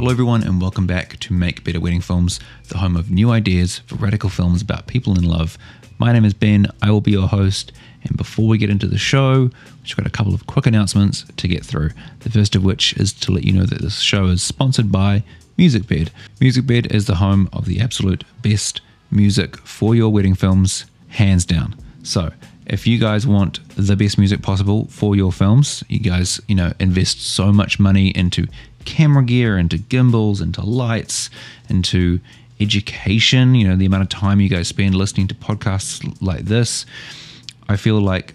Hello, 0.00 0.10
everyone, 0.10 0.42
and 0.42 0.62
welcome 0.62 0.86
back 0.86 1.18
to 1.18 1.34
Make 1.34 1.62
Better 1.62 1.78
Wedding 1.78 2.00
Films, 2.00 2.40
the 2.68 2.78
home 2.78 2.96
of 2.96 3.10
new 3.10 3.30
ideas 3.30 3.80
for 3.80 3.96
radical 3.96 4.30
films 4.30 4.62
about 4.62 4.86
people 4.86 5.14
in 5.14 5.24
love. 5.24 5.58
My 5.98 6.10
name 6.10 6.24
is 6.24 6.32
Ben, 6.32 6.68
I 6.80 6.90
will 6.90 7.02
be 7.02 7.10
your 7.10 7.28
host, 7.28 7.70
and 8.04 8.16
before 8.16 8.48
we 8.48 8.56
get 8.56 8.70
into 8.70 8.86
the 8.86 8.96
show, 8.96 9.50
we've 9.82 9.96
got 9.96 10.06
a 10.06 10.10
couple 10.10 10.32
of 10.32 10.46
quick 10.46 10.64
announcements 10.64 11.26
to 11.36 11.46
get 11.46 11.66
through. 11.66 11.90
The 12.20 12.30
first 12.30 12.56
of 12.56 12.64
which 12.64 12.94
is 12.94 13.12
to 13.12 13.30
let 13.30 13.44
you 13.44 13.52
know 13.52 13.66
that 13.66 13.82
this 13.82 14.00
show 14.00 14.28
is 14.28 14.42
sponsored 14.42 14.90
by 14.90 15.22
MusicBed. 15.58 16.08
MusicBed 16.40 16.90
is 16.90 17.04
the 17.04 17.16
home 17.16 17.50
of 17.52 17.66
the 17.66 17.78
absolute 17.78 18.24
best 18.40 18.80
music 19.10 19.58
for 19.58 19.94
your 19.94 20.08
wedding 20.08 20.34
films, 20.34 20.86
hands 21.10 21.44
down. 21.44 21.76
So, 22.04 22.32
if 22.64 22.86
you 22.86 22.98
guys 22.98 23.26
want 23.26 23.58
the 23.76 23.96
best 23.96 24.16
music 24.16 24.40
possible 24.40 24.86
for 24.86 25.14
your 25.14 25.32
films, 25.32 25.84
you 25.88 25.98
guys, 25.98 26.40
you 26.48 26.54
know, 26.54 26.72
invest 26.80 27.20
so 27.20 27.52
much 27.52 27.78
money 27.78 28.08
into 28.10 28.46
camera 28.84 29.24
gear, 29.24 29.58
into 29.58 29.78
gimbals, 29.78 30.40
into 30.40 30.62
lights, 30.62 31.30
into 31.68 32.20
education, 32.60 33.54
you 33.54 33.66
know, 33.66 33.76
the 33.76 33.86
amount 33.86 34.02
of 34.02 34.08
time 34.08 34.40
you 34.40 34.48
guys 34.48 34.68
spend 34.68 34.94
listening 34.94 35.26
to 35.28 35.34
podcasts 35.34 36.16
like 36.20 36.44
this. 36.44 36.84
I 37.68 37.76
feel 37.76 38.00
like 38.00 38.34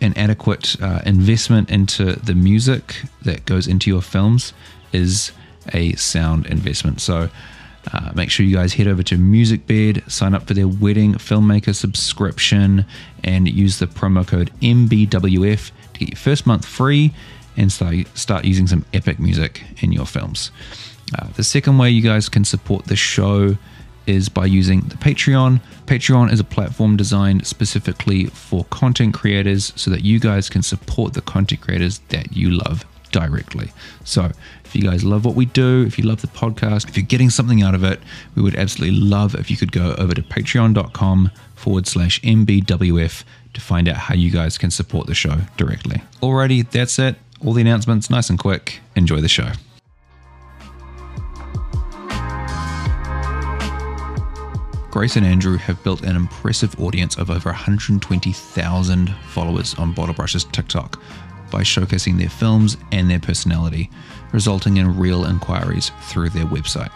an 0.00 0.14
adequate 0.16 0.80
uh, 0.80 1.02
investment 1.04 1.70
into 1.70 2.14
the 2.14 2.34
music 2.34 2.96
that 3.22 3.44
goes 3.44 3.66
into 3.66 3.90
your 3.90 4.02
films 4.02 4.52
is 4.92 5.32
a 5.72 5.92
sound 5.94 6.46
investment. 6.46 7.00
So, 7.00 7.28
uh, 7.92 8.10
make 8.14 8.30
sure 8.30 8.44
you 8.44 8.56
guys 8.56 8.74
head 8.74 8.88
over 8.88 9.02
to 9.04 9.16
MusicBed, 9.16 10.10
sign 10.10 10.34
up 10.34 10.48
for 10.48 10.54
their 10.54 10.66
wedding 10.66 11.14
filmmaker 11.14 11.74
subscription, 11.74 12.84
and 13.22 13.48
use 13.48 13.78
the 13.78 13.86
promo 13.86 14.26
code 14.26 14.50
MBWF 14.60 15.70
to 15.92 15.98
get 16.00 16.08
your 16.08 16.16
first 16.16 16.46
month 16.46 16.64
free 16.64 17.14
and 17.56 17.70
start, 17.70 17.94
start 18.14 18.44
using 18.44 18.66
some 18.66 18.84
epic 18.92 19.18
music 19.18 19.64
in 19.78 19.92
your 19.92 20.06
films. 20.06 20.50
Uh, 21.18 21.28
the 21.36 21.44
second 21.44 21.78
way 21.78 21.90
you 21.90 22.02
guys 22.02 22.28
can 22.28 22.44
support 22.44 22.86
the 22.86 22.96
show 22.96 23.56
is 24.06 24.28
by 24.28 24.46
using 24.46 24.80
the 24.82 24.96
Patreon. 24.96 25.60
Patreon 25.86 26.32
is 26.32 26.40
a 26.40 26.44
platform 26.44 26.96
designed 26.96 27.46
specifically 27.46 28.26
for 28.26 28.64
content 28.66 29.14
creators 29.14 29.72
so 29.76 29.90
that 29.90 30.02
you 30.02 30.20
guys 30.20 30.48
can 30.48 30.62
support 30.62 31.14
the 31.14 31.20
content 31.20 31.60
creators 31.60 31.98
that 32.08 32.36
you 32.36 32.50
love 32.50 32.84
directly. 33.10 33.70
So, 34.04 34.30
if 34.64 34.74
you 34.74 34.82
guys 34.82 35.04
love 35.04 35.24
what 35.24 35.34
we 35.34 35.46
do, 35.46 35.84
if 35.86 35.98
you 35.98 36.04
love 36.04 36.20
the 36.20 36.26
podcast, 36.28 36.88
if 36.88 36.96
you're 36.96 37.06
getting 37.06 37.30
something 37.30 37.62
out 37.62 37.74
of 37.74 37.84
it, 37.84 38.00
we 38.34 38.42
would 38.42 38.56
absolutely 38.56 38.98
love 38.98 39.34
if 39.34 39.50
you 39.50 39.56
could 39.56 39.72
go 39.72 39.94
over 39.96 40.14
to 40.14 40.22
patreon.com 40.22 41.30
forward 41.54 41.86
slash 41.86 42.20
MBWF 42.22 43.24
to 43.54 43.60
find 43.60 43.88
out 43.88 43.96
how 43.96 44.14
you 44.14 44.30
guys 44.30 44.58
can 44.58 44.70
support 44.70 45.06
the 45.06 45.14
show 45.14 45.38
directly. 45.56 46.02
Alrighty, 46.20 46.68
that's 46.70 46.98
it. 46.98 47.16
All 47.46 47.52
the 47.52 47.60
announcements, 47.60 48.10
nice 48.10 48.28
and 48.28 48.40
quick. 48.40 48.80
Enjoy 48.96 49.20
the 49.20 49.28
show. 49.28 49.52
Grace 54.90 55.14
and 55.14 55.24
Andrew 55.24 55.56
have 55.56 55.80
built 55.84 56.02
an 56.02 56.16
impressive 56.16 56.80
audience 56.80 57.16
of 57.16 57.30
over 57.30 57.50
120,000 57.50 59.14
followers 59.28 59.74
on 59.74 59.92
Bottle 59.92 60.14
Brush's 60.14 60.42
TikTok 60.42 61.00
by 61.52 61.60
showcasing 61.60 62.18
their 62.18 62.28
films 62.28 62.76
and 62.90 63.08
their 63.08 63.20
personality, 63.20 63.90
resulting 64.32 64.78
in 64.78 64.98
real 64.98 65.24
inquiries 65.26 65.92
through 66.08 66.30
their 66.30 66.46
website. 66.46 66.90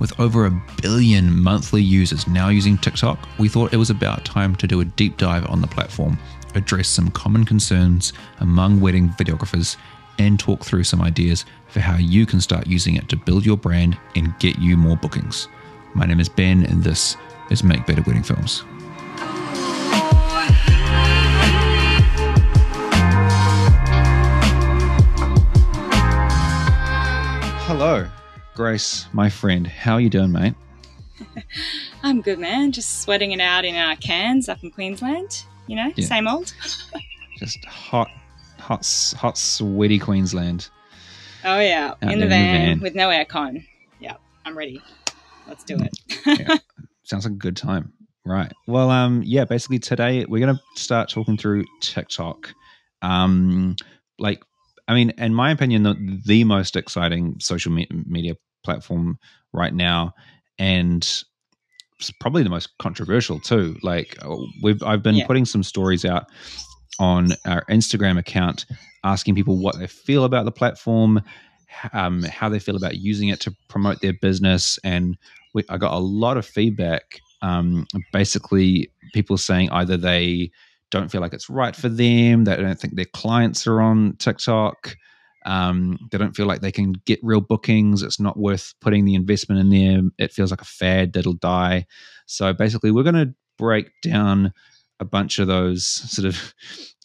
With 0.00 0.18
over 0.18 0.46
a 0.46 0.62
billion 0.82 1.32
monthly 1.40 1.82
users 1.82 2.26
now 2.26 2.48
using 2.48 2.76
TikTok, 2.76 3.28
we 3.38 3.48
thought 3.48 3.72
it 3.72 3.76
was 3.76 3.90
about 3.90 4.24
time 4.24 4.56
to 4.56 4.66
do 4.66 4.80
a 4.80 4.84
deep 4.84 5.16
dive 5.16 5.46
on 5.46 5.60
the 5.60 5.68
platform, 5.68 6.18
address 6.54 6.88
some 6.88 7.10
common 7.10 7.44
concerns 7.44 8.12
among 8.38 8.80
wedding 8.80 9.10
videographers, 9.10 9.76
and 10.18 10.38
talk 10.38 10.64
through 10.64 10.84
some 10.84 11.02
ideas 11.02 11.44
for 11.68 11.80
how 11.80 11.96
you 11.96 12.24
can 12.26 12.40
start 12.40 12.66
using 12.66 12.96
it 12.96 13.08
to 13.08 13.16
build 13.16 13.44
your 13.44 13.56
brand 13.56 13.98
and 14.14 14.38
get 14.38 14.58
you 14.58 14.76
more 14.76 14.96
bookings. 14.96 15.48
My 15.94 16.06
name 16.06 16.20
is 16.20 16.28
Ben, 16.28 16.64
and 16.66 16.82
this 16.82 17.16
is 17.50 17.64
Make 17.64 17.86
Better 17.86 18.02
Wedding 18.02 18.22
Films. 18.22 18.64
Hello, 27.66 28.06
Grace, 28.54 29.06
my 29.12 29.28
friend. 29.28 29.66
How 29.66 29.94
are 29.94 30.00
you 30.00 30.10
doing, 30.10 30.30
mate? 30.30 30.54
I'm 32.02 32.20
good, 32.20 32.38
man. 32.38 32.72
Just 32.72 33.02
sweating 33.02 33.32
it 33.32 33.40
out 33.40 33.64
in 33.64 33.74
our 33.74 33.96
cans 33.96 34.48
up 34.48 34.62
in 34.62 34.70
Queensland. 34.70 35.44
You 35.66 35.76
know, 35.76 35.92
Yeah. 35.96 36.06
same 36.06 36.28
old. 36.28 36.52
Just 37.38 37.64
hot, 37.64 38.08
hot, 38.58 38.86
hot, 39.18 39.38
sweaty 39.38 39.98
Queensland. 39.98 40.68
Oh 41.44 41.58
yeah, 41.60 41.94
in 42.00 42.08
the 42.08 42.14
in 42.14 42.20
the 42.20 42.26
van, 42.26 42.80
with 42.80 42.94
no 42.94 43.08
aircon. 43.08 43.64
Yeah, 44.00 44.16
I'm 44.44 44.56
ready. 44.56 44.80
Let's 45.46 45.64
do 45.64 45.76
it. 45.78 45.98
Yeah. 46.38 46.56
Sounds 47.04 47.24
like 47.24 47.34
a 47.34 47.36
good 47.36 47.56
time. 47.56 47.92
Right. 48.24 48.50
Well, 48.66 48.90
um, 48.90 49.22
yeah, 49.24 49.44
basically 49.44 49.78
today 49.78 50.24
we're 50.26 50.40
gonna 50.44 50.60
start 50.76 51.10
talking 51.10 51.36
through 51.36 51.64
TikTok. 51.80 52.52
Um, 53.02 53.76
like, 54.18 54.42
I 54.88 54.94
mean, 54.94 55.10
in 55.18 55.34
my 55.34 55.50
opinion, 55.50 55.82
the, 55.82 56.20
the 56.24 56.44
most 56.44 56.76
exciting 56.76 57.36
social 57.40 57.72
me- 57.72 57.88
media 58.06 58.36
platform 58.64 59.18
right 59.52 59.74
now, 59.74 60.14
and 60.58 61.06
probably 62.20 62.42
the 62.42 62.50
most 62.50 62.76
controversial 62.78 63.40
too. 63.40 63.76
Like, 63.82 64.16
we've 64.62 64.82
I've 64.82 65.02
been 65.02 65.16
Yeah. 65.16 65.26
putting 65.26 65.44
some 65.44 65.62
stories 65.62 66.04
out 66.04 66.26
on 66.98 67.32
our 67.46 67.64
Instagram 67.70 68.18
account, 68.18 68.66
asking 69.02 69.34
people 69.34 69.58
what 69.58 69.78
they 69.78 69.86
feel 69.86 70.24
about 70.24 70.44
the 70.44 70.52
platform, 70.52 71.22
um, 71.92 72.22
how 72.24 72.48
they 72.48 72.58
feel 72.58 72.76
about 72.76 72.96
using 72.96 73.28
it 73.28 73.40
to 73.40 73.54
promote 73.68 74.00
their 74.00 74.12
business, 74.12 74.78
and 74.84 75.16
we, 75.54 75.64
I 75.68 75.76
got 75.76 75.94
a 75.94 75.98
lot 75.98 76.36
of 76.36 76.46
feedback. 76.46 77.20
Um, 77.42 77.86
basically, 78.12 78.90
people 79.12 79.36
saying 79.36 79.70
either 79.70 79.96
they 79.96 80.50
don't 80.90 81.10
feel 81.10 81.20
like 81.20 81.34
it's 81.34 81.50
right 81.50 81.74
for 81.74 81.88
them, 81.88 82.44
they 82.44 82.56
don't 82.56 82.78
think 82.78 82.94
their 82.94 83.04
clients 83.06 83.66
are 83.66 83.80
on 83.80 84.16
TikTok, 84.16 84.96
um, 85.44 85.98
they 86.10 86.18
don't 86.18 86.36
feel 86.36 86.46
like 86.46 86.60
they 86.60 86.72
can 86.72 86.92
get 87.04 87.20
real 87.22 87.40
bookings. 87.40 88.02
It's 88.02 88.20
not 88.20 88.38
worth 88.38 88.74
putting 88.80 89.04
the 89.04 89.14
investment 89.14 89.60
in 89.60 89.70
there. 89.70 90.02
It 90.18 90.32
feels 90.32 90.50
like 90.50 90.62
a 90.62 90.66
fad 90.66 91.12
that'll 91.12 91.34
die. 91.34 91.86
So 92.26 92.52
basically, 92.52 92.90
we're 92.90 93.02
going 93.02 93.14
to 93.14 93.34
break 93.58 93.90
down 94.02 94.52
a 95.00 95.04
bunch 95.04 95.38
of 95.38 95.46
those 95.46 95.84
sort 95.84 96.26
of 96.26 96.54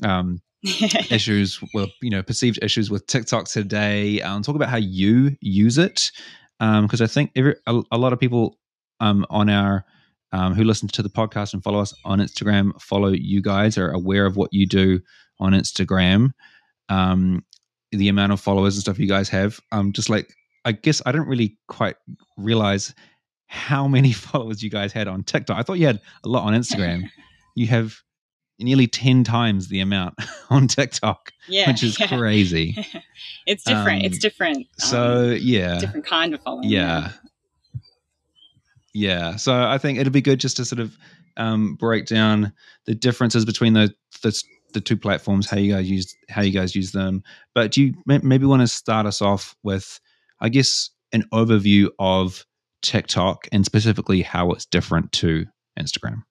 um, 0.04 0.42
issues 1.10 1.60
well 1.74 1.88
you 2.02 2.10
know 2.10 2.22
perceived 2.22 2.60
issues 2.62 2.90
with 2.90 3.08
tiktok 3.08 3.46
today 3.46 4.22
um, 4.22 4.42
talk 4.42 4.56
about 4.56 4.68
how 4.68 4.78
you 4.78 5.36
use 5.40 5.78
it 5.78 6.12
because 6.60 7.02
i 7.02 7.08
think 7.08 7.32
every, 7.36 7.56
a, 7.66 7.82
a 7.92 7.98
lot 7.98 8.12
of 8.12 8.20
people 8.20 8.58
um, 9.00 9.26
on 9.30 9.50
our 9.50 9.86
um, 10.34 10.54
who 10.54 10.66
listen 10.66 10.90
to 10.90 11.02
the 11.02 11.10
podcast 11.10 11.54
and 11.54 11.64
follow 11.64 11.80
us 11.80 11.94
on 12.04 12.20
instagram 12.20 12.80
follow 12.82 13.08
you 13.10 13.42
guys 13.42 13.78
are 13.78 13.92
aware 13.92 14.26
of 14.26 14.36
what 14.36 14.52
you 14.52 14.68
do 14.68 15.00
on 15.40 15.54
instagram 15.54 16.32
um, 16.90 17.44
the 17.92 18.08
amount 18.10 18.32
of 18.32 18.40
followers 18.40 18.76
and 18.76 18.82
stuff 18.82 19.00
you 19.00 19.08
guys 19.08 19.30
have 19.30 19.60
um, 19.72 19.92
just 19.94 20.10
like 20.10 20.34
i 20.66 20.72
guess 20.72 21.02
i 21.06 21.12
didn't 21.12 21.28
really 21.28 21.58
quite 21.68 21.96
realize 22.38 22.94
how 23.48 23.88
many 23.88 24.12
followers 24.28 24.62
you 24.62 24.70
guys 24.70 24.92
had 24.94 25.08
on 25.08 25.24
tiktok 25.24 25.58
i 25.58 25.64
thought 25.64 25.80
you 25.80 25.88
had 25.88 26.00
a 26.24 26.30
lot 26.30 26.44
on 26.44 26.54
instagram 26.54 27.04
you 27.56 27.66
have 27.68 27.96
nearly 28.62 28.88
10 28.88 29.24
times 29.24 29.70
the 29.70 29.80
amount 29.80 30.14
on 30.50 30.68
TikTok, 30.68 31.32
yeah, 31.48 31.70
which 31.70 31.82
is 31.82 31.98
yeah. 31.98 32.08
crazy. 32.08 32.76
it's 33.46 33.64
different. 33.64 34.04
it's 34.04 34.18
Um, 34.18 34.20
different. 34.20 34.58
um, 34.58 34.66
So, 34.80 35.30
yeah. 35.40 35.80
different 35.80 36.06
kind 36.06 36.34
of 36.34 36.42
following. 36.42 36.68
Yeah. 36.68 37.12
Yeah. 38.94 39.36
So 39.38 39.54
I 39.54 39.78
think 39.78 39.98
it'd 40.00 40.12
be 40.12 40.22
good 40.22 40.42
just 40.42 40.58
to 40.58 40.66
sort 40.66 40.80
of 40.82 40.98
um, 41.38 41.76
break 41.76 42.06
down 42.06 42.52
the 42.86 42.96
differences 42.96 43.46
between 43.46 43.74
the, 43.74 43.94
the 44.24 44.38
the 44.74 44.82
two 44.82 44.98
platforms, 44.98 45.50
how 45.50 45.58
you 45.58 45.74
guys 45.74 45.90
use 45.90 46.16
how 46.30 46.42
you 46.42 46.52
guys 46.52 46.76
use 46.76 46.92
them. 46.92 47.24
But 47.54 47.72
do 47.72 47.84
you 47.84 47.94
maybe 48.06 48.46
want 48.46 48.62
to 48.62 48.68
start 48.68 49.06
us 49.06 49.22
off 49.22 49.56
with, 49.64 50.00
I 50.40 50.50
guess, 50.50 50.90
an 51.12 51.24
overview 51.34 51.90
of 52.00 52.46
TikTok 52.82 53.48
and 53.52 53.66
specifically 53.66 54.22
how 54.22 54.52
it's 54.52 54.66
different 54.66 55.12
to 55.14 55.46
Instagram? 55.80 56.24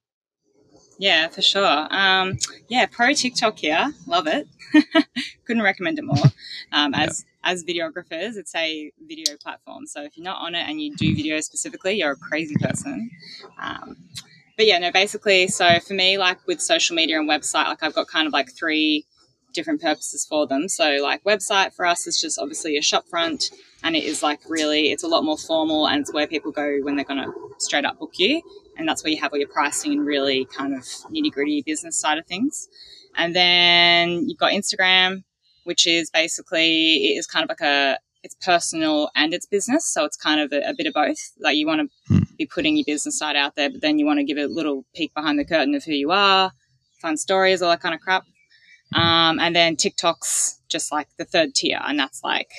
Yeah, 0.99 1.29
for 1.29 1.43
sure. 1.43 1.87
Um, 1.91 2.39
yeah, 2.69 2.87
pro 2.87 3.13
TikTok 3.13 3.59
here. 3.59 3.93
Love 4.07 4.27
it. 4.27 4.49
Couldn't 5.45 5.63
recommend 5.63 5.99
it 5.99 6.05
more. 6.05 6.17
Um, 6.71 6.93
as 6.93 7.25
as 7.45 7.65
videographers, 7.65 8.37
it's 8.37 8.55
a 8.55 8.93
video 9.07 9.39
platform. 9.43 9.87
So 9.87 10.03
if 10.03 10.19
you're 10.19 10.25
not 10.25 10.43
on 10.43 10.55
it 10.55 10.69
and 10.69 10.83
you 10.83 10.95
do 10.95 11.17
video 11.17 11.41
specifically, 11.41 11.95
you're 11.95 12.11
a 12.11 12.17
crazy 12.17 12.57
person. 12.57 13.11
Um, 13.59 13.97
but 14.59 14.67
yeah, 14.67 14.79
no, 14.79 14.93
basically, 14.93 15.49
so 15.49 15.81
for 15.81 15.95
me, 15.95 16.19
like 16.19 16.47
with 16.47 16.61
social 16.61 16.95
media 16.95 17.19
and 17.19 17.29
website, 17.29 17.67
like 17.69 17.83
I've 17.83 17.95
got 17.95 18.09
kind 18.09 18.27
of 18.27 18.35
like 18.35 18.51
three 18.55 19.07
different 19.55 19.81
purposes 19.81 20.27
for 20.29 20.47
them. 20.47 20.69
So 20.69 20.99
like 21.01 21.25
website 21.25 21.73
for 21.75 21.87
us 21.87 22.07
is 22.07 22.21
just 22.21 22.39
obviously 22.39 22.77
a 22.77 22.83
shop 22.83 23.07
front 23.09 23.51
and 23.83 23.97
it 23.97 24.05
is 24.05 24.23
like 24.23 24.41
really 24.49 24.91
it's 24.91 25.05
a 25.05 25.09
lot 25.09 25.25
more 25.25 25.39
formal 25.39 25.89
and 25.89 26.01
it's 26.01 26.13
where 26.13 26.27
people 26.27 26.53
go 26.53 26.79
when 26.83 26.97
they're 26.97 27.05
going 27.05 27.23
to 27.23 27.33
straight 27.59 27.85
up 27.85 27.99
book 27.99 28.19
you 28.19 28.43
and 28.77 28.87
that's 28.87 29.03
where 29.03 29.13
you 29.13 29.21
have 29.21 29.33
all 29.33 29.39
your 29.39 29.49
pricing 29.49 29.93
and 29.93 30.05
really 30.05 30.45
kind 30.47 30.75
of 30.75 30.83
nitty 30.83 31.33
gritty 31.33 31.63
business 31.65 31.99
side 31.99 32.19
of 32.19 32.27
things 32.27 32.69
and 33.17 33.35
then 33.35 34.29
you've 34.29 34.39
got 34.39 34.53
instagram 34.53 35.25
which 35.65 35.87
is 35.87 36.11
basically 36.11 36.97
it 36.97 37.19
is 37.19 37.27
kind 37.27 37.43
of 37.43 37.49
like 37.49 37.61
a 37.61 37.99
it's 38.23 38.35
personal 38.45 39.11
and 39.15 39.33
it's 39.33 39.47
business. 39.47 39.87
So 39.87 40.05
it's 40.05 40.17
kind 40.17 40.41
of 40.41 40.53
a, 40.53 40.71
a 40.71 40.75
bit 40.77 40.87
of 40.87 40.95
both. 40.95 41.33
Like 41.41 41.57
you 41.57 41.67
want 41.67 41.91
to 42.09 42.15
Hmm. 42.15 42.23
Be 42.39 42.47
putting 42.47 42.77
your 42.77 42.85
business 42.87 43.19
side 43.19 43.37
out 43.37 43.57
there, 43.57 43.71
but 43.71 43.81
then 43.81 43.99
you 43.99 44.07
want 44.07 44.19
to 44.19 44.25
give 44.25 44.39
a 44.39 44.47
little 44.47 44.85
peek 44.95 45.13
behind 45.13 45.39
the 45.39 45.45
curtain 45.45 45.75
of 45.75 45.85
who 45.85 45.93
you 45.93 46.11
are, 46.13 46.53
fun 47.03 47.17
stories, 47.17 47.61
all 47.61 47.71
that 47.71 47.83
kind 47.83 47.95
of 47.95 48.01
crap. 48.01 48.25
Um, 48.95 49.39
and 49.39 49.55
then 49.55 49.77
TikTok's 49.77 50.61
just 50.69 50.93
like 50.93 51.09
the 51.19 51.25
third 51.25 51.55
tier, 51.55 51.81
and 51.85 51.99
that's 51.99 52.23
like 52.25 52.51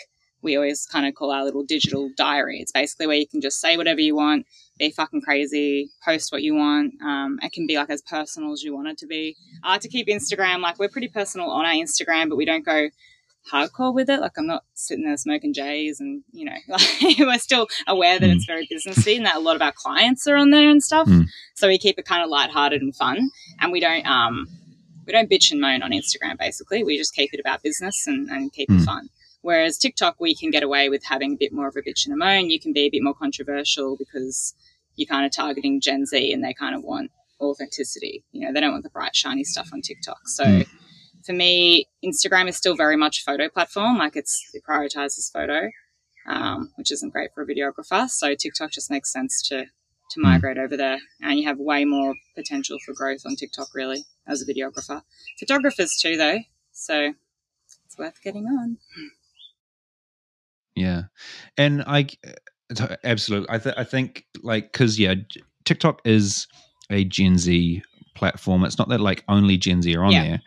we 0.41 0.55
always 0.55 0.85
kind 0.85 1.05
of 1.05 1.15
call 1.15 1.31
our 1.31 1.43
little 1.43 1.63
digital 1.63 2.09
diary. 2.15 2.59
It's 2.59 2.71
basically 2.71 3.07
where 3.07 3.17
you 3.17 3.27
can 3.27 3.41
just 3.41 3.59
say 3.59 3.77
whatever 3.77 3.99
you 3.99 4.15
want, 4.15 4.45
be 4.77 4.91
fucking 4.91 5.21
crazy, 5.21 5.89
post 6.05 6.31
what 6.31 6.43
you 6.43 6.55
want. 6.55 6.93
Um, 7.03 7.39
it 7.41 7.51
can 7.51 7.67
be 7.67 7.75
like 7.75 7.89
as 7.89 8.01
personal 8.01 8.53
as 8.53 8.63
you 8.63 8.73
want 8.73 8.87
it 8.87 8.97
to 8.99 9.07
be. 9.07 9.35
I 9.63 9.73
like 9.73 9.81
to 9.81 9.89
keep 9.89 10.07
Instagram 10.07 10.61
like 10.61 10.79
we're 10.79 10.89
pretty 10.89 11.09
personal 11.09 11.49
on 11.49 11.65
our 11.65 11.73
Instagram, 11.73 12.29
but 12.29 12.37
we 12.37 12.45
don't 12.45 12.65
go 12.65 12.89
hardcore 13.51 13.93
with 13.93 14.09
it. 14.09 14.19
Like 14.21 14.33
I'm 14.37 14.47
not 14.47 14.63
sitting 14.73 15.05
there 15.05 15.17
smoking 15.17 15.53
J's, 15.53 15.99
and 15.99 16.23
you 16.31 16.45
know, 16.45 16.55
like, 16.67 17.17
we're 17.19 17.37
still 17.39 17.67
aware 17.87 18.19
that 18.19 18.29
it's 18.29 18.45
very 18.45 18.67
businessy, 18.67 19.17
and 19.17 19.25
that 19.25 19.35
a 19.35 19.39
lot 19.39 19.55
of 19.55 19.61
our 19.61 19.73
clients 19.73 20.27
are 20.27 20.35
on 20.35 20.51
there 20.51 20.69
and 20.69 20.81
stuff. 20.83 21.07
Mm. 21.07 21.25
So 21.55 21.67
we 21.67 21.77
keep 21.77 21.97
it 21.99 22.05
kind 22.05 22.23
of 22.23 22.29
lighthearted 22.29 22.81
and 22.81 22.95
fun, 22.95 23.29
and 23.59 23.71
we 23.71 23.79
don't 23.79 24.05
um 24.05 24.47
we 25.05 25.13
don't 25.13 25.29
bitch 25.29 25.51
and 25.51 25.59
moan 25.59 25.81
on 25.81 25.91
Instagram. 25.91 26.37
Basically, 26.37 26.83
we 26.83 26.97
just 26.97 27.15
keep 27.15 27.33
it 27.33 27.39
about 27.39 27.63
business 27.63 28.05
and, 28.07 28.29
and 28.29 28.51
keep 28.53 28.69
it 28.69 28.73
Mm. 28.81 28.85
fun. 28.85 29.09
Whereas 29.41 29.77
TikTok, 29.77 30.17
we 30.19 30.35
can 30.35 30.51
get 30.51 30.63
away 30.63 30.89
with 30.89 31.03
having 31.05 31.33
a 31.33 31.37
bit 31.37 31.53
more 31.53 31.67
of 31.67 31.75
a 31.77 31.79
bitch 31.81 32.05
and 32.05 32.13
a 32.13 32.17
moan. 32.17 32.49
You 32.49 32.59
can 32.59 32.73
be 32.73 32.81
a 32.81 32.89
bit 32.89 33.01
more 33.01 33.13
controversial 33.13 33.95
because 33.97 34.53
you're 34.97 35.07
kind 35.07 35.25
of 35.25 35.31
targeting 35.31 35.79
Gen 35.81 36.05
Z, 36.05 36.33
and 36.33 36.43
they 36.43 36.53
kind 36.53 36.75
of 36.75 36.83
want 36.83 37.09
authenticity. 37.41 38.23
You 38.31 38.45
know, 38.45 38.53
they 38.53 38.59
don't 38.59 38.71
want 38.73 38.83
the 38.83 38.89
bright 38.89 39.15
shiny 39.15 39.43
stuff 39.45 39.69
on 39.73 39.81
TikTok. 39.81 40.27
So 40.27 40.43
Mm. 40.43 40.67
For 41.25 41.33
me, 41.33 41.87
Instagram 42.03 42.47
is 42.47 42.55
still 42.57 42.75
very 42.75 42.95
much 42.95 43.21
a 43.21 43.23
photo 43.23 43.49
platform. 43.49 43.97
Like 43.97 44.15
it's 44.15 44.49
it 44.53 44.63
prioritizes 44.67 45.31
photo, 45.31 45.69
um, 46.27 46.71
which 46.75 46.91
isn't 46.91 47.11
great 47.11 47.31
for 47.33 47.43
a 47.43 47.47
videographer. 47.47 48.09
So 48.09 48.33
TikTok 48.35 48.71
just 48.71 48.89
makes 48.91 49.11
sense 49.11 49.41
to 49.49 49.65
to 50.11 50.19
Mm. 50.19 50.23
migrate 50.23 50.57
over 50.57 50.75
there, 50.75 50.97
and 51.21 51.37
you 51.37 51.45
have 51.47 51.59
way 51.59 51.85
more 51.85 52.15
potential 52.35 52.77
for 52.83 52.93
growth 52.95 53.21
on 53.27 53.35
TikTok 53.35 53.75
really 53.75 54.03
as 54.27 54.41
a 54.41 54.45
videographer. 54.51 55.03
Photographers 55.39 55.95
too, 56.01 56.17
though. 56.17 56.39
So 56.71 57.13
it's 57.85 57.97
worth 57.97 58.19
getting 58.23 58.45
on. 58.47 58.77
Yeah, 60.75 61.03
and 61.57 61.83
I, 61.85 62.07
absolutely. 63.03 63.49
I 63.49 63.57
th- 63.57 63.75
I 63.77 63.83
think 63.83 64.25
like 64.41 64.71
because 64.71 64.97
yeah, 64.97 65.15
TikTok 65.65 66.01
is 66.05 66.47
a 66.89 67.03
Gen 67.03 67.37
Z 67.37 67.83
platform. 68.15 68.63
It's 68.63 68.77
not 68.79 68.89
that 68.89 69.01
like 69.01 69.23
only 69.27 69.57
Gen 69.57 69.81
Z 69.81 69.93
are 69.95 70.03
on 70.03 70.11
Yeah. 70.13 70.23
there, 70.23 70.41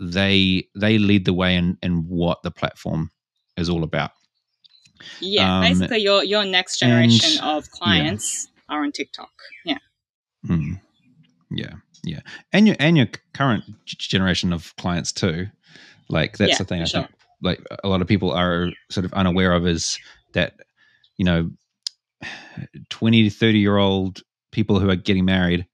they 0.00 0.68
they 0.74 0.98
lead 0.98 1.24
the 1.24 1.32
way 1.32 1.56
in 1.56 1.78
in 1.82 2.08
what 2.08 2.42
the 2.42 2.50
platform 2.50 3.10
is 3.56 3.68
all 3.68 3.84
about. 3.84 4.10
Yeah, 5.20 5.58
Um, 5.58 5.62
basically 5.62 5.98
your 5.98 6.24
your 6.24 6.44
next 6.44 6.78
generation 6.78 7.42
of 7.42 7.70
clients 7.70 8.48
are 8.68 8.82
on 8.82 8.92
TikTok. 8.92 9.30
Yeah, 9.64 9.78
Mm. 10.46 10.80
Yeah, 11.50 11.74
yeah, 12.04 12.20
and 12.52 12.66
your 12.66 12.76
and 12.80 12.96
your 12.96 13.06
current 13.32 13.64
generation 13.86 14.52
of 14.52 14.74
clients 14.76 15.12
too. 15.12 15.46
Like 16.08 16.36
that's 16.36 16.52
Yeah, 16.52 16.58
the 16.58 16.64
thing. 16.64 16.82
I 16.82 16.86
for 16.86 16.90
think 16.90 17.08
like 17.42 17.60
a 17.82 17.88
lot 17.88 18.00
of 18.02 18.08
people 18.08 18.30
are 18.32 18.70
sort 18.90 19.04
of 19.04 19.12
unaware 19.12 19.52
of 19.52 19.66
is 19.66 19.98
that 20.32 20.54
you 21.16 21.24
know 21.24 21.50
20 22.90 23.24
to 23.24 23.30
30 23.30 23.58
year 23.58 23.76
old 23.76 24.22
people 24.50 24.80
who 24.80 24.88
are 24.90 24.96
getting 24.96 25.24
married 25.24 25.66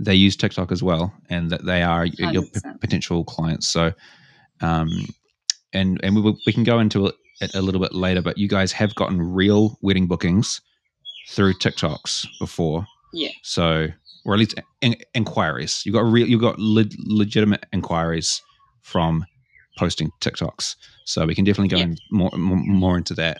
they 0.00 0.14
use 0.14 0.36
tiktok 0.36 0.70
as 0.72 0.82
well 0.82 1.12
and 1.28 1.50
that 1.50 1.64
they 1.66 1.82
are 1.82 2.06
y- 2.18 2.30
your 2.32 2.42
p- 2.44 2.60
potential 2.80 3.24
clients. 3.24 3.66
So 3.68 3.92
um 4.60 4.88
and 5.72 6.00
and 6.04 6.14
we, 6.16 6.22
will- 6.22 6.38
we 6.46 6.52
can 6.52 6.64
go 6.64 6.78
into 6.78 7.06
it 7.06 7.14
a 7.54 7.60
little 7.62 7.80
bit 7.80 7.94
later 7.94 8.22
but 8.22 8.38
you 8.38 8.48
guys 8.48 8.72
have 8.72 8.94
gotten 8.94 9.20
real 9.20 9.78
wedding 9.82 10.06
bookings 10.06 10.60
through 11.30 11.54
tiktoks 11.54 12.26
before. 12.38 12.86
Yeah. 13.12 13.30
so 13.42 13.88
or 14.24 14.34
at 14.34 14.38
least 14.40 14.54
in, 14.82 14.94
inquiries. 15.14 15.82
You 15.86 15.92
got 15.92 16.04
real 16.04 16.26
you 16.28 16.38
got 16.38 16.58
le- 16.58 16.84
legitimate 17.06 17.64
inquiries 17.72 18.42
from 18.82 19.24
posting 19.78 20.10
tiktoks. 20.20 20.74
So 21.06 21.24
we 21.26 21.34
can 21.34 21.44
definitely 21.44 21.68
go 21.68 21.78
Yeah. 21.78 21.84
in 21.84 21.96
more, 22.10 22.30
more 22.36 22.56
more 22.58 22.96
into 22.98 23.14
that 23.14 23.38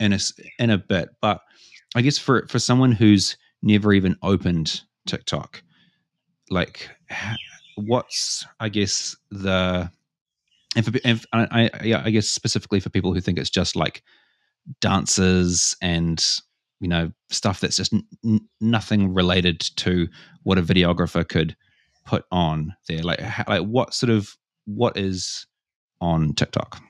in 0.00 0.12
a 0.12 0.18
in 0.58 0.70
a 0.70 0.78
bit. 0.78 1.08
But 1.20 1.40
i 1.94 2.02
guess 2.02 2.18
for 2.18 2.46
for 2.48 2.58
someone 2.58 2.92
who's 2.92 3.36
never 3.62 3.92
even 3.92 4.16
opened 4.22 4.82
tiktok 5.06 5.62
like 6.50 6.88
what's 7.76 8.46
i 8.60 8.68
guess 8.68 9.16
the 9.30 9.90
and 10.76 10.84
for, 10.84 10.92
and 11.04 11.18
f- 11.18 11.26
I, 11.32 11.70
I, 11.72 11.84
yeah, 11.84 12.02
I 12.04 12.10
guess 12.10 12.28
specifically 12.28 12.80
for 12.80 12.90
people 12.90 13.12
who 13.12 13.20
think 13.20 13.38
it's 13.38 13.50
just 13.50 13.74
like 13.74 14.02
dances 14.80 15.74
and 15.80 16.24
you 16.80 16.88
know 16.88 17.10
stuff 17.30 17.60
that's 17.60 17.76
just 17.76 17.94
n- 18.24 18.48
nothing 18.60 19.14
related 19.14 19.60
to 19.76 20.06
what 20.42 20.58
a 20.58 20.62
videographer 20.62 21.26
could 21.26 21.56
put 22.04 22.24
on 22.30 22.76
there. 22.88 23.02
Like 23.02 23.20
how, 23.20 23.44
like 23.48 23.62
what 23.62 23.94
sort 23.94 24.10
of 24.10 24.36
what 24.66 24.96
is 24.96 25.46
on 26.00 26.34
tiktok 26.34 26.80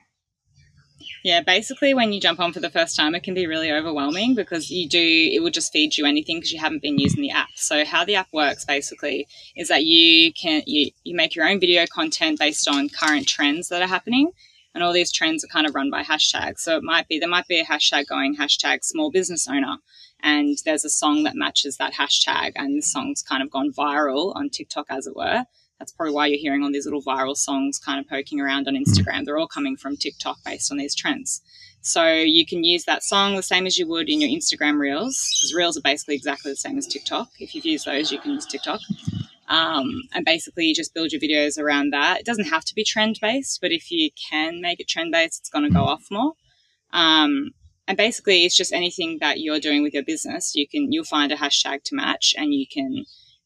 Yeah, 1.27 1.41
basically, 1.41 1.93
when 1.93 2.13
you 2.13 2.21
jump 2.21 2.39
on 2.39 2.53
for 2.53 2.61
the 2.61 2.69
first 2.69 2.95
time, 2.95 3.13
it 3.13 3.21
can 3.21 3.33
be 3.33 3.47
really 3.47 3.69
overwhelming 3.69 4.33
because 4.33 4.71
you 4.71 4.87
do, 4.87 5.29
it 5.33 5.43
will 5.43 5.49
just 5.49 5.73
feed 5.73 5.97
you 5.97 6.05
anything 6.05 6.37
because 6.37 6.53
you 6.53 6.59
haven't 6.61 6.81
been 6.81 6.97
using 6.97 7.21
the 7.21 7.31
app. 7.31 7.49
So, 7.55 7.83
how 7.83 8.05
the 8.05 8.15
app 8.15 8.29
works 8.31 8.63
basically 8.63 9.27
is 9.53 9.67
that 9.67 9.83
you 9.83 10.31
can, 10.31 10.63
you, 10.65 10.91
you 11.03 11.17
make 11.17 11.35
your 11.35 11.45
own 11.45 11.59
video 11.59 11.85
content 11.85 12.39
based 12.39 12.65
on 12.69 12.87
current 12.87 13.27
trends 13.27 13.67
that 13.67 13.81
are 13.81 13.89
happening. 13.89 14.31
And 14.73 14.85
all 14.85 14.93
these 14.93 15.11
trends 15.11 15.43
are 15.43 15.47
kind 15.47 15.67
of 15.67 15.75
run 15.75 15.91
by 15.91 16.01
hashtags. 16.01 16.59
So, 16.59 16.77
it 16.77 16.83
might 16.83 17.09
be, 17.09 17.19
there 17.19 17.27
might 17.27 17.47
be 17.47 17.59
a 17.59 17.65
hashtag 17.65 18.07
going 18.07 18.37
hashtag 18.37 18.85
small 18.85 19.11
business 19.11 19.49
owner. 19.49 19.79
And 20.23 20.57
there's 20.63 20.85
a 20.85 20.89
song 20.89 21.23
that 21.23 21.35
matches 21.35 21.75
that 21.75 21.95
hashtag. 21.95 22.53
And 22.55 22.77
the 22.77 22.81
song's 22.81 23.21
kind 23.21 23.43
of 23.43 23.51
gone 23.51 23.73
viral 23.73 24.33
on 24.33 24.49
TikTok, 24.49 24.85
as 24.89 25.07
it 25.07 25.15
were. 25.17 25.43
That's 25.79 25.91
probably 25.91 26.13
why 26.13 26.27
you're 26.27 26.39
hearing 26.39 26.63
all 26.63 26.71
these 26.71 26.85
little 26.85 27.03
viral 27.03 27.35
songs 27.35 27.77
kind 27.77 27.99
of 27.99 28.09
poking 28.09 28.41
around 28.41 28.67
on 28.67 28.75
Instagram. 28.75 29.25
They're 29.25 29.37
all 29.37 29.47
coming 29.47 29.77
from 29.77 29.95
TikTok 29.95 30.37
based 30.43 30.71
on 30.71 30.77
these 30.77 30.95
trends. 30.95 31.41
So 31.81 32.11
you 32.11 32.45
can 32.45 32.63
use 32.63 32.83
that 32.85 33.03
song 33.03 33.35
the 33.35 33.43
same 33.43 33.65
as 33.65 33.77
you 33.77 33.87
would 33.87 34.09
in 34.09 34.19
your 34.19 34.29
Instagram 34.29 34.79
Reels, 34.79 35.15
because 35.39 35.53
Reels 35.55 35.77
are 35.77 35.81
basically 35.81 36.15
exactly 36.15 36.51
the 36.51 36.57
same 36.57 36.77
as 36.77 36.87
TikTok. 36.87 37.29
If 37.39 37.55
you've 37.55 37.65
used 37.65 37.85
those, 37.85 38.11
you 38.11 38.19
can 38.19 38.31
use 38.31 38.45
TikTok. 38.45 38.81
Um, 39.47 40.01
and 40.11 40.25
basically, 40.25 40.65
you 40.65 40.75
just 40.75 40.93
build 40.93 41.13
your 41.13 41.21
videos 41.21 41.57
around 41.57 41.93
that. 41.93 42.19
It 42.19 42.25
doesn't 42.25 42.49
have 42.49 42.65
to 42.65 42.75
be 42.75 42.83
trend 42.83 43.19
based, 43.21 43.59
but 43.61 43.71
if 43.71 43.89
you 43.91 44.09
can 44.29 44.59
make 44.59 44.81
it 44.81 44.89
trend 44.89 45.11
based, 45.11 45.39
it's 45.39 45.49
going 45.49 45.63
to 45.63 45.71
go 45.73 45.85
off 45.85 46.07
more. 46.11 46.33
Um, 46.91 47.51
and 47.87 47.95
basically, 47.95 48.43
it's 48.43 48.57
just 48.57 48.73
anything 48.73 49.19
that 49.21 49.39
you're 49.39 49.59
doing 49.59 49.83
with 49.83 49.93
your 49.93 50.03
business. 50.03 50.53
You 50.55 50.67
can 50.67 50.91
you'll 50.91 51.05
find 51.05 51.31
a 51.31 51.37
hashtag 51.37 51.83
to 51.85 51.95
match, 51.95 52.35
and 52.37 52.53
you 52.53 52.65
can 52.67 53.05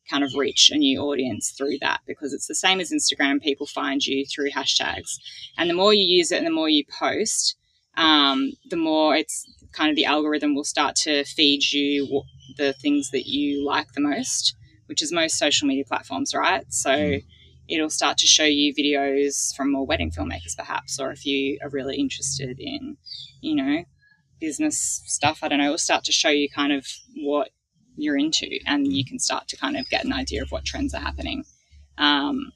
kind 0.09 0.23
of 0.23 0.33
reach 0.35 0.69
a 0.71 0.77
new 0.77 0.99
audience 1.01 1.51
through 1.51 1.77
that 1.81 2.01
because 2.05 2.33
it's 2.33 2.47
the 2.47 2.55
same 2.55 2.79
as 2.79 2.91
Instagram. 2.91 3.41
People 3.41 3.67
find 3.67 4.05
you 4.05 4.25
through 4.25 4.51
hashtags, 4.51 5.17
and 5.57 5.69
the 5.69 5.73
more 5.73 5.93
you 5.93 6.03
use 6.03 6.31
it 6.31 6.37
and 6.37 6.47
the 6.47 6.51
more 6.51 6.69
you 6.69 6.83
post, 6.99 7.55
um, 7.97 8.51
the 8.69 8.77
more 8.77 9.15
it's 9.15 9.45
kind 9.71 9.89
of 9.89 9.95
the 9.95 10.05
algorithm 10.05 10.55
will 10.55 10.63
start 10.63 10.95
to 10.95 11.23
feed 11.23 11.71
you 11.71 12.23
the 12.57 12.73
things 12.73 13.11
that 13.11 13.25
you 13.25 13.65
like 13.65 13.87
the 13.93 14.01
most, 14.01 14.55
which 14.87 15.01
is 15.01 15.11
most 15.11 15.37
social 15.37 15.67
media 15.67 15.85
platforms, 15.85 16.33
right? 16.33 16.65
So. 16.69 16.91
Mm. 16.91 17.23
It'll 17.67 17.89
start 17.89 18.17
to 18.17 18.27
show 18.27 18.43
you 18.43 18.73
videos 18.73 19.55
from 19.55 19.71
more 19.71 19.85
wedding 19.85 20.11
filmmakers, 20.11 20.57
perhaps, 20.57 20.99
or 20.99 21.11
if 21.11 21.25
you 21.25 21.57
are 21.63 21.69
really 21.69 21.95
interested 21.95 22.59
in, 22.59 22.97
you 23.39 23.55
know, 23.55 23.85
business 24.41 25.01
stuff. 25.05 25.39
I 25.41 25.47
don't 25.47 25.59
know. 25.59 25.65
It'll 25.65 25.77
start 25.77 26.03
to 26.05 26.11
show 26.11 26.27
you 26.27 26.49
kind 26.49 26.73
of 26.73 26.85
what 27.23 27.51
you're 27.97 28.17
into, 28.17 28.59
and 28.65 28.91
you 28.91 29.05
can 29.05 29.19
start 29.19 29.47
to 29.49 29.57
kind 29.57 29.77
of 29.77 29.87
get 29.89 30.05
an 30.05 30.13
idea 30.13 30.41
of 30.41 30.51
what 30.51 30.65
trends 30.65 30.93
are 30.93 31.01
happening. 31.01 31.43
Um, 31.97 32.51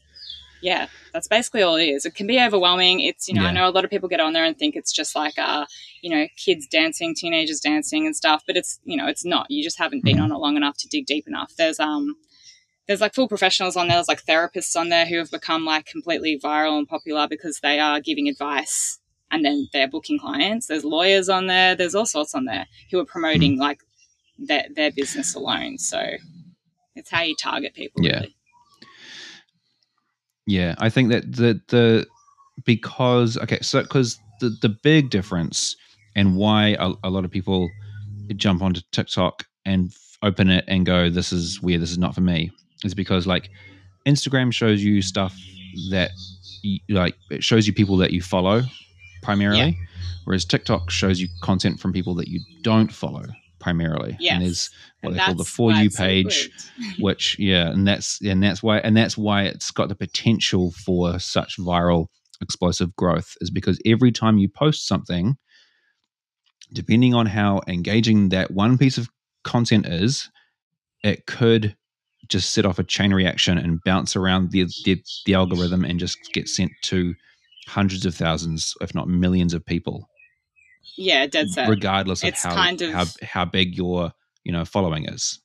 yeah, 0.61 0.87
that's 1.13 1.27
basically 1.27 1.61
all 1.61 1.75
it 1.75 1.83
is. 1.85 2.05
It 2.05 2.15
can 2.15 2.25
be 2.25 2.39
overwhelming. 2.41 2.99
It's 3.01 3.27
you 3.27 3.35
know 3.35 3.43
I 3.43 3.51
know 3.51 3.67
a 3.67 3.69
lot 3.69 3.83
of 3.85 3.91
people 3.91 4.09
get 4.09 4.19
on 4.19 4.33
there 4.33 4.45
and 4.45 4.57
think 4.57 4.75
it's 4.75 4.91
just 4.91 5.15
like 5.15 5.37
uh 5.37 5.65
you 6.01 6.09
know 6.09 6.27
kids 6.37 6.65
dancing, 6.67 7.13
teenagers 7.13 7.59
dancing 7.59 8.05
and 8.07 8.15
stuff, 8.15 8.41
but 8.47 8.57
it's 8.57 8.79
you 8.83 8.97
know 8.97 9.05
it's 9.07 9.23
not. 9.25 9.45
You 9.51 9.63
just 9.63 9.77
haven't 9.77 10.03
been 10.03 10.17
Mhm. 10.17 10.23
on 10.23 10.31
it 10.31 10.37
long 10.37 10.57
enough 10.57 10.77
to 10.77 10.87
dig 10.87 11.05
deep 11.05 11.27
enough. 11.27 11.53
There's 11.57 11.79
um 11.79 12.15
there's 12.87 13.01
like 13.01 13.13
full 13.13 13.27
professionals 13.27 13.75
on 13.75 13.87
there. 13.87 13.97
There's 13.97 14.07
like 14.07 14.25
therapists 14.25 14.75
on 14.75 14.89
there 14.89 15.05
who 15.05 15.17
have 15.17 15.29
become 15.29 15.65
like 15.65 15.85
completely 15.85 16.39
viral 16.39 16.77
and 16.79 16.87
popular 16.87 17.27
because 17.27 17.59
they 17.61 17.79
are 17.79 17.99
giving 17.99 18.27
advice 18.27 18.99
and 19.31 19.43
then 19.45 19.67
they're 19.73 19.87
booking 19.87 20.17
clients. 20.19 20.67
There's 20.67 20.85
lawyers 20.85 21.27
on 21.29 21.47
there. 21.47 21.75
There's 21.75 21.95
all 21.95 22.05
sorts 22.05 22.33
on 22.33 22.45
there 22.45 22.65
who 22.91 22.99
are 22.99 23.05
promoting 23.05 23.57
like 23.59 23.81
their 24.37 24.65
their 24.75 24.91
business 24.91 25.35
alone. 25.35 25.77
So 25.77 26.01
it's 26.95 27.09
how 27.09 27.21
you 27.21 27.35
target 27.35 27.73
people. 27.73 28.03
Yeah. 28.03 28.19
Really. 28.19 28.35
Yeah, 30.47 30.75
I 30.77 30.89
think 30.89 31.09
that 31.09 31.31
the 31.31 31.59
the 31.69 32.05
because 32.65 33.37
okay, 33.37 33.59
so 33.61 33.81
because 33.81 34.19
the 34.39 34.55
the 34.61 34.69
big 34.69 35.09
difference 35.09 35.75
and 36.15 36.35
why 36.35 36.75
a, 36.79 36.93
a 37.03 37.09
lot 37.09 37.25
of 37.25 37.31
people 37.31 37.69
jump 38.35 38.61
onto 38.61 38.81
TikTok 38.91 39.43
and 39.65 39.89
f- 39.91 40.17
open 40.21 40.49
it 40.49 40.63
and 40.67 40.85
go, 40.85 41.09
"This 41.09 41.33
is 41.33 41.61
weird. 41.61 41.81
This 41.81 41.91
is 41.91 41.97
not 41.97 42.13
for 42.13 42.21
me," 42.21 42.51
is 42.83 42.93
because 42.93 43.25
like 43.25 43.49
Instagram 44.05 44.53
shows 44.53 44.83
you 44.83 45.01
stuff 45.01 45.35
that 45.89 46.11
you, 46.61 46.79
like 46.89 47.15
it 47.31 47.43
shows 47.43 47.65
you 47.65 47.73
people 47.73 47.97
that 47.97 48.11
you 48.11 48.21
follow 48.21 48.61
primarily, 49.23 49.75
whereas 50.25 50.45
TikTok 50.45 50.91
shows 50.91 51.19
you 51.19 51.27
content 51.41 51.79
from 51.79 51.91
people 51.91 52.13
that 52.15 52.27
you 52.27 52.39
don't 52.61 52.91
follow 52.93 53.23
primarily. 53.65 54.15
Yes. 54.19 54.33
And 54.33 54.43
there's 54.43 54.69
what 55.01 55.09
And 55.09 55.19
they 55.19 55.23
call 55.23 55.33
the 55.33 55.43
for 55.43 55.71
you 55.71 55.89
page, 55.89 56.51
which 56.99 57.35
yeah, 57.39 57.71
and 57.71 57.87
that's 57.87 58.21
and 58.21 58.43
that's 58.43 58.61
why 58.61 58.77
and 58.77 58.95
that's 58.95 59.17
why 59.17 59.45
it's 59.45 59.71
got 59.71 59.89
the 59.89 59.95
potential 59.95 60.71
for 60.71 61.17
such 61.17 61.57
viral 61.57 62.05
explosive 62.41 62.95
growth 62.95 63.35
is 63.41 63.49
because 63.49 63.79
every 63.83 64.11
time 64.11 64.37
you 64.37 64.47
post 64.47 64.85
something, 64.85 65.35
depending 66.73 67.15
on 67.15 67.25
how 67.25 67.61
engaging 67.67 68.29
that 68.29 68.51
one 68.51 68.77
piece 68.77 68.99
of 68.99 69.09
content 69.43 69.87
is, 69.87 70.29
it 71.03 71.25
could 71.25 71.75
just 72.27 72.51
set 72.51 72.67
off 72.67 72.77
a 72.77 72.83
chain 72.83 73.15
reaction 73.15 73.57
and 73.57 73.79
bounce 73.83 74.15
around 74.15 74.51
the 74.51 74.67
the, 74.83 75.01
the 75.25 75.33
algorithm 75.33 75.83
and 75.83 75.99
just 75.99 76.19
get 76.33 76.47
sent 76.47 76.71
to 76.83 77.15
hundreds 77.67 78.05
of 78.05 78.13
thousands, 78.13 78.75
if 78.79 78.93
not 78.93 79.07
millions 79.07 79.55
of 79.55 79.65
people, 79.65 80.07
Yeah, 80.97 81.25
dead 81.27 81.49
set. 81.49 81.69
regardless 81.69 82.23
of 82.23 82.29
It's 82.29 82.43
how 82.43 82.53
kind 82.55 82.81
of- 82.81 82.91
how 82.93 83.05
how 83.23 83.45
big 83.45 83.75
your 83.75 84.13
you 84.43 84.51
know 84.51 84.65
following 84.65 85.07
is. 85.09 85.39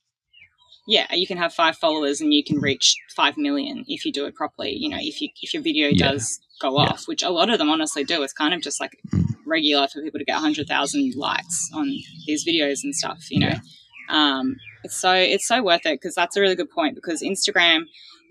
yeah, 0.87 1.13
you 1.15 1.27
can 1.27 1.39
have 1.39 1.53
five 1.55 1.77
followers 1.77 2.21
and 2.21 2.33
you 2.35 2.43
can 2.43 2.59
reach 2.59 2.97
five 3.15 3.37
million 3.37 3.85
if 3.87 4.05
you 4.05 4.13
do 4.13 4.27
it 4.27 4.35
properly. 4.35 4.75
You 4.77 4.89
know, 4.89 4.99
if 5.01 5.21
you 5.21 5.29
if 5.43 5.55
your 5.55 5.63
video 5.63 5.89
Yeah. 5.89 6.09
does 6.13 6.41
go 6.61 6.71
Yeah. 6.81 6.89
off, 6.91 7.07
which 7.07 7.23
a 7.23 7.31
lot 7.31 7.49
of 7.51 7.59
them 7.59 7.71
honestly 7.71 8.05
do. 8.05 8.23
It's 8.23 8.33
kind 8.33 8.53
of 8.55 8.61
just 8.63 8.81
like 8.81 8.93
Mm. 9.13 9.25
regular 9.47 9.89
for 9.89 10.03
people 10.03 10.19
to 10.19 10.25
get 10.25 10.37
hundred 10.39 10.67
thousand 10.69 11.15
likes 11.17 11.71
on 11.75 11.89
these 12.27 12.45
videos 12.47 12.83
and 12.85 12.95
stuff. 12.95 13.21
You 13.31 13.41
know, 13.41 13.49
Yeah. 13.49 13.61
um, 14.09 14.57
it's 14.85 14.97
so 14.97 15.13
it's 15.15 15.47
so 15.47 15.63
worth 15.63 15.87
it 15.87 16.01
because 16.01 16.15
that's 16.15 16.37
a 16.37 16.41
really 16.41 16.57
good 16.57 16.71
point 16.71 16.95
because 16.95 17.23
Instagram 17.23 17.83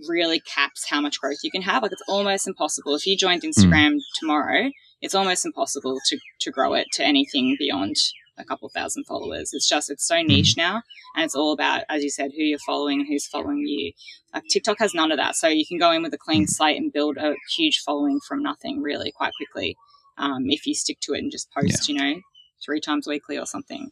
really 0.07 0.39
caps 0.39 0.85
how 0.89 1.01
much 1.01 1.19
growth 1.19 1.39
you 1.43 1.51
can 1.51 1.61
have. 1.61 1.83
Like 1.83 1.91
it's 1.91 2.03
almost 2.07 2.47
impossible 2.47 2.95
if 2.95 3.05
you 3.05 3.17
joined 3.17 3.41
Mm. 3.43 3.49
Instagram 3.49 3.99
tomorrow. 4.19 4.71
It's 5.01 5.15
almost 5.15 5.45
impossible 5.45 5.99
to 6.07 6.17
to 6.41 6.51
grow 6.51 6.73
it 6.73 6.87
to 6.93 7.05
anything 7.05 7.55
beyond 7.57 7.95
a 8.37 8.43
couple 8.45 8.69
thousand 8.69 9.03
followers. 9.05 9.53
It's 9.53 9.67
just 9.67 9.89
it's 9.89 10.07
so 10.07 10.21
niche 10.21 10.55
now 10.57 10.81
and 11.15 11.25
it's 11.25 11.35
all 11.35 11.51
about, 11.51 11.83
as 11.89 12.03
you 12.03 12.09
said, 12.09 12.31
who 12.35 12.43
you're 12.43 12.59
following 12.65 12.99
and 13.01 13.07
who's 13.07 13.27
following 13.27 13.65
you. 13.67 13.91
Like 14.33 14.43
TikTok 14.49 14.79
has 14.79 14.93
none 14.93 15.11
of 15.11 15.17
that, 15.17 15.35
so 15.35 15.47
you 15.47 15.65
can 15.65 15.77
go 15.77 15.91
in 15.91 16.03
with 16.03 16.13
a 16.13 16.17
clean 16.17 16.47
slate 16.47 16.77
and 16.77 16.93
build 16.93 17.17
a 17.17 17.35
huge 17.57 17.79
following 17.85 18.19
from 18.25 18.41
nothing 18.41 18.81
really 18.81 19.11
quite 19.11 19.33
quickly 19.35 19.75
um, 20.17 20.45
if 20.49 20.65
you 20.65 20.73
stick 20.73 20.99
to 21.01 21.13
it 21.13 21.19
and 21.19 21.31
just 21.31 21.51
post, 21.51 21.87
you 21.89 21.95
know, 21.95 22.15
three 22.63 22.79
times 22.79 23.07
weekly 23.07 23.37
or 23.37 23.45
something. 23.45 23.89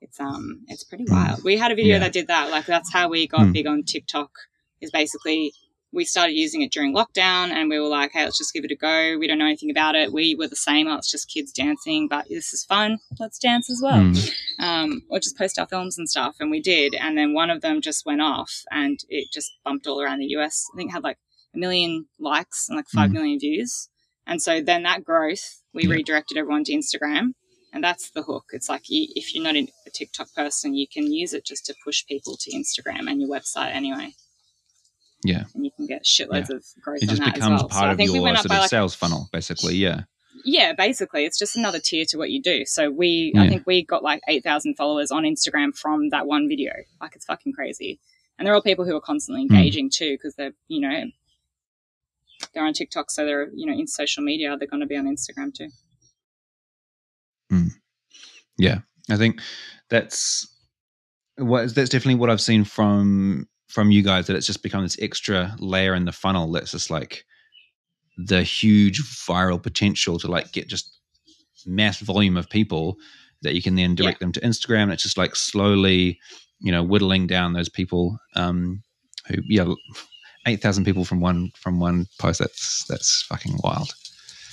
It's 0.00 0.18
um, 0.20 0.64
it's 0.68 0.84
pretty 0.84 1.04
wild. 1.08 1.44
We 1.44 1.56
had 1.56 1.70
a 1.72 1.74
video 1.74 1.94
Yeah. 1.94 1.98
that 2.00 2.12
did 2.12 2.26
that. 2.28 2.50
Like 2.50 2.66
that's 2.66 2.92
how 2.92 3.08
we 3.08 3.26
got 3.28 3.42
Mm. 3.42 3.52
big 3.52 3.66
on 3.66 3.82
TikTok. 3.84 4.30
Is 4.80 4.90
basically 4.90 5.52
we 5.94 6.04
started 6.04 6.32
using 6.34 6.62
it 6.62 6.72
during 6.72 6.94
lockdown 6.94 7.50
and 7.50 7.70
we 7.70 7.78
were 7.78 7.86
like, 7.88 8.12
hey, 8.12 8.24
let's 8.24 8.36
just 8.38 8.52
give 8.52 8.64
it 8.64 8.70
a 8.72 8.76
go. 8.76 9.16
We 9.18 9.26
don't 9.28 9.38
know 9.38 9.46
anything 9.46 9.70
about 9.70 9.94
it. 9.94 10.12
We 10.12 10.34
were 10.34 10.48
the 10.48 10.56
same. 10.56 10.88
Oh, 10.88 10.96
it's 10.96 11.10
just 11.10 11.30
kids 11.32 11.52
dancing, 11.52 12.08
but 12.08 12.26
this 12.28 12.52
is 12.52 12.64
fun. 12.64 12.98
Let's 13.20 13.38
dance 13.38 13.70
as 13.70 13.80
well 13.82 13.94
Mm. 14.02 14.30
um, 14.58 15.02
or 15.08 15.18
just 15.20 15.38
post 15.38 15.58
our 15.58 15.66
films 15.68 15.96
and 15.96 16.08
stuff. 16.10 16.36
And 16.40 16.50
we 16.50 16.60
did. 16.60 16.94
And 16.94 17.16
then 17.16 17.32
one 17.32 17.50
of 17.50 17.60
them 17.62 17.80
just 17.80 18.04
went 18.04 18.20
off 18.20 18.52
and 18.70 18.98
it 19.08 19.28
just 19.32 19.52
bumped 19.64 19.86
all 19.86 20.00
around 20.02 20.18
the 20.18 20.34
US. 20.36 20.64
I 20.74 20.76
think 20.76 20.90
it 20.90 20.94
had 20.94 21.04
like 21.04 21.18
a 21.54 21.58
million 21.58 22.06
likes 22.18 22.68
and 22.68 22.76
like 22.76 22.88
five 22.88 23.10
Mm. 23.10 23.14
million 23.14 23.38
views. 23.38 23.88
And 24.26 24.42
so 24.42 24.60
then 24.60 24.82
that 24.82 25.04
growth, 25.04 25.62
we 25.72 25.84
Yeah. 25.84 25.90
redirected 25.90 26.36
everyone 26.36 26.64
to 26.64 26.72
Instagram. 26.74 27.34
And 27.72 27.82
that's 27.82 28.10
the 28.10 28.22
hook. 28.22 28.44
It's 28.52 28.68
like 28.68 28.84
you, 28.88 29.08
if 29.16 29.34
you're 29.34 29.42
not 29.42 29.56
a 29.56 29.66
TikTok 29.92 30.32
person, 30.34 30.74
you 30.74 30.86
can 30.86 31.12
use 31.12 31.32
it 31.32 31.44
just 31.44 31.66
to 31.66 31.74
push 31.84 32.06
people 32.06 32.36
to 32.40 32.50
Instagram 32.52 33.10
and 33.10 33.20
your 33.20 33.28
website 33.28 33.72
anyway. 33.74 34.14
Yeah. 35.24 35.44
And 35.54 35.64
you 35.64 35.70
can 35.76 35.86
get 35.86 36.04
shitloads 36.04 36.50
of 36.50 36.64
growth 36.82 37.02
It 37.02 37.08
just 37.08 37.24
becomes 37.24 37.62
well. 37.62 37.68
part 37.68 37.84
so 37.84 37.90
of 37.90 37.96
think 37.96 38.12
we 38.12 38.18
your 38.20 38.36
sort 38.36 38.44
of 38.46 38.50
like 38.50 38.68
sales 38.70 38.94
funnel, 38.94 39.28
basically. 39.32 39.74
Yeah. 39.76 40.02
yeah, 40.44 40.72
basically, 40.74 41.24
it's 41.24 41.38
just 41.38 41.56
another 41.56 41.78
tier 41.80 42.04
to 42.10 42.18
what 42.18 42.30
you 42.30 42.42
do. 42.42 42.64
So 42.66 42.90
we, 42.90 43.32
Yeah. 43.34 43.42
I 43.42 43.48
think 43.48 43.66
we 43.66 43.84
got 43.84 44.02
like 44.02 44.20
eight 44.28 44.44
thousand 44.44 44.74
followers 44.76 45.10
on 45.10 45.22
Instagram 45.24 45.76
from 45.76 46.10
that 46.10 46.26
one 46.26 46.48
video. 46.48 46.72
Like 47.00 47.16
it's 47.16 47.24
fucking 47.24 47.54
crazy, 47.54 47.98
and 48.38 48.46
they're 48.46 48.54
all 48.54 48.62
people 48.62 48.84
who 48.84 48.94
are 48.94 49.00
constantly 49.00 49.46
Hmm. 49.46 49.54
engaging 49.54 49.90
too, 49.90 50.12
because 50.14 50.34
they're 50.34 50.52
you 50.68 50.80
know 50.80 51.04
they're 52.52 52.66
on 52.66 52.74
TikTok, 52.74 53.10
so 53.10 53.24
they're 53.24 53.48
you 53.54 53.64
know 53.66 53.72
in 53.72 53.86
social 53.86 54.22
media. 54.22 54.56
They're 54.58 54.68
going 54.68 54.80
to 54.80 54.86
be 54.86 54.96
on 54.96 55.06
Instagram 55.06 55.54
too. 55.54 55.70
Yeah, 58.56 58.78
I 59.10 59.16
think 59.16 59.40
that's 59.90 60.46
what 61.36 61.74
that's 61.74 61.88
definitely 61.90 62.14
what 62.16 62.30
I've 62.30 62.40
seen 62.40 62.64
from 62.64 63.48
from 63.74 63.90
you 63.90 64.02
guys 64.02 64.26
that 64.26 64.36
it's 64.36 64.46
just 64.46 64.62
become 64.62 64.82
this 64.82 64.96
extra 65.00 65.54
layer 65.58 65.94
in 65.94 66.04
the 66.04 66.12
funnel 66.12 66.50
that's 66.52 66.70
just 66.70 66.90
like 66.90 67.24
the 68.16 68.42
huge 68.42 69.00
viral 69.02 69.60
potential 69.62 70.18
to 70.18 70.28
like 70.28 70.52
get 70.52 70.68
just 70.68 71.00
mass 71.66 71.98
volume 72.00 72.36
of 72.36 72.48
people 72.48 72.96
that 73.42 73.54
you 73.54 73.62
can 73.62 73.74
then 73.74 73.94
direct 73.94 74.20
them 74.20 74.32
to 74.32 74.40
Instagram 74.40 74.84
and 74.84 74.92
it's 74.92 75.02
just 75.02 75.18
like 75.18 75.34
slowly 75.34 76.18
you 76.60 76.70
know 76.72 76.82
whittling 76.82 77.26
down 77.26 77.52
those 77.52 77.68
people 77.68 78.16
um 78.36 78.82
who 79.26 79.34
yeah 79.48 79.66
8000 80.46 80.84
people 80.84 81.04
from 81.04 81.20
one 81.20 81.50
from 81.56 81.80
one 81.80 82.06
post 82.20 82.38
that's 82.38 82.84
that's 82.88 83.22
fucking 83.22 83.56
wild 83.64 83.92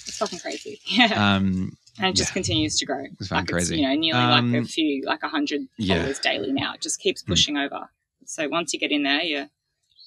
It's 0.07 0.17
fucking 0.17 0.39
crazy. 0.39 0.79
Yeah, 0.85 1.35
um 1.35 1.77
and 1.99 2.07
it 2.07 2.15
just 2.15 2.29
yeah. 2.31 2.33
continues 2.33 2.77
to 2.79 2.85
grow. 2.85 3.03
It's 3.19 3.27
fucking 3.27 3.41
like 3.41 3.47
crazy. 3.47 3.77
you 3.77 3.87
know 3.87 3.93
nearly 3.93 4.19
Um, 4.19 4.53
like 4.53 4.63
a 4.63 4.65
few 4.65 5.03
like 5.05 5.21
a 5.23 5.27
hundred 5.29 5.61
yeah. 5.77 5.97
followers 5.97 6.19
daily 6.19 6.51
now. 6.53 6.73
It 6.73 6.81
just 6.81 6.99
keeps 6.99 7.21
Hmm. 7.21 7.31
pushing 7.33 7.57
over. 7.57 7.89
So 8.31 8.47
once 8.47 8.71
you 8.73 8.79
get 8.79 8.91
in 8.91 9.03
there, 9.03 9.21
you're 9.21 9.47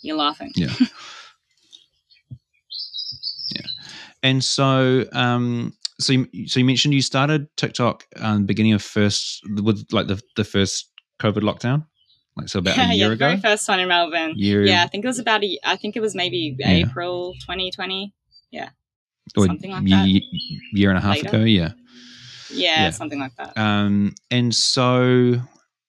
you're 0.02 0.16
laughing. 0.16 0.50
Yeah. 0.56 0.72
yeah. 3.54 3.66
And 4.22 4.42
so, 4.42 5.04
um, 5.12 5.72
so 6.00 6.12
you, 6.14 6.48
so 6.48 6.58
you 6.60 6.64
mentioned 6.66 6.94
you 6.94 7.02
started 7.02 7.46
TikTok 7.56 8.04
um, 8.16 8.46
beginning 8.46 8.72
of 8.72 8.82
first 8.82 9.40
with 9.62 9.86
like 9.92 10.06
the 10.06 10.20
the 10.36 10.44
first 10.44 10.90
COVID 11.20 11.42
lockdown, 11.42 11.86
like 12.36 12.48
so 12.48 12.58
about 12.60 12.78
a 12.78 12.94
year 12.94 13.08
the 13.08 13.14
ago. 13.14 13.26
very 13.28 13.40
first 13.40 13.68
one 13.68 13.80
in 13.80 13.88
Melbourne. 13.88 14.32
Year, 14.36 14.64
Yeah, 14.64 14.82
I 14.84 14.86
think 14.88 15.04
it 15.04 15.08
was 15.08 15.18
about 15.18 15.44
a. 15.44 15.58
I 15.64 15.76
think 15.76 15.96
it 15.96 16.00
was 16.00 16.14
maybe 16.14 16.56
Yeah. 16.58 16.70
April 16.70 17.34
2020. 17.40 18.12
or 19.36 19.46
something 19.46 19.70
like 19.70 19.84
that. 19.88 20.06
year 20.72 20.90
and 20.90 20.98
a 20.98 21.00
half 21.00 21.16
Later. 21.16 21.28
ago. 21.28 21.44
Yeah. 21.44 21.72
Yeah, 22.50 22.84
Yeah. 22.84 22.90
something 22.90 23.18
like 23.18 23.34
that. 23.36 23.56
Um, 23.56 24.14
and 24.30 24.54
so, 24.54 25.40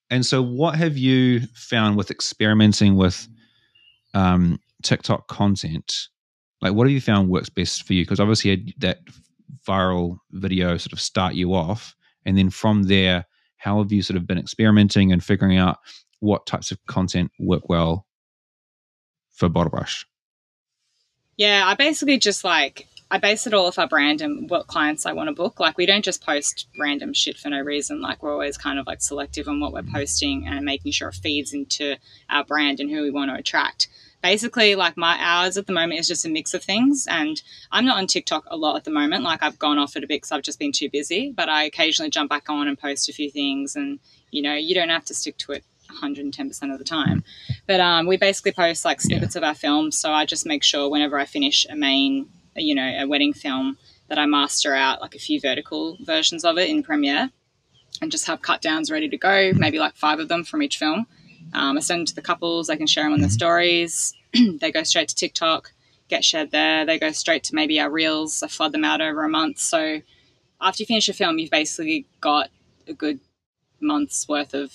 and 0.10 0.26
so, 0.26 0.42
what 0.42 0.76
have 0.76 0.98
you 0.98 1.42
found 1.54 1.98
with 1.98 2.12
experimenting 2.12 2.96
with 2.96 3.28
um, 4.14 4.60
TikTok 4.84 5.28
content? 5.28 6.10
Like, 6.62 6.74
what 6.74 6.88
have 6.88 6.94
you 6.94 7.02
found 7.02 7.30
works 7.30 7.50
best 7.50 7.84
for 7.84 7.94
you? 7.94 8.04
Because 8.04 8.20
obviously, 8.20 8.74
that 8.80 9.00
viral 9.68 10.18
video 10.32 10.78
sort 10.78 10.94
of 10.94 11.00
start 11.00 11.34
you 11.34 11.54
off, 11.54 11.96
and 12.26 12.38
then 12.38 12.50
from 12.50 12.84
there, 12.84 13.26
how 13.58 13.80
have 13.82 13.92
you 13.92 14.02
sort 14.02 14.18
of 14.18 14.28
been 14.28 14.38
experimenting 14.38 15.12
and 15.12 15.24
figuring 15.24 15.58
out 15.58 15.78
what 16.20 16.46
types 16.46 16.72
of 16.72 16.84
content 16.86 17.32
work 17.40 17.68
well 17.68 18.06
for 19.32 19.50
Bottle 19.50 19.72
Brush? 19.72 20.06
Yeah, 21.38 21.64
I 21.66 21.74
basically 21.76 22.18
just 22.18 22.44
like 22.44 22.88
I 23.12 23.20
base 23.20 23.46
it 23.46 23.54
all 23.54 23.68
off 23.68 23.78
our 23.78 23.88
brand 23.88 24.22
and 24.22 24.50
what 24.50 24.68
clients 24.68 25.06
I 25.06 25.14
want 25.14 25.28
to 25.30 25.36
book. 25.36 25.60
Like 25.60 25.78
we 25.78 25.86
don't 25.86 26.04
just 26.04 26.26
post 26.26 26.68
random 26.80 27.14
shit 27.14 27.38
for 27.38 27.50
no 27.50 27.62
reason. 27.62 28.02
Like 28.02 28.24
we're 28.24 28.34
always 28.34 28.58
kind 28.58 28.80
of 28.80 28.88
like 28.88 29.02
selective 29.02 29.48
on 29.48 29.60
what 29.60 29.74
we're 29.74 29.84
posting 29.84 30.48
and 30.48 30.66
making 30.66 30.92
sure 30.92 31.10
it 31.10 31.16
feeds 31.16 31.54
into 31.54 31.98
our 32.30 32.44
brand 32.44 32.80
and 32.80 32.90
who 32.90 33.04
we 33.04 33.12
want 33.12 33.30
to 33.30 33.36
attract. 33.36 33.88
Basically, 34.24 34.74
like 34.74 34.98
my 34.98 35.18
hours 35.20 35.56
at 35.56 35.68
the 35.68 35.74
moment 35.74 36.00
is 36.00 36.08
just 36.08 36.26
a 36.26 36.30
mix 36.30 36.56
of 36.56 36.64
things, 36.64 37.06
and 37.08 37.44
I'm 37.72 37.86
not 37.86 38.00
on 38.00 38.08
TikTok 38.08 38.46
a 38.48 38.58
lot 38.58 38.76
at 38.76 38.84
the 38.84 38.90
moment. 38.90 39.24
Like 39.24 39.44
I've 39.44 39.60
gone 39.60 39.78
off 39.78 39.96
it 39.96 40.04
a 40.04 40.08
bit 40.08 40.18
because 40.18 40.32
I've 40.32 40.42
just 40.42 40.58
been 40.58 40.72
too 40.72 40.90
busy. 40.90 41.32
But 41.32 41.48
I 41.48 41.66
occasionally 41.66 42.10
jump 42.10 42.32
back 42.32 42.50
on 42.50 42.68
and 42.68 42.76
post 42.76 43.08
a 43.08 43.14
few 43.14 43.30
things, 43.30 43.76
and 43.76 44.00
you 44.32 44.42
know, 44.42 44.56
you 44.56 44.74
don't 44.74 44.90
have 44.90 45.06
to 45.06 45.14
stick 45.14 45.38
to 45.40 45.52
it 45.52 45.64
110% 45.92 46.74
of 46.74 46.80
the 46.80 46.84
time. 46.84 47.24
But 47.68 47.80
um, 47.80 48.08
we 48.08 48.18
basically 48.18 48.52
post 48.52 48.84
like 48.84 49.00
snippets 49.00 49.36
of 49.36 49.44
our 49.44 49.54
films. 49.54 49.98
So 49.98 50.12
I 50.12 50.26
just 50.26 50.46
make 50.46 50.64
sure 50.64 50.90
whenever 50.90 51.20
I 51.20 51.26
finish 51.26 51.66
a 51.70 51.76
main, 51.76 52.28
you 52.56 52.76
know, 52.76 52.88
a 53.00 53.06
wedding 53.06 53.34
film, 53.34 53.78
that 54.08 54.20
I 54.20 54.26
master 54.26 54.74
out 54.74 55.02
like 55.02 55.16
a 55.16 55.20
few 55.20 55.40
vertical 55.40 55.98
versions 56.02 56.46
of 56.46 56.58
it 56.58 56.70
in 56.70 56.84
Premiere 56.84 57.32
and 58.02 58.12
just 58.12 58.28
have 58.28 58.42
cut 58.42 58.62
downs 58.62 58.92
ready 58.92 59.10
to 59.10 59.18
go, 59.18 59.52
maybe 59.56 59.80
like 59.80 59.96
five 59.96 60.20
of 60.20 60.28
them 60.28 60.44
from 60.44 60.62
each 60.62 60.78
film. 60.78 61.08
Um, 61.54 61.78
I 61.78 61.80
send 61.80 62.00
them 62.00 62.06
to 62.08 62.16
the 62.16 62.22
couples, 62.22 62.68
they 62.68 62.78
can 62.78 62.88
share 62.88 63.04
them 63.04 63.14
on 63.14 63.22
their 63.22 63.30
stories. 63.30 64.14
they 64.60 64.72
go 64.72 64.84
straight 64.84 65.08
to 65.10 65.16
TikTok, 65.16 65.72
get 66.08 66.24
shared 66.24 66.52
there. 66.52 66.86
They 66.86 67.00
go 67.00 67.12
straight 67.12 67.44
to 67.46 67.56
maybe 67.56 67.80
our 67.80 67.90
reels. 67.90 68.44
I 68.44 68.48
flood 68.48 68.74
them 68.74 68.84
out 68.84 69.02
over 69.02 69.24
a 69.24 69.30
month. 69.30 69.60
So 69.60 70.02
after 70.62 70.84
you 70.84 70.88
finish 70.88 71.10
a 71.10 71.14
film, 71.14 71.40
you've 71.40 71.52
basically 71.52 72.06
got 72.22 72.50
a 72.88 72.94
good 72.94 73.20
month's 73.80 74.28
worth 74.28 74.54
of 74.54 74.74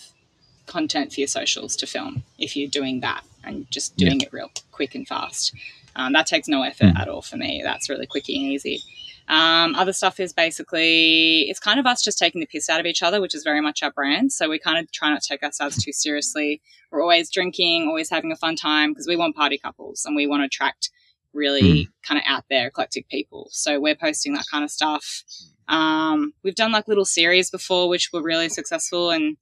content 0.67 1.13
for 1.13 1.21
your 1.21 1.29
socials 1.29 1.75
to 1.77 1.87
film 1.87 2.23
if 2.39 2.57
you're 2.57 2.71
doing 2.71 3.01
that 3.01 3.25
and 3.43 3.69
just 3.71 3.97
doing 3.97 4.21
it 4.21 4.33
real 4.33 4.51
quick 4.71 4.95
and 4.95 5.07
fast. 5.07 5.53
Um, 5.97 6.13
that 6.13 6.27
takes 6.27 6.49
no 6.49 6.63
effort 6.63 6.87
Mm. 6.95 6.99
at 7.01 7.09
all 7.09 7.23
for 7.23 7.37
me. 7.37 7.61
That's 7.65 7.89
really 7.89 8.07
quicky 8.07 8.37
and 8.37 8.53
easy. 8.53 8.83
Um, 9.29 9.75
other 9.77 9.93
stuff 9.93 10.19
is 10.19 10.33
basically 10.33 11.43
it's 11.49 11.61
kind 11.61 11.79
of 11.79 11.87
us 11.87 12.03
just 12.03 12.19
taking 12.19 12.41
the 12.41 12.47
piss 12.47 12.69
out 12.69 12.81
of 12.81 12.87
each 12.87 13.03
other, 13.03 13.21
which 13.21 13.35
is 13.35 13.45
very 13.45 13.61
much 13.61 13.83
our 13.83 13.93
brand. 13.93 14.33
So 14.33 14.49
we 14.49 14.59
kind 14.59 14.79
of 14.79 14.91
try 14.91 15.11
not 15.11 15.23
to 15.23 15.29
take 15.29 15.43
ourselves 15.43 15.83
too 15.83 15.93
seriously. 15.93 16.61
We're 16.91 17.03
always 17.03 17.31
drinking, 17.31 17.87
always 17.87 18.11
having 18.11 18.33
a 18.33 18.37
fun 18.37 18.57
time 18.57 18.91
because 18.91 19.07
we 19.07 19.17
want 19.17 19.37
party 19.37 19.59
couples 19.59 20.05
and 20.05 20.17
we 20.17 20.27
want 20.27 20.41
to 20.43 20.47
attract 20.47 20.91
really 21.33 21.89
kind 22.03 22.19
of 22.19 22.25
out 22.27 22.45
there 22.51 22.67
eclectic 22.67 23.09
people. 23.09 23.49
So 23.53 23.79
we're 23.79 23.95
posting 23.95 24.33
that 24.35 24.47
kind 24.51 24.65
of 24.65 24.71
stuff. 24.71 25.23
Um, 25.69 26.33
we've 26.43 26.57
done 26.57 26.73
like 26.73 26.89
little 26.89 27.05
series 27.05 27.51
before, 27.51 27.89
which 27.89 28.11
were 28.13 28.23
really 28.23 28.49
successful, 28.49 29.11
and 29.11 29.37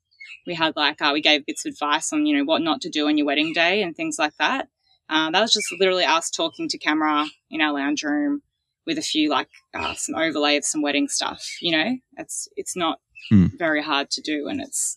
we 0.47 0.55
had 0.55 0.77
like 0.77 1.01
uh, 1.01 1.11
we 1.15 1.23
gave 1.23 1.47
bits 1.47 1.65
of 1.65 1.73
advice 1.73 2.13
on 2.13 2.27
you 2.27 2.37
know 2.37 2.45
what 2.45 2.61
not 2.61 2.83
to 2.83 2.91
do 2.91 3.07
on 3.09 3.17
your 3.17 3.27
wedding 3.27 3.55
day 3.55 3.83
and 3.83 3.97
things 3.97 4.19
like 4.19 4.37
that. 4.39 4.69
Uh, 5.09 5.31
that 5.31 5.41
was 5.41 5.53
just 5.53 5.73
literally 5.79 6.05
us 6.05 6.31
talking 6.31 6.69
to 6.69 6.79
camera 6.79 7.27
in 7.51 7.61
our 7.61 7.73
lounge 7.73 8.03
room 8.03 8.43
with 8.87 8.99
a 8.99 9.03
few 9.03 9.29
like 9.31 9.49
uh, 9.75 9.95
some 9.95 10.15
overlay 10.15 10.57
of 10.57 10.65
some 10.65 10.83
wedding 10.83 11.09
stuff. 11.09 11.45
You 11.61 11.73
know, 11.73 11.97
it's 12.17 12.49
it's 12.57 12.77
not 12.77 12.99
Mm. 13.33 13.51
very 13.59 13.83
hard 13.83 14.11
to 14.13 14.21
do, 14.23 14.47
and 14.49 14.61
it's 14.61 14.97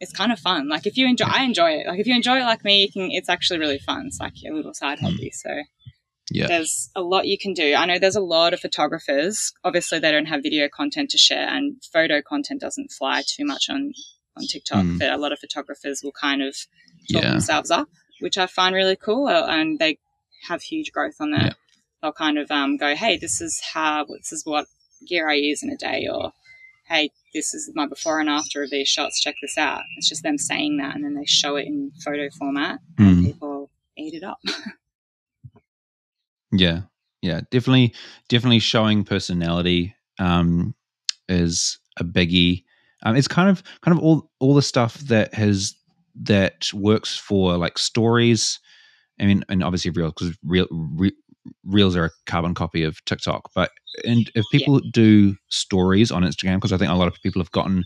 it's 0.00 0.12
kind 0.12 0.30
of 0.30 0.38
fun. 0.38 0.68
Like 0.68 0.86
if 0.86 0.96
you 0.96 1.06
enjoy, 1.08 1.24
I 1.26 1.42
enjoy 1.44 1.70
it. 1.72 1.86
Like 1.88 1.98
if 1.98 2.06
you 2.06 2.14
enjoy 2.14 2.36
it 2.38 2.44
like 2.44 2.62
me, 2.62 2.82
you 2.82 2.92
can. 2.92 3.10
It's 3.10 3.28
actually 3.30 3.58
really 3.58 3.78
fun. 3.78 4.06
It's 4.06 4.20
like 4.20 4.34
a 4.46 4.52
little 4.54 4.74
side 4.74 5.00
hobby. 5.00 5.30
So 5.32 5.50
Yeah. 6.30 6.46
there's 6.46 6.90
a 6.94 7.00
lot 7.00 7.26
you 7.26 7.38
can 7.38 7.54
do. 7.54 7.74
I 7.74 7.86
know 7.86 7.98
there's 7.98 8.14
a 8.16 8.20
lot 8.20 8.52
of 8.52 8.60
photographers. 8.60 9.52
Obviously, 9.64 9.98
they 9.98 10.12
don't 10.12 10.26
have 10.26 10.42
video 10.42 10.68
content 10.68 11.08
to 11.10 11.18
share, 11.18 11.48
and 11.48 11.82
photo 11.92 12.20
content 12.22 12.60
doesn't 12.60 12.92
fly 12.92 13.22
too 13.26 13.44
much 13.46 13.70
on 13.70 13.92
on 14.36 14.46
TikTok. 14.46 14.84
Mm. 14.84 14.98
But 15.00 15.10
a 15.10 15.16
lot 15.16 15.32
of 15.32 15.38
photographers 15.40 16.00
will 16.04 16.12
kind 16.12 16.42
of 16.42 16.54
talk 17.10 17.22
Yeah. 17.24 17.30
themselves 17.30 17.70
up, 17.70 17.88
which 18.20 18.38
I 18.38 18.46
find 18.46 18.74
really 18.74 18.96
cool, 18.96 19.26
uh, 19.28 19.46
and 19.46 19.78
they 19.78 19.98
have 20.48 20.62
huge 20.62 20.92
growth 20.92 21.16
on 21.20 21.30
that. 21.32 21.42
Yeah. 21.42 21.52
They'll 22.02 22.12
kind 22.12 22.38
of 22.38 22.50
um, 22.50 22.76
go, 22.76 22.94
"Hey, 22.94 23.16
this 23.16 23.40
is 23.40 23.60
how 23.74 24.04
this 24.04 24.32
is 24.32 24.44
what 24.46 24.66
gear 25.06 25.28
I 25.28 25.34
use 25.34 25.62
in 25.62 25.70
a 25.70 25.76
day," 25.76 26.06
or 26.10 26.32
"Hey, 26.86 27.10
this 27.34 27.54
is 27.54 27.70
my 27.74 27.86
before 27.86 28.20
and 28.20 28.28
after 28.30 28.62
of 28.62 28.70
these 28.70 28.88
shots. 28.88 29.20
Check 29.20 29.34
this 29.42 29.58
out." 29.58 29.82
It's 29.96 30.08
just 30.08 30.22
them 30.22 30.38
saying 30.38 30.76
that, 30.78 30.94
and 30.94 31.04
then 31.04 31.14
they 31.14 31.26
show 31.26 31.56
it 31.56 31.66
in 31.66 31.90
photo 32.04 32.28
format, 32.38 32.78
and 32.98 33.16
Mm. 33.18 33.24
people 33.24 33.70
eat 33.96 34.14
it 34.14 34.22
up. 34.24 34.38
Yeah, 36.50 36.82
yeah, 37.20 37.42
definitely, 37.50 37.94
definitely 38.28 38.60
showing 38.60 39.04
personality 39.04 39.94
um, 40.18 40.74
is 41.28 41.78
a 41.98 42.04
biggie. 42.04 42.64
Um, 43.02 43.16
it's 43.16 43.28
kind 43.28 43.50
of, 43.50 43.62
kind 43.82 43.96
of 43.96 44.02
all 44.02 44.30
all 44.38 44.54
the 44.54 44.62
stuff 44.62 44.94
that 45.00 45.34
has 45.34 45.74
that 46.22 46.68
works 46.72 47.16
for 47.16 47.56
like 47.56 47.78
stories. 47.78 48.58
I 49.20 49.26
mean, 49.26 49.44
and 49.48 49.64
obviously 49.64 49.90
reels 49.90 50.12
because 50.16 50.36
real 50.44 50.66
re, 50.70 51.12
reels 51.64 51.96
are 51.96 52.06
a 52.06 52.10
carbon 52.26 52.54
copy 52.54 52.84
of 52.84 53.04
TikTok. 53.04 53.50
But 53.54 53.70
and 54.04 54.30
if 54.34 54.44
people 54.52 54.80
do 54.92 55.36
stories 55.48 56.10
on 56.12 56.22
Instagram, 56.22 56.56
because 56.56 56.72
I 56.72 56.76
think 56.78 56.90
a 56.90 56.94
lot 56.94 57.08
of 57.08 57.14
people 57.22 57.40
have 57.42 57.50
gotten 57.50 57.84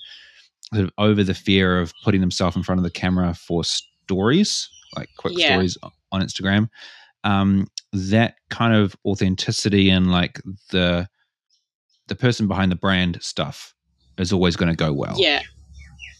sort 0.74 0.84
of 0.84 0.92
over 0.98 1.22
the 1.24 1.34
fear 1.34 1.80
of 1.80 1.92
putting 2.04 2.20
themselves 2.20 2.56
in 2.56 2.62
front 2.62 2.78
of 2.78 2.84
the 2.84 2.90
camera 2.90 3.34
for 3.34 3.62
stories, 3.64 4.68
like 4.96 5.08
quick 5.18 5.34
Yeah. 5.36 5.54
stories 5.54 5.78
on 6.10 6.22
Instagram. 6.22 6.68
Um, 7.24 7.66
that 7.92 8.36
kind 8.50 8.74
of 8.74 8.96
authenticity 9.04 9.90
and 9.90 10.10
like 10.10 10.40
the 10.70 11.08
the 12.08 12.14
person 12.14 12.48
behind 12.48 12.72
the 12.72 12.76
brand 12.76 13.18
stuff 13.22 13.74
is 14.18 14.32
always 14.32 14.56
going 14.56 14.70
to 14.70 14.76
go 14.76 14.92
well. 14.92 15.14
Yeah. 15.18 15.42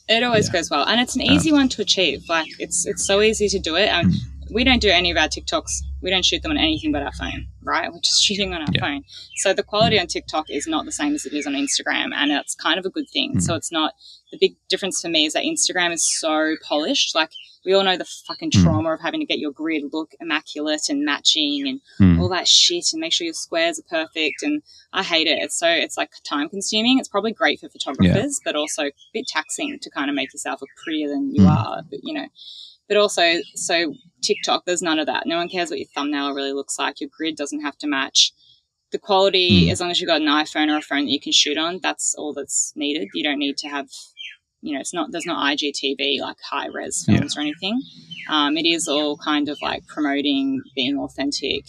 It 0.08 0.22
always 0.22 0.46
Yeah. 0.48 0.52
goes 0.54 0.70
well. 0.70 0.84
And 0.86 1.00
it's 1.00 1.16
an 1.16 1.22
Um, 1.22 1.34
easy 1.34 1.52
one 1.52 1.68
to 1.70 1.82
achieve. 1.82 2.24
Like 2.28 2.48
it's 2.58 2.86
it's 2.86 3.04
so 3.06 3.20
easy 3.22 3.48
to 3.48 3.58
do 3.58 3.76
it. 3.76 3.88
And 3.88 4.12
Mm. 4.12 4.18
we 4.50 4.64
don't 4.64 4.80
do 4.82 4.90
any 4.90 5.10
of 5.10 5.16
our 5.16 5.28
TikToks. 5.28 5.82
We 6.02 6.10
don't 6.10 6.24
shoot 6.24 6.42
them 6.42 6.50
on 6.50 6.58
anything 6.58 6.92
but 6.92 7.02
our 7.02 7.12
phone, 7.12 7.46
right? 7.62 7.90
We're 7.92 8.00
just 8.00 8.22
shooting 8.26 8.52
on 8.54 8.60
our 8.62 8.68
Yeah. 8.74 8.80
phone. 8.80 9.04
So 9.36 9.52
the 9.52 9.62
quality 9.62 9.98
on 9.98 10.06
TikTok 10.08 10.50
is 10.50 10.66
not 10.66 10.84
the 10.84 10.92
same 10.92 11.14
as 11.14 11.24
it 11.26 11.32
is 11.32 11.46
on 11.46 11.54
Instagram. 11.54 12.12
And 12.14 12.32
it's 12.32 12.54
kind 12.54 12.78
of 12.78 12.84
a 12.86 12.90
good 12.90 13.08
thing. 13.08 13.36
Mm. 13.36 13.42
So 13.42 13.54
it's 13.54 13.70
not 13.72 13.94
the 14.32 14.38
big 14.38 14.56
difference 14.68 15.00
for 15.00 15.08
me 15.08 15.26
is 15.26 15.32
that 15.34 15.44
Instagram 15.44 15.92
is 15.92 16.04
so 16.20 16.56
polished. 16.62 17.14
Like 17.14 17.30
we 17.64 17.72
all 17.72 17.84
know 17.84 17.96
the 17.96 18.04
fucking 18.04 18.50
Mm. 18.50 18.62
trauma 18.62 18.92
of 18.92 19.00
having 19.00 19.20
to 19.20 19.26
get 19.26 19.38
your 19.38 19.52
grid 19.52 19.84
look 19.92 20.12
immaculate 20.20 20.88
and 20.88 21.04
matching 21.04 21.66
and 21.68 21.80
Hmm. 21.98 22.20
all 22.20 22.28
that 22.30 22.48
shit 22.48 22.92
and 22.92 23.00
make 23.00 23.12
sure 23.12 23.24
your 23.24 23.34
squares 23.34 23.78
are 23.78 23.84
perfect 23.88 24.42
and 24.42 24.62
I 24.92 25.02
hate 25.02 25.26
it. 25.28 25.38
It's 25.42 25.56
so 25.58 25.68
it's 25.68 25.96
like 25.96 26.10
time 26.24 26.48
consuming. 26.48 26.98
It's 26.98 27.08
probably 27.08 27.32
great 27.32 27.60
for 27.60 27.68
photographers, 27.68 28.40
but 28.44 28.56
also 28.56 28.86
a 28.86 28.92
bit 29.12 29.26
taxing 29.28 29.78
to 29.80 29.90
kind 29.90 30.10
of 30.10 30.16
make 30.16 30.32
yourself 30.32 30.60
look 30.60 30.70
prettier 30.84 31.08
than 31.08 31.34
you 31.34 31.42
Mm. 31.42 31.56
are. 31.56 31.82
But 31.88 32.00
you 32.02 32.12
know, 32.14 32.26
but 32.88 32.96
also 32.96 33.40
so 33.54 33.94
TikTok, 34.22 34.64
there's 34.66 34.82
none 34.82 34.98
of 34.98 35.06
that. 35.06 35.26
No 35.26 35.36
one 35.36 35.48
cares 35.48 35.70
what 35.70 35.78
your 35.78 35.88
thumbnail 35.94 36.32
really 36.32 36.52
looks 36.52 36.78
like. 36.78 37.00
Your 37.00 37.10
grid 37.16 37.36
doesn't 37.36 37.62
have 37.62 37.78
to 37.78 37.86
match. 37.86 38.32
The 38.90 38.98
quality, 38.98 39.66
Mm. 39.68 39.72
as 39.72 39.80
long 39.80 39.90
as 39.90 40.00
you've 40.00 40.08
got 40.08 40.20
an 40.20 40.26
iPhone 40.28 40.68
or 40.68 40.76
a 40.76 40.82
phone 40.82 41.06
that 41.06 41.10
you 41.12 41.20
can 41.20 41.32
shoot 41.32 41.56
on, 41.56 41.78
that's 41.80 42.14
all 42.14 42.34
that's 42.34 42.72
needed. 42.76 43.08
You 43.14 43.22
don't 43.24 43.38
need 43.38 43.56
to 43.58 43.68
have, 43.68 43.88
you 44.62 44.74
know, 44.74 44.80
it's 44.80 44.94
not 44.94 45.10
there's 45.12 45.26
not 45.26 45.44
IGTV 45.56 46.20
like 46.20 46.36
high 46.48 46.68
res 46.68 47.04
Yeah. 47.08 47.18
films 47.18 47.36
or 47.36 47.40
anything. 47.40 47.80
Um, 48.30 48.56
it 48.56 48.64
is 48.66 48.88
all 48.88 49.16
kind 49.18 49.48
of 49.48 49.58
like 49.60 49.86
promoting 49.86 50.62
being 50.74 50.96
authentic, 50.98 51.64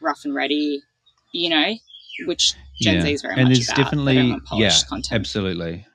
rough 0.00 0.20
and 0.24 0.34
ready, 0.34 0.80
you 1.32 1.50
know, 1.50 1.74
which 2.26 2.54
Gen 2.80 2.96
Yeah. 2.96 3.02
Z 3.02 3.12
is 3.12 3.22
very 3.22 3.34
And 3.34 3.48
much 3.48 3.58
there's 3.58 3.68
about. 3.68 3.76
Definitely- 3.76 4.36
yeah, 4.56 4.72
content. 4.88 5.12
Absolutely. 5.12 5.86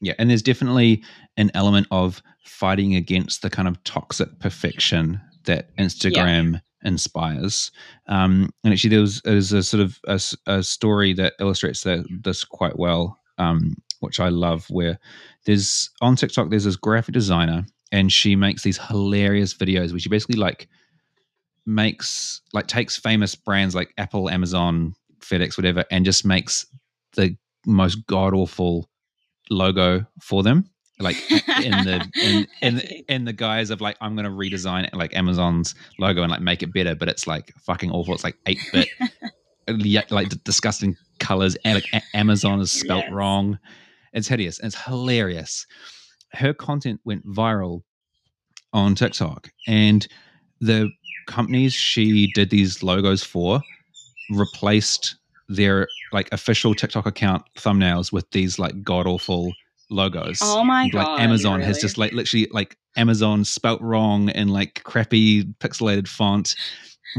Yeah. 0.00 0.14
And 0.18 0.30
there's 0.30 0.42
definitely 0.42 1.02
an 1.36 1.50
element 1.54 1.88
of 1.90 2.22
fighting 2.44 2.94
against 2.94 3.42
the 3.42 3.50
kind 3.50 3.66
of 3.68 3.82
toxic 3.84 4.38
perfection 4.38 5.20
that 5.44 5.74
Instagram 5.76 6.60
inspires. 6.84 7.70
Um, 8.06 8.50
and 8.62 8.72
actually, 8.72 8.90
there 8.90 9.00
was, 9.00 9.20
there's 9.22 9.52
a 9.52 9.62
sort 9.62 9.82
of 9.82 9.98
a 10.46 10.62
story 10.62 11.12
that 11.14 11.34
illustrates 11.40 11.82
that, 11.82 12.04
this 12.22 12.44
quite 12.44 12.78
well, 12.78 13.18
um, 13.38 13.74
which 14.00 14.20
I 14.20 14.28
love, 14.28 14.66
where 14.70 14.98
there's 15.48 15.88
on 16.02 16.14
TikTok, 16.14 16.50
there's 16.50 16.64
this 16.64 16.76
graphic 16.76 17.14
designer 17.14 17.64
and 17.90 18.12
she 18.12 18.36
makes 18.36 18.62
these 18.62 18.76
hilarious 18.78 19.54
videos 19.54 19.90
where 19.92 19.98
she 19.98 20.10
basically 20.10 20.36
like 20.36 20.68
makes 21.66 22.40
like 22.52 22.66
takes 22.66 22.96
famous 22.98 23.34
brands 23.34 23.74
like 23.74 23.92
Apple, 23.98 24.28
Amazon, 24.30 24.94
FedEx, 25.20 25.56
whatever, 25.56 25.84
and 25.90 26.04
just 26.04 26.24
makes 26.24 26.66
the 27.16 27.34
most 27.66 28.06
god 28.06 28.34
awful 28.34 28.88
logo 29.50 30.04
for 30.20 30.42
them. 30.42 30.68
Like 31.00 31.16
in 31.30 31.70
the 31.84 32.06
in 32.22 32.46
in, 32.62 32.78
in 33.08 33.24
the 33.24 33.32
guise 33.32 33.70
of 33.70 33.80
like 33.80 33.96
I'm 34.00 34.16
gonna 34.16 34.30
redesign 34.30 34.84
it, 34.86 34.92
like 34.94 35.16
Amazon's 35.16 35.74
logo 35.98 36.22
and 36.22 36.30
like 36.30 36.40
make 36.42 36.62
it 36.62 36.72
better, 36.74 36.94
but 36.94 37.08
it's 37.08 37.26
like 37.26 37.54
fucking 37.60 37.90
awful. 37.90 38.14
It's 38.14 38.24
like 38.24 38.36
eight 38.46 38.60
bit, 38.72 38.88
like 40.10 40.28
disgusting 40.44 40.96
colors. 41.20 41.56
And 41.64 41.76
like 41.76 42.04
Amazon 42.14 42.60
is 42.60 42.70
spelt 42.72 43.04
Yes. 43.04 43.12
wrong. 43.12 43.58
It's 44.12 44.28
hideous. 44.28 44.58
It's 44.60 44.80
hilarious. 44.80 45.66
Her 46.32 46.52
content 46.52 47.00
went 47.04 47.26
viral 47.26 47.82
on 48.72 48.94
TikTok, 48.94 49.50
and 49.66 50.06
the 50.60 50.90
companies 51.26 51.72
she 51.72 52.30
did 52.34 52.50
these 52.50 52.82
logos 52.82 53.22
for 53.22 53.60
replaced 54.30 55.16
their 55.48 55.88
like 56.12 56.28
official 56.32 56.74
TikTok 56.74 57.06
account 57.06 57.42
thumbnails 57.56 58.12
with 58.12 58.30
these 58.30 58.58
like 58.58 58.82
god 58.82 59.06
awful 59.06 59.52
logos. 59.90 60.38
oh 60.42 60.64
my 60.64 60.84
like 60.84 60.92
god! 60.92 61.20
Amazon 61.20 61.60
has 61.60 61.78
just 61.78 61.96
like 61.96 62.12
literally 62.12 62.48
like 62.50 62.76
Amazon 62.96 63.44
spelt 63.44 63.80
wrong 63.80 64.28
in 64.30 64.48
like 64.48 64.82
crappy 64.84 65.44
pixelated 65.60 66.08
font. 66.08 66.54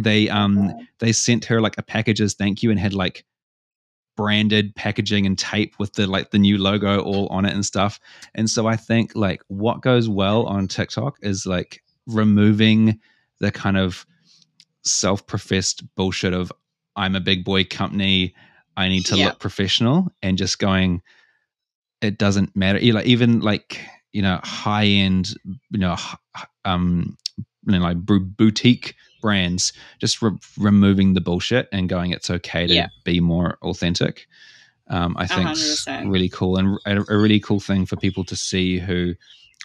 They 0.03 0.29
um 0.29 0.71
they 0.99 1.11
sent 1.11 1.45
her 1.45 1.61
like 1.61 1.77
a 1.77 1.83
package 1.83 2.21
as 2.21 2.35
thank 2.35 2.61
you 2.61 2.69
and 2.69 2.79
had 2.79 2.93
like 2.93 3.25
branded 4.19 4.75
packaging 4.75 5.25
and 5.25 5.39
tape 5.39 5.79
with 5.79 5.93
the 5.93 6.05
like 6.05 6.31
the 6.31 6.37
new 6.37 6.57
logo 6.57 6.99
all 6.99 7.27
on 7.27 7.45
it 7.45 7.53
and 7.53 7.65
stuff. 7.65 8.01
And 8.35 8.49
so 8.49 8.67
I 8.67 8.75
think 8.75 9.15
like 9.15 9.41
what 9.47 9.81
goes 9.81 10.09
well 10.09 10.45
on 10.45 10.67
TikTok 10.67 11.15
is 11.21 11.45
like 11.45 11.81
removing 12.05 12.99
the 13.39 13.49
kind 13.49 13.77
of 13.77 14.05
self-professed 14.83 15.83
bullshit 15.95 16.33
of 16.33 16.51
I'm 16.97 17.15
a 17.15 17.21
big 17.21 17.45
boy 17.45 17.63
company, 17.63 18.35
I 18.75 18.89
need 18.89 19.05
to 19.05 19.15
Yeah. 19.15 19.27
look 19.27 19.39
professional 19.39 20.09
and 20.21 20.37
just 20.37 20.59
going 20.59 21.01
it 22.01 22.17
doesn't 22.17 22.53
matter. 22.57 22.81
Know, 22.81 23.01
even 23.05 23.39
like 23.39 23.79
you 24.11 24.21
know 24.21 24.41
high 24.43 24.87
end, 24.87 25.33
you 25.69 25.79
know, 25.79 25.95
um, 26.65 27.15
you 27.65 27.71
know, 27.71 27.79
like 27.79 27.97
boutique 27.99 28.95
brands, 29.21 29.73
just 29.99 30.21
re- 30.21 30.31
removing 30.57 31.13
the 31.13 31.21
bullshit 31.21 31.67
and 31.71 31.89
going, 31.89 32.11
it's 32.11 32.29
okay 32.29 32.67
to 32.67 32.73
Yeah. 32.73 32.87
be 33.03 33.19
more 33.19 33.57
authentic. 33.61 34.27
Um, 34.89 35.15
I 35.17 35.27
think 35.27 35.47
100%. 35.49 36.11
really 36.11 36.29
cool 36.29 36.57
and 36.57 36.79
a, 36.85 37.13
a 37.13 37.17
really 37.17 37.39
cool 37.39 37.59
thing 37.59 37.85
for 37.85 37.95
people 37.95 38.23
to 38.25 38.35
see 38.35 38.79
who 38.79 39.13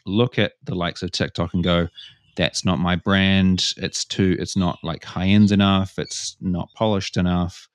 look 0.04 0.38
at 0.38 0.52
the 0.64 0.74
likes 0.74 1.02
of 1.02 1.12
TikTok 1.12 1.54
and 1.54 1.64
go, 1.64 1.88
that's 2.36 2.64
not 2.64 2.78
my 2.78 2.96
brand. 2.96 3.72
It's 3.76 4.04
too. 4.04 4.36
It's 4.38 4.56
not 4.56 4.78
like 4.82 5.04
high 5.04 5.28
end 5.28 5.50
enough. 5.52 5.98
It's 5.98 6.36
not 6.40 6.68
polished 6.74 7.16
enough. 7.16 7.68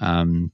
Um, 0.00 0.52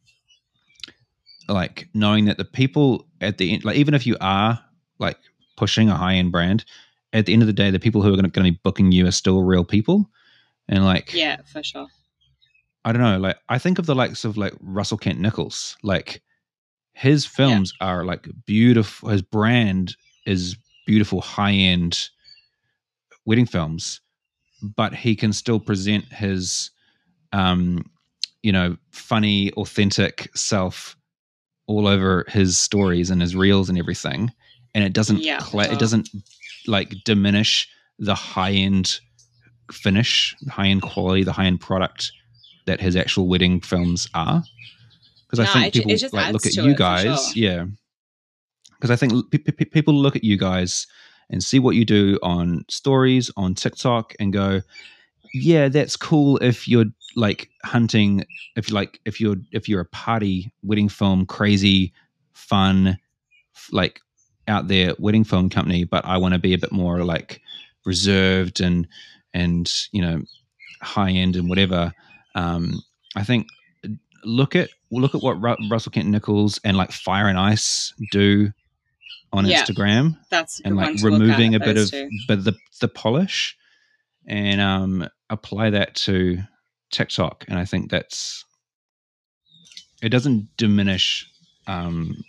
like 1.48 1.88
knowing 1.94 2.24
that 2.26 2.38
the 2.38 2.44
people 2.44 3.06
at 3.20 3.38
the 3.38 3.52
end, 3.52 3.64
like 3.64 3.76
even 3.76 3.94
if 3.94 4.06
you 4.06 4.16
are 4.20 4.58
like 4.98 5.18
pushing 5.56 5.88
a 5.90 5.96
high 5.96 6.14
end 6.14 6.32
brand, 6.32 6.64
at 7.12 7.26
the 7.26 7.32
end 7.34 7.42
of 7.42 7.46
the 7.46 7.52
day, 7.52 7.70
the 7.70 7.78
people 7.80 8.00
who 8.02 8.08
are 8.08 8.16
going 8.16 8.30
to 8.30 8.42
be 8.42 8.58
booking 8.62 8.90
you 8.92 9.06
are 9.06 9.10
still 9.12 9.42
real 9.42 9.64
people. 9.64 10.08
And 10.68 10.84
like, 10.84 11.12
yeah, 11.12 11.38
for 11.44 11.62
sure. 11.62 11.88
I 12.84 12.92
don't 12.92 13.02
know, 13.02 13.18
like 13.18 13.36
I 13.48 13.58
think 13.58 13.78
of 13.78 13.86
the 13.86 13.94
likes 13.94 14.24
of 14.24 14.36
like 14.36 14.54
Russell 14.60 14.98
Kent 14.98 15.20
Nichols, 15.20 15.76
like 15.82 16.22
his 16.94 17.24
films 17.24 17.72
are 17.80 18.04
like 18.04 18.28
beautiful. 18.46 19.08
His 19.08 19.22
brand 19.22 19.96
is 20.26 20.56
beautiful, 20.86 21.20
high 21.20 21.52
end 21.52 22.08
wedding 23.24 23.46
films, 23.46 24.00
but 24.62 24.94
he 24.94 25.14
can 25.14 25.32
still 25.32 25.60
present 25.60 26.04
his, 26.12 26.70
um, 27.32 27.84
you 28.42 28.52
know, 28.52 28.76
funny, 28.90 29.52
authentic 29.52 30.30
self 30.36 30.96
all 31.68 31.86
over 31.86 32.24
his 32.28 32.58
stories 32.58 33.10
and 33.10 33.20
his 33.20 33.36
reels 33.36 33.68
and 33.68 33.78
everything, 33.78 34.30
and 34.74 34.82
it 34.82 34.92
doesn't 34.92 35.18
Yeah, 35.20 35.38
cla- 35.38 35.64
sure. 35.64 35.72
it 35.72 35.78
doesn't 35.78 36.08
like 36.66 36.94
diminish 37.04 37.68
the 37.98 38.14
high 38.16 38.50
end 38.52 38.98
finish, 39.72 40.36
the 40.42 40.50
high 40.50 40.68
end 40.68 40.82
quality, 40.82 41.24
the 41.24 41.32
high 41.32 41.46
end 41.46 41.60
product 41.60 42.12
that 42.66 42.80
his 42.80 42.96
actual 42.96 43.28
wedding 43.28 43.60
films 43.60 44.08
are. 44.14 44.42
Because 45.26 45.40
I 45.40 45.52
think 45.52 45.76
it 45.76 45.82
ju- 45.82 45.88
it 45.88 46.00
people 46.00 46.18
like 46.18 46.32
look 46.32 46.46
at 46.46 46.54
you 46.54 46.74
guys, 46.74 47.32
sure. 47.32 47.32
yeah. 47.34 47.64
Because 48.74 48.90
I 48.90 48.96
think 48.96 49.30
pe- 49.30 49.38
pe- 49.38 49.64
people 49.64 49.94
look 49.94 50.16
at 50.16 50.24
you 50.24 50.36
guys 50.36 50.86
and 51.30 51.42
see 51.42 51.58
what 51.58 51.74
you 51.76 51.84
do 51.84 52.18
on 52.22 52.64
stories 52.68 53.30
on 53.36 53.54
TikTok 53.54 54.14
and 54.20 54.32
go, 54.32 54.60
yeah, 55.32 55.68
that's 55.68 55.96
cool 55.96 56.36
if 56.38 56.68
you're 56.68 56.86
like 57.16 57.48
hunting, 57.64 58.24
if 58.56 58.70
like 58.70 59.00
if 59.04 59.20
you're 59.20 59.36
if 59.52 59.68
you're 59.68 59.80
a 59.80 59.86
party 59.86 60.52
wedding 60.62 60.88
film, 60.88 61.24
crazy, 61.26 61.92
fun, 62.34 62.98
like 63.70 64.00
out 64.48 64.68
there 64.68 64.94
wedding 64.98 65.24
film 65.24 65.48
company, 65.48 65.84
but 65.84 66.04
I 66.04 66.18
want 66.18 66.34
to 66.34 66.40
be 66.40 66.52
a 66.52 66.58
bit 66.58 66.72
more 66.72 67.04
like 67.04 67.40
reserved 67.84 68.60
and 68.60 68.86
and 69.34 69.72
you 69.92 70.02
know 70.02 70.22
high 70.80 71.10
end 71.10 71.36
and 71.36 71.48
whatever. 71.48 71.92
Um, 72.34 72.82
I 73.16 73.24
think 73.24 73.46
look 74.24 74.54
at 74.56 74.70
look 74.90 75.14
at 75.14 75.22
what 75.22 75.40
Ru- 75.42 75.68
Russell 75.70 75.92
Kent 75.92 76.08
Nichols 76.08 76.58
and 76.64 76.76
like 76.76 76.92
Fire 76.92 77.28
and 77.28 77.38
Ice 77.38 77.92
do 78.10 78.50
on 79.32 79.46
Yeah. 79.46 79.62
Instagram 79.64 80.16
That's 80.30 80.60
and 80.60 80.76
like 80.76 81.02
removing 81.02 81.54
a 81.54 81.60
bit 81.60 81.76
of 81.78 81.90
two. 81.90 82.08
but 82.28 82.44
the 82.44 82.54
the 82.80 82.88
polish 82.88 83.56
and 84.26 84.60
um 84.60 85.08
apply 85.30 85.70
that 85.70 85.94
to 85.96 86.38
TikTok 86.90 87.44
and 87.48 87.58
I 87.58 87.64
think 87.64 87.90
that's 87.90 88.44
it 90.02 90.10
doesn't 90.10 90.48
diminish 90.56 91.26
um 91.66 92.22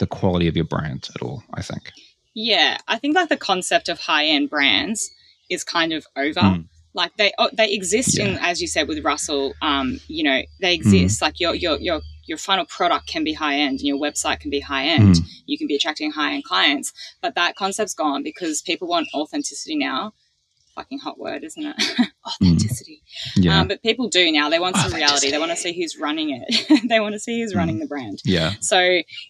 the 0.00 0.06
quality 0.06 0.48
of 0.48 0.56
your 0.56 0.64
brand 0.64 1.08
at 1.14 1.22
all 1.22 1.42
I 1.54 1.62
think 1.62 1.92
Yeah, 2.34 2.78
I 2.88 2.98
think 2.98 3.14
like 3.14 3.28
the 3.28 3.36
concept 3.36 3.88
of 3.88 4.00
high 4.00 4.26
end 4.26 4.50
brands 4.50 5.10
is 5.48 5.64
kind 5.64 5.92
of 5.92 6.06
over. 6.16 6.40
Mm. 6.40 6.66
Like 6.94 7.16
they 7.16 7.32
oh, 7.38 7.50
they 7.52 7.70
exist 7.70 8.18
in, 8.18 8.36
as 8.38 8.60
you 8.60 8.66
said 8.66 8.88
with 8.88 9.04
Russell. 9.04 9.54
Um, 9.62 10.00
you 10.08 10.24
know, 10.24 10.38
Hmm. 10.38 10.44
they 10.60 10.74
exist. 10.74 11.22
Like 11.22 11.38
your 11.38 11.54
your 11.54 11.78
your 11.78 12.00
your 12.24 12.38
final 12.38 12.64
product 12.66 13.06
can 13.06 13.24
be 13.24 13.34
high 13.34 13.56
end, 13.56 13.80
and 13.80 13.88
your 13.88 13.98
website 13.98 14.40
can 14.40 14.50
be 14.50 14.60
high 14.60 14.86
end. 14.86 15.14
Mm. 15.16 15.28
You 15.46 15.58
can 15.58 15.66
be 15.66 15.76
attracting 15.76 16.10
high 16.12 16.32
end 16.34 16.44
clients, 16.44 16.92
but 17.22 17.34
that 17.36 17.54
concept's 17.56 17.94
gone 17.94 18.22
because 18.22 18.62
people 18.62 18.88
want 18.88 19.08
authenticity 19.14 19.76
now. 19.76 20.12
Fucking 20.74 20.98
hot 21.00 21.18
word, 21.18 21.42
isn't 21.44 21.64
it? 21.64 21.76
authenticity. 22.26 23.02
yeah 23.36 23.60
Um, 23.60 23.68
but 23.68 23.82
people 23.82 24.08
do 24.08 24.30
now. 24.30 24.48
They 24.48 24.58
want 24.60 24.76
some 24.76 24.92
reality. 24.92 25.30
They 25.30 25.38
want 25.38 25.50
to 25.50 25.56
see 25.56 25.72
who's 25.72 25.96
running 25.98 26.30
it. 26.30 26.82
they 26.88 27.00
want 27.00 27.14
to 27.14 27.18
see 27.18 27.40
who's 27.40 27.52
Hmm. 27.52 27.58
running 27.58 27.78
the 27.80 27.86
brand. 27.86 28.20
yeah 28.24 28.54
So 28.60 28.78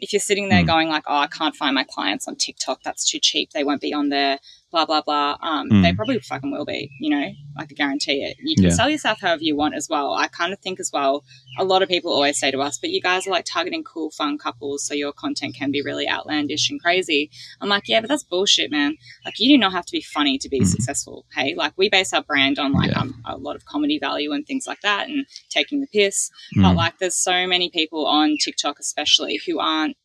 if 0.01 0.13
you're 0.13 0.21
sitting 0.21 0.49
there 0.49 0.63
Mm. 0.63 0.67
going 0.67 0.89
like, 0.89 1.05
"Oh, 1.07 1.17
I 1.17 1.27
can't 1.27 1.57
find 1.57 1.75
my 1.75 1.85
clients 1.85 2.29
on 2.29 2.37
TikTok. 2.37 2.83
That's 2.83 3.09
too 3.11 3.19
cheap. 3.19 3.51
They 3.53 3.65
won't 3.65 3.81
be 3.81 3.93
on 3.95 4.09
there." 4.11 4.39
Blah 4.71 4.85
blah 4.85 5.01
blah. 5.01 5.37
Um, 5.41 5.69
Mm. 5.71 5.83
They 5.83 5.93
probably 5.95 6.19
fucking 6.21 6.51
will 6.51 6.65
be. 6.67 6.91
You 7.01 7.11
know, 7.11 7.31
I 7.57 7.65
can 7.65 7.75
guarantee 7.75 8.23
it. 8.23 8.37
You 8.43 8.55
can 8.55 8.65
Yeah. 8.65 8.71
sell 8.71 8.91
yourself 8.91 9.19
however 9.21 9.43
you 9.43 9.57
want 9.57 9.75
as 9.75 9.89
well. 9.89 10.13
I 10.13 10.29
kind 10.29 10.53
of 10.53 10.59
think 10.61 10.79
as 10.79 10.91
well. 10.93 11.25
A 11.59 11.65
lot 11.65 11.83
of 11.83 11.89
people 11.89 12.13
always 12.13 12.39
say 12.39 12.51
to 12.51 12.61
us, 12.61 12.77
"But 12.79 12.91
you 12.91 13.01
guys 13.01 13.27
are 13.27 13.31
like 13.31 13.47
targeting 13.47 13.83
cool, 13.83 14.11
fun 14.11 14.37
couples, 14.37 14.85
so 14.87 14.93
your 14.95 15.13
content 15.13 15.55
can 15.57 15.71
be 15.71 15.81
really 15.83 16.07
outlandish 16.09 16.69
and 16.71 16.81
crazy." 16.83 17.31
I'm 17.63 17.69
like, 17.71 17.89
"Yeah, 17.89 18.01
but 18.03 18.09
that's 18.09 18.25
bullshit, 18.25 18.71
man. 18.71 18.97
Like, 19.25 19.39
you 19.41 19.49
do 19.49 19.59
not 19.59 19.73
have 19.73 19.87
to 19.87 19.93
be 19.93 20.03
funny 20.03 20.37
to 20.39 20.49
be 20.51 20.61
Mm. 20.61 20.67
successful. 20.67 21.25
Hey, 21.35 21.55
like 21.55 21.73
we 21.79 21.89
base 21.89 22.13
our 22.13 22.23
brand 22.23 22.59
on 22.59 22.73
like 22.73 22.91
Yeah. 22.91 23.01
um, 23.01 23.23
a 23.25 23.37
lot 23.39 23.57
of 23.57 23.65
comedy 23.65 23.99
value 23.99 24.33
and 24.33 24.47
things 24.47 24.67
like 24.67 24.83
that, 24.83 25.09
and 25.09 25.25
taking 25.49 25.81
the 25.81 25.87
piss." 25.87 26.31
Mm. 26.57 26.63
But 26.63 26.77
like, 26.77 26.99
there's 26.99 27.17
so 27.17 27.47
many 27.47 27.71
people 27.71 28.07
on 28.07 28.37
TikTok, 28.45 28.79
especially, 28.79 29.41
who 29.47 29.59
aren't 29.59 29.97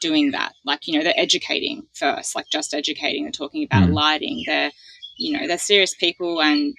doing 0.00 0.30
that. 0.32 0.52
Like, 0.64 0.86
you 0.86 0.96
know, 0.96 1.04
they're 1.04 1.14
educating 1.18 1.86
first, 1.94 2.34
like 2.36 2.46
just 2.50 2.74
educating. 2.74 3.24
They're 3.24 3.32
talking 3.32 3.64
about 3.64 3.88
Mm. 3.88 3.94
lighting. 3.94 4.42
They're, 4.46 4.70
you 5.16 5.36
know, 5.38 5.46
they're 5.46 5.58
serious 5.58 5.94
people 5.94 6.40
and 6.42 6.74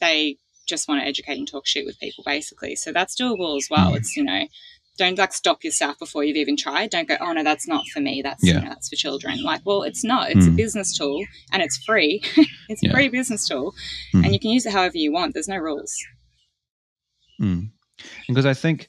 they 0.00 0.36
just 0.66 0.86
want 0.88 1.00
to 1.00 1.06
educate 1.06 1.38
and 1.38 1.48
talk 1.48 1.66
shit 1.66 1.86
with 1.86 1.98
people, 1.98 2.22
basically. 2.24 2.76
So 2.76 2.92
that's 2.92 3.14
doable 3.20 3.56
as 3.56 3.68
well. 3.70 3.92
Mm. 3.92 3.96
It's, 3.96 4.16
you 4.16 4.22
know, 4.24 4.46
don't 4.98 5.16
like 5.18 5.32
stop 5.32 5.62
yourself 5.64 5.98
before 5.98 6.24
you've 6.24 6.36
even 6.36 6.56
tried. 6.56 6.90
Don't 6.90 7.08
go, 7.08 7.16
oh 7.20 7.32
no, 7.32 7.42
that's 7.44 7.66
not 7.68 7.86
for 7.92 8.00
me. 8.00 8.20
That's, 8.22 8.44
Yeah. 8.44 8.54
you 8.54 8.60
know, 8.62 8.68
that's 8.68 8.88
for 8.88 8.96
children. 8.96 9.42
Like, 9.42 9.62
well, 9.64 9.82
it's 9.82 10.04
not. 10.04 10.30
It's 10.30 10.46
a 10.46 10.50
Mm. 10.50 10.56
business 10.56 10.96
tool 10.96 11.24
and 11.52 11.62
it's 11.62 11.76
free. 11.84 12.20
it's 12.68 12.82
Yeah. 12.82 12.90
a 12.90 12.92
free 12.92 13.08
business 13.08 13.46
tool 13.48 13.74
Mm. 14.14 14.24
and 14.24 14.32
you 14.32 14.40
can 14.40 14.50
use 14.50 14.66
it 14.66 14.72
however 14.72 14.98
you 14.98 15.12
want. 15.12 15.34
There's 15.34 15.48
no 15.48 15.56
rules. 15.56 15.94
Mm. 17.40 17.70
Because 18.26 18.46
I 18.46 18.54
think 18.54 18.88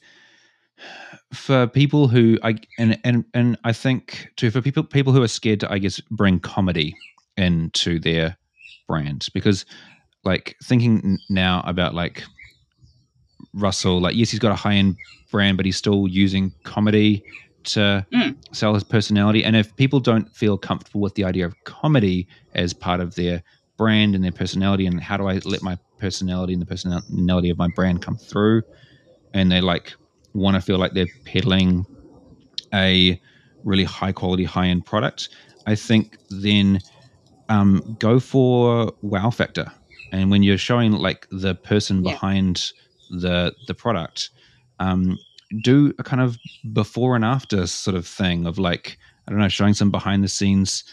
for 1.32 1.66
people 1.66 2.08
who 2.08 2.38
I 2.42 2.56
and 2.78 2.98
and 3.04 3.24
and 3.34 3.58
I 3.64 3.72
think 3.72 4.28
too 4.36 4.50
for 4.50 4.60
people 4.60 4.82
people 4.82 5.12
who 5.12 5.22
are 5.22 5.28
scared 5.28 5.60
to 5.60 5.72
I 5.72 5.78
guess 5.78 6.00
bring 6.10 6.40
comedy 6.40 6.96
into 7.36 7.98
their 7.98 8.36
brand 8.88 9.28
because 9.32 9.64
like 10.24 10.56
thinking 10.62 11.18
now 11.28 11.62
about 11.66 11.94
like 11.94 12.24
Russell 13.54 14.00
like 14.00 14.16
yes 14.16 14.30
he's 14.30 14.40
got 14.40 14.52
a 14.52 14.56
high 14.56 14.74
end 14.74 14.96
brand 15.30 15.56
but 15.56 15.66
he's 15.66 15.76
still 15.76 16.06
using 16.08 16.52
comedy 16.64 17.22
to 17.62 18.06
Mm. 18.12 18.36
sell 18.52 18.72
his 18.74 18.84
personality 18.84 19.44
and 19.44 19.54
if 19.54 19.74
people 19.76 20.00
don't 20.00 20.34
feel 20.34 20.56
comfortable 20.56 21.00
with 21.00 21.14
the 21.14 21.24
idea 21.24 21.44
of 21.44 21.54
comedy 21.64 22.26
as 22.54 22.72
part 22.72 23.00
of 23.00 23.14
their 23.16 23.42
brand 23.76 24.14
and 24.14 24.24
their 24.24 24.32
personality 24.32 24.86
and 24.86 25.00
how 25.00 25.16
do 25.16 25.28
I 25.28 25.40
let 25.44 25.62
my 25.62 25.78
personality 25.98 26.54
and 26.54 26.62
the 26.62 26.66
personality 26.66 27.50
of 27.50 27.58
my 27.58 27.68
brand 27.68 28.02
come 28.02 28.16
through 28.16 28.62
and 29.34 29.52
they 29.52 29.60
like 29.60 29.92
want 30.34 30.54
to 30.54 30.60
feel 30.60 30.78
like 30.78 30.92
they're 30.92 31.08
peddling 31.24 31.86
a 32.72 33.20
really 33.64 33.84
high 33.84 34.12
quality 34.12 34.44
high 34.44 34.66
end 34.68 34.84
product 34.86 35.28
i 35.66 35.74
think 35.74 36.16
then 36.30 36.80
um, 37.48 37.96
go 37.98 38.20
for 38.20 38.92
wow 39.02 39.28
factor 39.30 39.72
and 40.12 40.30
when 40.30 40.42
you're 40.42 40.56
showing 40.58 40.92
like 40.92 41.26
the 41.30 41.54
person 41.54 41.96
Yeah. 42.04 42.12
behind 42.12 42.70
the 43.10 43.54
the 43.66 43.74
product 43.74 44.30
um, 44.78 45.18
do 45.60 45.92
a 45.98 46.04
kind 46.04 46.22
of 46.22 46.38
before 46.72 47.16
and 47.16 47.24
after 47.24 47.66
sort 47.66 47.96
of 47.96 48.06
thing 48.06 48.46
of 48.46 48.58
like 48.58 48.96
i 49.26 49.32
don't 49.32 49.40
know 49.40 49.48
showing 49.48 49.74
some 49.74 49.90
behind 49.90 50.22
the 50.22 50.28
scenes 50.28 50.84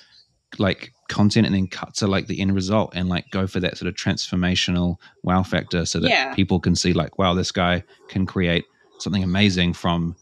like 0.58 0.93
content 1.10 1.45
and 1.45 1.54
then 1.56 1.67
cut 1.67 1.93
to 1.95 2.08
like 2.08 2.26
the 2.28 2.39
end 2.41 2.56
result 2.56 2.91
and 2.95 3.08
like 3.08 3.30
go 3.30 3.45
for 3.45 3.60
that 3.60 3.78
sort 3.78 3.88
of 3.88 3.93
transformational 3.95 4.95
wow 5.23 5.43
factor 5.43 5.86
so 5.86 6.00
that 6.00 6.10
Yeah. 6.10 6.34
people 6.34 6.60
can 6.60 6.76
see 6.76 6.91
like 6.93 7.19
wow 7.19 7.34
this 7.36 7.52
guy 7.52 7.84
can 8.10 8.26
create 8.26 8.65
something 9.00 9.24
amazing 9.24 9.74
from 9.74 10.16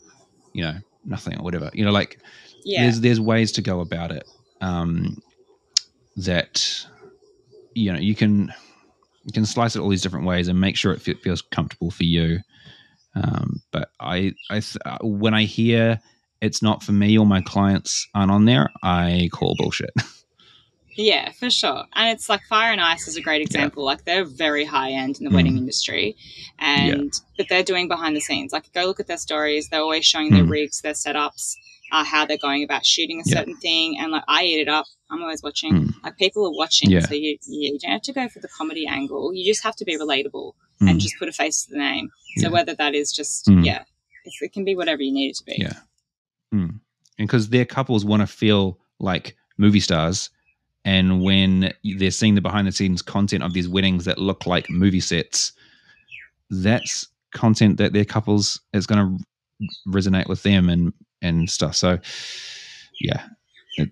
you 0.54 0.64
know 0.64 0.76
nothing 1.04 1.40
or 1.40 1.44
whatever. 1.44 1.70
You 1.74 1.86
know 1.86 1.92
like 1.92 2.20
Yeah. 2.64 2.84
there's 2.84 3.02
there's 3.02 3.20
ways 3.20 3.52
to 3.54 3.62
go 3.62 3.80
about 3.80 4.12
it 4.12 4.26
um 4.62 5.18
that 6.18 6.86
you 7.74 7.92
know 7.92 8.00
you 8.00 8.16
can 8.16 8.54
you 9.24 9.34
can 9.34 9.46
slice 9.46 9.76
it 9.76 9.80
all 9.80 9.90
these 9.90 10.02
different 10.02 10.26
ways 10.26 10.48
and 10.48 10.60
make 10.60 10.78
sure 10.78 10.94
it 10.94 11.02
fe- 11.02 11.16
feels 11.16 11.42
comfortable 11.42 11.92
for 11.92 12.04
you. 12.04 12.40
Um 13.16 13.62
but 13.72 13.90
i 14.00 14.34
i 14.50 14.60
th- 14.60 14.78
uh, 14.86 14.98
when 15.02 15.34
i 15.34 15.44
hear 15.44 16.00
it's 16.42 16.62
not 16.62 16.84
for 16.84 16.92
me 16.92 17.18
or 17.18 17.26
my 17.26 17.42
clients 17.42 18.08
aren't 18.14 18.32
on 18.32 18.44
there 18.46 18.70
i 18.84 19.30
call 19.32 19.56
bullshit 19.58 19.92
Yeah, 20.98 21.32
for 21.34 21.50
sure. 21.50 21.84
And 21.94 22.10
it's 22.10 22.30
like 22.30 22.42
Fire 22.48 22.72
and 22.72 22.80
Ice 22.82 23.08
is 23.08 23.18
a 23.18 23.22
great 23.22 23.42
example. 23.42 23.84
Like 23.84 24.06
they're 24.06 24.24
very 24.26 24.64
high 24.66 24.92
end 24.92 25.18
in 25.20 25.26
the 25.26 25.36
wedding 25.36 25.54
Mm. 25.56 25.58
industry, 25.60 26.16
and 26.60 27.12
but 27.38 27.48
they're 27.50 27.64
doing 27.64 27.88
behind 27.88 28.16
the 28.16 28.22
scenes. 28.22 28.54
Like 28.54 28.72
go 28.74 28.86
look 28.86 29.00
at 29.00 29.08
their 29.08 29.18
stories. 29.18 29.68
They're 29.70 29.82
always 29.82 30.06
showing 30.06 30.32
their 30.32 30.44
Mm. 30.46 30.52
rigs, 30.52 30.82
their 30.82 30.94
setups, 30.94 31.56
uh, 31.92 32.04
how 32.06 32.26
they're 32.26 32.38
going 32.38 32.64
about 32.64 32.86
shooting 32.86 33.20
a 33.20 33.24
Yeah. 33.26 33.38
certain 33.40 33.58
thing. 33.58 33.98
And 34.00 34.12
like 34.12 34.24
I 34.28 34.46
eat 34.46 34.62
it 34.62 34.70
up. 34.70 34.86
I'm 35.10 35.22
always 35.22 35.44
watching. 35.44 35.74
Mm. 35.74 35.94
Like 36.04 36.18
people 36.18 36.46
are 36.46 36.54
watching, 36.58 36.90
Yeah. 36.90 37.02
so 37.02 37.14
you, 37.14 37.38
you 37.48 37.74
you 37.74 37.80
don't 37.80 37.92
have 37.92 38.02
to 38.04 38.14
go 38.14 38.28
for 38.30 38.40
the 38.40 38.48
comedy 38.48 38.88
angle. 38.88 39.34
You 39.34 39.46
just 39.46 39.64
have 39.64 39.76
to 39.78 39.86
be 39.86 39.98
relatable 39.98 40.54
Mm. 40.82 40.90
and 40.92 41.00
just 41.00 41.16
put 41.20 41.28
a 41.30 41.34
face 41.34 41.64
to 41.66 41.72
the 41.72 41.78
name. 41.78 42.10
So 42.38 42.44
Yeah. 42.48 42.50
whether 42.50 42.74
that 42.76 42.96
is 42.96 43.12
just 43.12 43.46
Mm. 43.48 43.66
yeah, 43.66 43.84
it's, 44.26 44.38
it 44.42 44.54
can 44.54 44.64
be 44.66 44.76
whatever 44.76 45.02
you 45.04 45.12
need 45.12 45.30
it 45.32 45.36
to 45.38 45.44
be. 45.44 45.56
Yeah. 45.60 45.80
Mm. 46.54 46.80
And 47.18 47.28
because 47.28 47.50
their 47.50 47.66
couples 47.66 48.04
want 48.06 48.22
to 48.22 48.28
feel 48.28 48.80
like 49.00 49.36
movie 49.58 49.80
stars. 49.80 50.30
And 50.86 51.21
when 51.24 51.74
they're 51.98 52.12
seeing 52.12 52.36
the 52.36 52.41
behind 52.41 52.67
the 52.67 52.71
scenes 52.71 53.02
content 53.02 53.43
of 53.43 53.54
these 53.54 53.67
weddings 53.67 54.06
that 54.06 54.17
look 54.19 54.45
like 54.45 54.69
movie 54.69 55.00
sets, 55.00 55.52
that's 56.50 57.08
content 57.34 57.78
that 57.78 57.91
their 57.93 58.06
couples 58.06 58.62
is 58.71 58.86
going 58.86 59.17
to 59.17 59.24
resonate 59.88 60.28
with 60.30 60.43
them 60.43 60.69
and, 60.69 60.93
and 61.21 61.50
stuff. 61.50 61.76
So, 61.76 61.98
yeah, 63.02 63.26
it, 63.78 63.89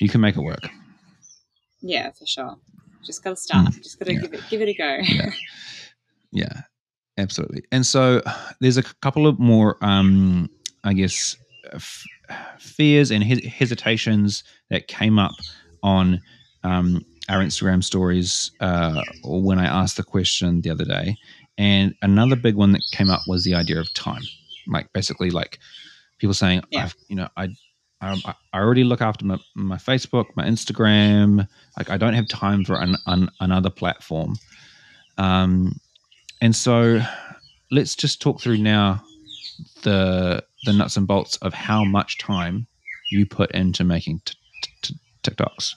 you 0.00 0.08
can 0.08 0.20
make 0.20 0.36
it 0.36 0.42
work. 0.42 0.62
Yeah, 1.80 2.10
for 2.12 2.24
sure. 2.26 2.56
Just 3.04 3.24
gotta 3.24 3.34
start. 3.36 3.72
Just 3.82 3.98
gotta 3.98 4.12
Mm. 4.12 4.14
Yeah. 4.14 4.20
give 4.22 4.34
it 4.34 4.40
give 4.48 4.60
it 4.62 4.68
a 4.68 4.74
go. 4.74 4.98
Yeah. 5.02 5.30
Yeah, 6.34 6.62
absolutely. 7.18 7.62
And 7.72 7.84
so 7.84 8.22
there's 8.60 8.78
a 8.78 8.82
couple 9.02 9.26
of 9.26 9.38
more, 9.38 9.76
um, 9.84 10.48
I 10.82 10.94
guess, 10.94 11.36
f- 11.72 12.04
fears 12.58 13.10
and 13.10 13.22
hes- 13.22 13.44
hesitations 13.44 14.44
that 14.70 14.88
came 14.88 15.18
up 15.18 15.32
on 15.82 16.20
um, 16.64 17.04
our 17.28 17.40
Instagram 17.40 17.82
stories 17.82 18.50
uh, 18.60 19.02
when 19.24 19.58
I 19.58 19.66
asked 19.66 19.96
the 19.96 20.02
question 20.02 20.60
the 20.60 20.70
other 20.70 20.84
day. 20.84 21.16
And 21.58 21.94
another 22.02 22.36
big 22.36 22.54
one 22.54 22.72
that 22.72 22.82
came 22.92 23.10
up 23.10 23.22
was 23.26 23.44
the 23.44 23.54
idea 23.54 23.78
of 23.80 23.92
time. 23.94 24.22
Like, 24.66 24.92
basically, 24.92 25.30
like, 25.30 25.58
people 26.18 26.34
saying, 26.34 26.62
Yeah. 26.70 26.84
I've, 26.84 26.96
you 27.08 27.16
know, 27.16 27.28
I, 27.36 27.48
I, 28.00 28.34
I 28.52 28.60
already 28.60 28.84
look 28.84 29.00
after 29.00 29.24
my, 29.24 29.38
my 29.54 29.76
Facebook, 29.76 30.26
my 30.34 30.44
Instagram. 30.44 31.46
Like 31.76 31.90
I 31.90 31.96
don't 31.96 32.14
have 32.14 32.28
time 32.28 32.64
for 32.64 32.80
an, 32.80 32.96
an, 33.06 33.28
another 33.40 33.70
platform. 33.70 34.36
Um, 35.18 35.78
and 36.40 36.54
so 36.54 37.00
let's 37.70 37.94
just 37.94 38.20
talk 38.20 38.40
through 38.40 38.58
now 38.58 39.02
the 39.82 40.44
the 40.64 40.72
nuts 40.72 40.96
and 40.96 41.06
bolts 41.06 41.36
of 41.38 41.52
how 41.54 41.84
much 41.84 42.18
time 42.18 42.66
you 43.10 43.26
put 43.26 43.50
into 43.52 43.84
making 43.84 44.20
t- 44.24 44.34
t- 44.82 44.94
TikToks. 45.22 45.74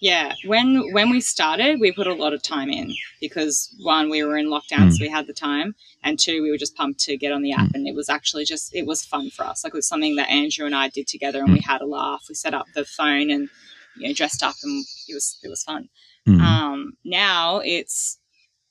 Yeah, 0.00 0.34
when 0.44 0.92
when 0.92 1.08
we 1.08 1.22
started, 1.22 1.80
we 1.80 1.90
put 1.90 2.06
a 2.06 2.12
lot 2.12 2.34
of 2.34 2.42
time 2.42 2.68
in 2.68 2.92
because 3.22 3.74
one, 3.82 4.10
we 4.10 4.22
were 4.22 4.36
in 4.36 4.48
lockdown, 4.48 4.92
so 4.92 4.98
we 5.00 5.08
had 5.08 5.26
the 5.26 5.32
time, 5.32 5.74
and 6.02 6.18
two, 6.18 6.42
we 6.42 6.50
were 6.50 6.58
just 6.58 6.76
pumped 6.76 7.00
to 7.00 7.16
get 7.16 7.32
on 7.32 7.40
the 7.40 7.52
app, 7.52 7.70
and 7.74 7.86
it 7.86 7.94
was 7.94 8.10
actually 8.10 8.44
just 8.44 8.74
it 8.74 8.86
was 8.86 9.02
fun 9.02 9.30
for 9.30 9.44
us. 9.44 9.64
Like 9.64 9.72
it 9.72 9.76
was 9.76 9.88
something 9.88 10.16
that 10.16 10.28
Andrew 10.28 10.66
and 10.66 10.74
I 10.74 10.90
did 10.90 11.06
together, 11.06 11.40
and 11.42 11.52
we 11.52 11.60
had 11.60 11.80
a 11.80 11.86
laugh. 11.86 12.26
We 12.28 12.34
set 12.34 12.52
up 12.52 12.66
the 12.74 12.84
phone 12.84 13.30
and 13.30 13.48
you 13.96 14.08
know 14.08 14.12
dressed 14.14 14.42
up, 14.42 14.56
and 14.62 14.84
it 15.08 15.14
was 15.14 15.38
it 15.42 15.48
was 15.48 15.62
fun. 15.62 15.88
Mm. 16.28 16.40
Um, 16.40 16.92
now 17.04 17.60
it's 17.64 18.18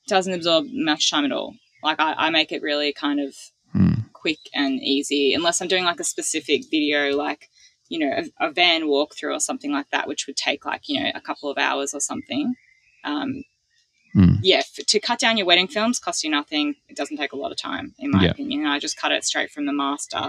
doesn't 0.07 0.33
absorb 0.33 0.65
much 0.71 1.09
time 1.09 1.25
at 1.25 1.31
all. 1.31 1.55
Like 1.81 1.99
I, 1.99 2.13
I 2.13 2.29
make 2.29 2.51
it 2.51 2.61
really 2.61 2.93
kind 2.93 3.19
of 3.19 3.33
Mm. 3.33 3.52
Quick 4.23 4.39
and 4.53 4.73
easy, 4.81 5.33
unless 5.33 5.61
I'm 5.61 5.67
doing 5.73 5.83
like 5.91 5.99
a 5.99 6.11
specific 6.15 6.61
video, 6.71 6.99
like 7.25 7.49
you 7.89 7.99
know 8.01 8.11
a, 8.21 8.47
a 8.47 8.51
van 8.51 8.83
walkthrough 8.93 9.35
or 9.35 9.39
something 9.49 9.71
like 9.77 9.89
that, 9.91 10.07
which 10.07 10.25
would 10.27 10.37
take 10.37 10.61
like 10.71 10.83
you 10.89 10.95
know 10.99 11.09
a 11.13 11.21
couple 11.27 11.49
of 11.51 11.57
hours 11.57 11.93
or 11.93 11.99
something. 12.11 12.45
Um, 13.03 13.43
Mm. 14.15 14.37
yeah, 14.43 14.57
f- 14.59 14.85
to 14.93 14.99
cut 14.99 15.17
down 15.17 15.37
your 15.37 15.47
wedding 15.47 15.67
films 15.67 15.97
costs 16.05 16.23
you 16.23 16.29
nothing. 16.29 16.75
It 16.87 16.95
doesn't 16.95 17.17
take 17.17 17.33
a 17.33 17.35
lot 17.43 17.51
of 17.51 17.57
time, 17.57 17.95
in 17.97 18.11
my 18.11 18.23
Yeah. 18.25 18.29
opinion. 18.33 18.67
I 18.67 18.77
just 18.77 18.95
cut 18.95 19.11
it 19.11 19.23
straight 19.25 19.49
from 19.49 19.65
the 19.65 19.73
master, 19.73 20.25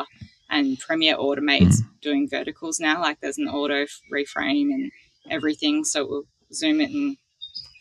and 0.49 0.79
Premiere 0.87 1.17
automates 1.27 1.77
Mm. 1.83 2.01
doing 2.01 2.23
verticals 2.37 2.81
now. 2.81 2.97
Like 3.07 3.21
there's 3.21 3.37
an 3.37 3.49
auto 3.59 3.81
reframe 4.11 4.69
and 4.77 4.91
everything, 5.37 5.85
so 5.85 5.97
it 6.03 6.09
will 6.09 6.25
zoom 6.61 6.81
it 6.81 6.91
and 6.99 7.19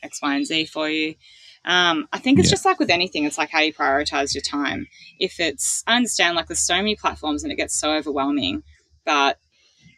X, 0.09 0.21
Y, 0.21 0.35
and 0.35 0.45
Z 0.45 0.65
for 0.65 0.89
you. 0.89 1.15
Um, 1.65 2.07
I 2.11 2.19
think 2.19 2.39
it's 2.39 2.49
Yeah. 2.49 2.53
just 2.53 2.65
like 2.65 2.79
with 2.79 2.89
anything, 2.89 3.23
it's 3.23 3.37
like 3.37 3.49
how 3.49 3.59
you 3.61 3.73
prioritize 3.73 4.33
your 4.33 4.41
time. 4.41 4.87
If 5.19 5.39
it's, 5.39 5.83
I 5.87 5.95
understand 5.95 6.35
like 6.35 6.47
there's 6.47 6.59
so 6.65 6.75
many 6.77 6.95
platforms 6.95 7.43
and 7.43 7.51
it 7.51 7.55
gets 7.55 7.79
so 7.79 7.93
overwhelming, 7.93 8.63
but 9.05 9.39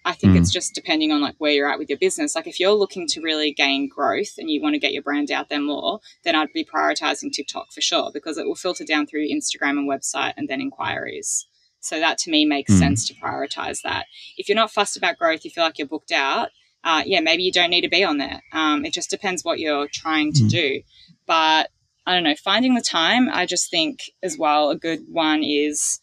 I 0.08 0.14
think 0.14 0.34
Mm. 0.34 0.42
it's 0.42 0.52
just 0.52 0.76
depending 0.76 1.12
on 1.12 1.22
like 1.22 1.34
where 1.40 1.52
you're 1.52 1.68
at 1.72 1.80
with 1.80 1.90
your 1.90 1.98
business. 1.98 2.36
Like 2.36 2.46
if 2.46 2.60
you're 2.60 2.74
looking 2.74 3.08
to 3.08 3.22
really 3.22 3.52
gain 3.52 3.88
growth 3.88 4.38
and 4.38 4.52
you 4.52 4.62
want 4.62 4.76
to 4.76 4.80
get 4.80 4.94
your 4.94 5.02
brand 5.02 5.32
out 5.32 5.50
there 5.50 5.60
more, 5.60 6.00
then 6.24 6.36
I'd 6.36 6.54
be 6.54 6.64
prioritizing 6.64 7.32
TikTok 7.34 7.72
for 7.72 7.82
sure 7.82 8.12
because 8.14 8.38
it 8.38 8.46
will 8.46 8.54
filter 8.54 8.84
down 8.86 9.08
through 9.08 9.28
Instagram 9.28 9.80
and 9.80 9.90
website 9.90 10.34
and 10.38 10.48
then 10.48 10.62
inquiries. 10.62 11.48
So 11.80 12.00
that 12.00 12.20
to 12.20 12.30
me 12.30 12.46
makes 12.46 12.72
Mm. 12.74 12.78
sense 12.80 13.08
to 13.08 13.16
prioritize 13.16 13.82
that. 13.82 14.06
If 14.38 14.48
you're 14.48 14.56
not 14.56 14.72
fussed 14.72 14.96
about 14.98 15.18
growth, 15.18 15.44
you 15.44 15.50
feel 15.50 15.64
like 15.64 15.80
you're 15.80 15.88
booked 15.88 16.12
out, 16.12 16.50
uh, 16.84 17.02
yeah, 17.04 17.20
maybe 17.20 17.42
you 17.42 17.52
don't 17.52 17.72
need 17.72 17.82
to 17.82 17.90
be 17.90 18.04
on 18.04 18.20
there. 18.20 18.44
Um, 18.52 18.86
it 18.86 18.94
just 18.94 19.10
depends 19.10 19.44
what 19.44 19.58
you're 19.60 19.88
trying 19.88 20.34
to 20.34 20.44
Mm. 20.44 20.50
do. 20.52 20.82
But 21.28 21.70
I 22.06 22.14
don't 22.14 22.24
know, 22.24 22.36
finding 22.36 22.76
the 22.76 22.82
time, 22.82 23.30
I 23.32 23.46
just 23.46 23.70
think 23.72 24.12
as 24.22 24.38
well, 24.38 24.70
a 24.70 24.76
good 24.76 25.02
one 25.10 25.44
is 25.44 26.00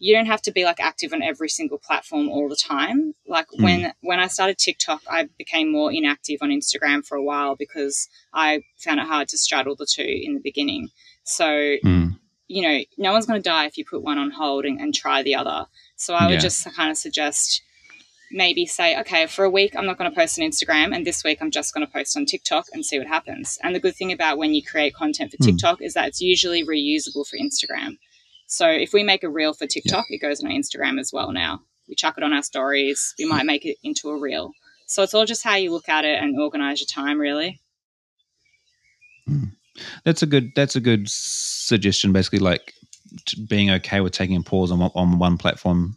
you 0.00 0.12
don't 0.14 0.26
have 0.26 0.42
to 0.42 0.52
be 0.52 0.64
like 0.64 0.80
active 0.80 1.12
on 1.12 1.22
every 1.22 1.48
single 1.48 1.78
platform 1.78 2.28
all 2.28 2.48
the 2.48 2.56
time. 2.56 3.14
Like 3.26 3.46
Mm. 3.50 3.62
when 3.62 3.92
when 4.00 4.20
I 4.20 4.26
started 4.26 4.58
TikTok, 4.58 5.02
I 5.08 5.28
became 5.38 5.70
more 5.70 5.92
inactive 5.92 6.38
on 6.42 6.50
Instagram 6.50 7.06
for 7.06 7.16
a 7.16 7.22
while 7.22 7.54
because 7.56 8.08
I 8.32 8.62
found 8.78 9.00
it 9.00 9.06
hard 9.06 9.28
to 9.28 9.38
straddle 9.38 9.76
the 9.76 9.86
two 9.86 10.02
in 10.26 10.34
the 10.34 10.40
beginning. 10.40 10.88
So 11.22 11.46
Mm. 11.84 12.18
you 12.46 12.60
know, 12.62 12.84
no 12.98 13.12
one's 13.12 13.24
going 13.24 13.40
to 13.42 13.48
die 13.48 13.64
if 13.64 13.78
you 13.78 13.84
put 13.86 14.02
one 14.02 14.18
on 14.18 14.30
hold 14.30 14.66
and, 14.66 14.78
and 14.78 14.94
try 14.94 15.22
the 15.22 15.34
other. 15.34 15.66
So 15.96 16.12
I 16.14 16.26
would 16.26 16.34
Yeah. 16.34 16.40
just 16.40 16.66
kind 16.74 16.90
of 16.90 16.98
suggest 16.98 17.62
maybe 18.34 18.66
say, 18.66 18.98
okay, 19.00 19.26
for 19.26 19.44
a 19.44 19.50
week, 19.50 19.74
I'm 19.76 19.86
not 19.86 19.96
going 19.96 20.10
to 20.10 20.14
post 20.14 20.38
on 20.38 20.46
Instagram, 20.46 20.94
and 20.94 21.06
this 21.06 21.22
week, 21.24 21.38
I'm 21.40 21.50
just 21.50 21.72
going 21.72 21.86
to 21.86 21.92
post 21.92 22.16
on 22.16 22.26
TikTok 22.26 22.66
and 22.72 22.84
see 22.84 22.98
what 22.98 23.06
happens. 23.06 23.58
And 23.62 23.74
the 23.74 23.80
good 23.80 23.94
thing 23.94 24.12
about 24.12 24.36
when 24.38 24.52
you 24.54 24.62
create 24.62 24.94
content 24.94 25.30
for 25.30 25.36
Hmm. 25.38 25.50
TikTok 25.50 25.80
is 25.80 25.94
that 25.94 26.08
it's 26.08 26.20
usually 26.20 26.64
reusable 26.64 27.26
for 27.26 27.38
Instagram. 27.38 27.96
So 28.46 28.68
if 28.68 28.92
we 28.92 29.02
make 29.02 29.22
a 29.22 29.30
reel 29.30 29.54
for 29.54 29.66
TikTok, 29.66 30.06
it 30.10 30.20
goes 30.20 30.42
on 30.42 30.50
Instagram 30.50 31.00
as 31.00 31.12
well 31.12 31.32
now. 31.32 31.62
We 31.88 31.94
chuck 31.94 32.18
it 32.18 32.24
on 32.24 32.32
our 32.32 32.42
stories, 32.42 33.14
we 33.18 33.24
might 33.24 33.46
make 33.46 33.64
it 33.64 33.78
into 33.82 34.10
a 34.10 34.18
reel. 34.18 34.52
So 34.86 35.02
it's 35.02 35.14
all 35.14 35.24
just 35.24 35.44
how 35.44 35.54
you 35.56 35.70
look 35.72 35.88
at 35.88 36.04
it 36.04 36.22
and 36.22 36.38
organize 36.38 36.80
your 36.80 36.86
time, 36.86 37.18
really. 37.18 37.60
That's 40.04 40.22
a 40.22 40.26
good. 40.26 40.50
That's 40.54 40.76
a 40.76 40.80
good 40.80 41.08
suggestion. 41.08 42.12
Basically, 42.12 42.38
like 42.38 42.74
being 43.48 43.70
okay 43.70 44.00
with 44.00 44.12
taking 44.12 44.36
a 44.36 44.42
pause 44.42 44.70
on 44.70 44.80
on 44.80 45.18
one 45.18 45.38
platform 45.38 45.96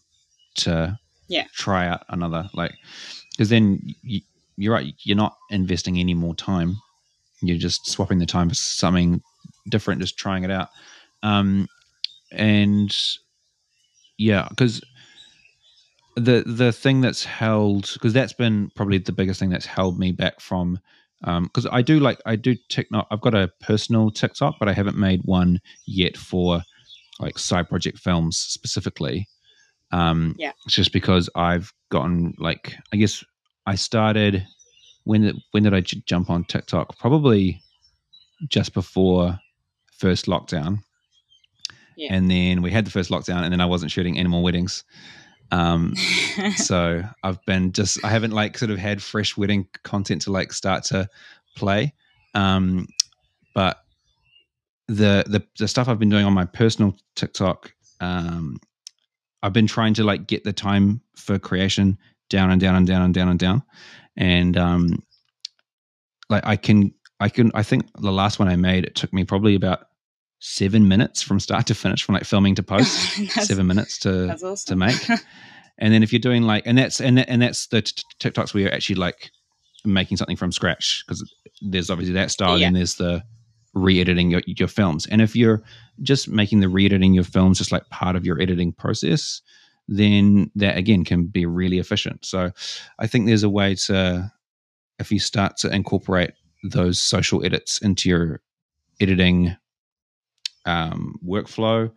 to 0.56 0.98
Yeah. 1.28 1.46
try 1.54 1.88
out 1.88 2.04
another. 2.10 2.50
Like, 2.54 2.74
because 3.32 3.50
then 3.50 3.80
you, 4.02 4.22
you're 4.58 4.74
right. 4.74 4.94
You're 5.04 5.18
not 5.18 5.38
investing 5.50 6.00
any 6.00 6.14
more 6.14 6.36
time. 6.36 6.78
You're 7.42 7.58
just 7.58 7.90
swapping 7.90 8.20
the 8.20 8.26
time 8.26 8.50
for 8.50 8.56
something 8.56 9.22
different, 9.70 10.02
just 10.02 10.18
trying 10.18 10.44
it 10.44 10.52
out. 10.52 10.70
Um, 11.24 11.68
and 12.32 12.96
yeah, 14.18 14.48
because 14.50 14.82
the 16.16 16.44
the 16.48 16.72
thing 16.72 17.02
that's 17.02 17.24
held 17.24 17.92
because 17.94 18.12
that's 18.14 18.34
been 18.34 18.72
probably 18.76 18.98
the 18.98 19.12
biggest 19.12 19.40
thing 19.40 19.50
that's 19.50 19.68
held 19.68 20.00
me 20.00 20.12
back 20.12 20.40
from 20.40 20.80
um 21.24 21.44
because 21.44 21.68
I 21.72 21.84
do 21.84 22.00
like 22.00 22.20
I 22.26 22.36
do 22.36 22.56
TikTok. 22.70 23.08
I've 23.12 23.22
got 23.22 23.36
a 23.36 23.52
personal 23.62 24.10
TikTok, 24.10 24.56
but 24.60 24.68
I 24.68 24.74
haven't 24.74 24.98
made 24.98 25.22
one 25.26 25.62
yet 25.86 26.18
for 26.18 26.62
like 27.20 27.38
side 27.38 27.70
project 27.70 28.00
films 28.00 28.38
specifically. 28.38 29.28
Um, 29.92 30.36
Yeah. 30.38 30.52
it's 30.66 30.76
just 30.76 30.92
because 30.92 31.30
I've 31.36 31.72
gotten 31.90 32.34
like 32.38 32.76
I 32.94 32.98
guess 32.98 33.24
I 33.66 33.76
started 33.76 34.46
when 35.06 35.22
did, 35.22 35.36
when 35.52 35.64
did 35.64 35.74
I 35.74 35.80
j- 35.82 36.04
jump 36.06 36.30
on 36.30 36.44
TikTok? 36.44 36.98
Probably 37.00 37.62
just 38.50 38.74
before 38.74 39.40
first 39.98 40.26
lockdown. 40.26 40.80
Yeah. 41.96 42.14
And 42.14 42.30
then 42.30 42.62
we 42.62 42.70
had 42.72 42.86
the 42.86 42.92
first 42.92 43.10
lockdown, 43.10 43.42
and 43.44 43.52
then 43.52 43.62
I 43.62 43.66
wasn't 43.66 43.92
shooting 43.92 44.20
any 44.20 44.28
more 44.30 44.44
weddings. 44.44 44.84
Um, 45.52 45.96
so 46.58 47.04
I've 47.24 47.44
been 47.46 47.72
just 47.72 48.04
I 48.04 48.10
haven't 48.10 48.32
like 48.32 48.58
sort 48.58 48.70
of 48.70 48.78
had 48.78 49.02
fresh 49.02 49.38
wedding 49.38 49.68
content 49.84 50.22
to 50.24 50.32
like 50.32 50.52
start 50.54 50.84
to 50.86 51.10
play. 51.56 51.94
Um, 52.36 52.88
but 53.56 53.78
the 54.88 55.24
the 55.28 55.44
the 55.58 55.68
stuff 55.68 55.88
I've 55.88 56.00
been 56.00 56.10
doing 56.10 56.26
on 56.26 56.34
my 56.34 56.46
personal 56.46 56.96
TikTok, 57.16 57.74
um, 58.02 58.60
I've 59.44 59.54
been 59.54 59.68
trying 59.68 59.94
to 59.96 60.04
like 60.04 60.28
get 60.28 60.44
the 60.44 60.54
time 60.54 61.02
for 61.16 61.38
creation 61.40 61.98
down 62.30 62.52
and 62.52 62.60
down 62.60 62.76
and 62.76 62.88
down 62.88 63.02
and 63.04 63.14
down 63.14 63.30
and 63.30 63.40
down, 63.40 63.64
and 64.16 64.58
um, 64.58 65.04
like 66.30 66.46
I 66.46 66.56
can 66.56 66.94
I 67.20 67.30
can 67.30 67.52
I 67.54 67.64
think 67.64 67.86
the 68.00 68.12
last 68.12 68.40
one 68.40 68.48
I 68.48 68.56
made 68.56 68.84
it 68.86 68.96
took 68.96 69.14
me 69.14 69.24
probably 69.24 69.56
about 69.56 69.86
seven 70.40 70.88
minutes 70.88 71.22
from 71.22 71.40
start 71.40 71.66
to 71.68 71.76
finish 71.76 72.04
from 72.04 72.14
like 72.14 72.24
filming 72.26 72.56
to 72.56 72.64
post 72.64 72.92
seven 73.46 73.68
minutes 73.68 73.98
to 74.00 74.36
That's 74.40 74.64
to 74.66 74.76
make. 74.76 75.10
and 75.80 75.94
then 75.94 76.04
if 76.04 76.12
you're 76.14 76.20
doing 76.20 76.44
like, 76.44 76.64
and 76.66 76.78
that's 76.78 77.00
and 77.02 77.18
that, 77.18 77.30
and 77.30 77.42
that's 77.42 77.68
the 77.68 77.82
t- 77.82 78.02
t- 78.20 78.30
TikToks 78.30 78.54
where 78.54 78.64
you're 78.64 78.74
actually 78.74 78.96
like 78.98 79.32
making 79.86 80.18
something 80.18 80.36
from 80.36 80.52
scratch 80.52 81.04
because 81.08 81.24
there's 81.62 81.90
obviously 81.90 82.14
that 82.16 82.32
style, 82.32 82.58
Yeah. 82.60 82.68
and 82.68 82.76
there's 82.76 82.96
the 82.96 83.24
re-editing 83.78 84.32
your, 84.32 84.42
your 84.46 84.68
films. 84.68 85.06
And 85.08 85.22
if 85.22 85.36
you're 85.36 85.62
just 86.02 86.28
making 86.28 86.60
the 86.60 86.70
re-editing 86.70 87.14
your 87.14 87.24
films 87.24 87.58
just 87.58 87.72
like 87.72 87.90
part 87.90 88.16
of 88.16 88.26
your 88.26 88.42
editing 88.42 88.74
process, 88.74 89.42
then 89.88 90.52
that 90.56 90.78
again 90.78 91.04
can 91.06 91.26
be 91.26 91.46
really 91.46 91.80
efficient. 91.80 92.26
So 92.26 92.52
I 93.00 93.08
think 93.08 93.26
there's 93.26 93.44
a 93.44 93.50
way 93.50 93.76
to, 93.86 94.32
if 95.00 95.12
you 95.12 95.20
start 95.20 95.58
to 95.58 95.74
incorporate 95.74 96.32
those 96.64 97.00
social 97.00 97.46
edits 97.46 97.80
into 97.80 98.10
your 98.10 98.42
editing 99.00 99.56
um, 100.66 101.20
workflow, 101.26 101.92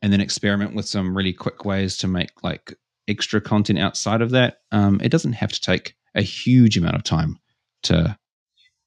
and 0.00 0.12
then 0.12 0.20
experiment 0.20 0.74
with 0.74 0.86
some 0.86 1.16
really 1.16 1.32
quick 1.32 1.64
ways 1.64 1.96
to 1.96 2.06
make 2.06 2.30
like 2.44 2.72
extra 3.08 3.40
content 3.40 3.80
outside 3.80 4.22
of 4.22 4.30
that. 4.30 4.60
Um, 4.70 5.00
it 5.02 5.08
doesn't 5.08 5.32
have 5.32 5.52
to 5.52 5.60
take 5.60 5.96
a 6.14 6.22
huge 6.22 6.78
amount 6.78 6.94
of 6.94 7.02
time 7.02 7.38
to 7.82 8.16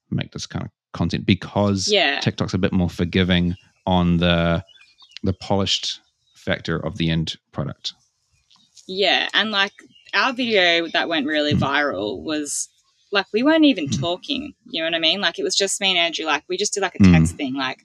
make 0.09 0.31
this 0.31 0.47
kind 0.47 0.63
of 0.63 0.71
content 0.93 1.25
because 1.25 1.87
Yeah. 1.87 2.19
TikTok's 2.19 2.53
a 2.53 2.57
bit 2.57 2.73
more 2.73 2.89
forgiving 2.89 3.55
on 3.85 4.17
the 4.17 4.63
the 5.23 5.33
polished 5.33 5.99
factor 6.35 6.77
of 6.77 6.97
the 6.97 7.09
end 7.09 7.37
product. 7.51 7.93
Yeah, 8.87 9.29
and 9.33 9.51
like 9.51 9.73
our 10.13 10.33
video 10.33 10.87
that 10.89 11.07
went 11.07 11.27
really 11.27 11.53
Mm. 11.53 11.59
viral 11.59 12.21
was 12.23 12.67
like 13.11 13.27
we 13.33 13.43
weren't 13.43 13.65
even 13.65 13.87
Mm. 13.87 13.99
talking. 13.99 14.53
You 14.69 14.81
know 14.81 14.87
what 14.87 14.95
I 14.95 14.99
mean? 14.99 15.21
Like 15.21 15.37
it 15.39 15.43
was 15.43 15.55
just 15.55 15.79
me 15.81 15.89
and 15.91 15.97
Andrew. 15.99 16.25
Like 16.25 16.43
we 16.47 16.57
just 16.57 16.73
did 16.73 16.81
like 16.81 16.95
a 16.95 16.99
Mm. 17.03 17.11
text 17.13 17.35
thing, 17.35 17.53
like 17.55 17.79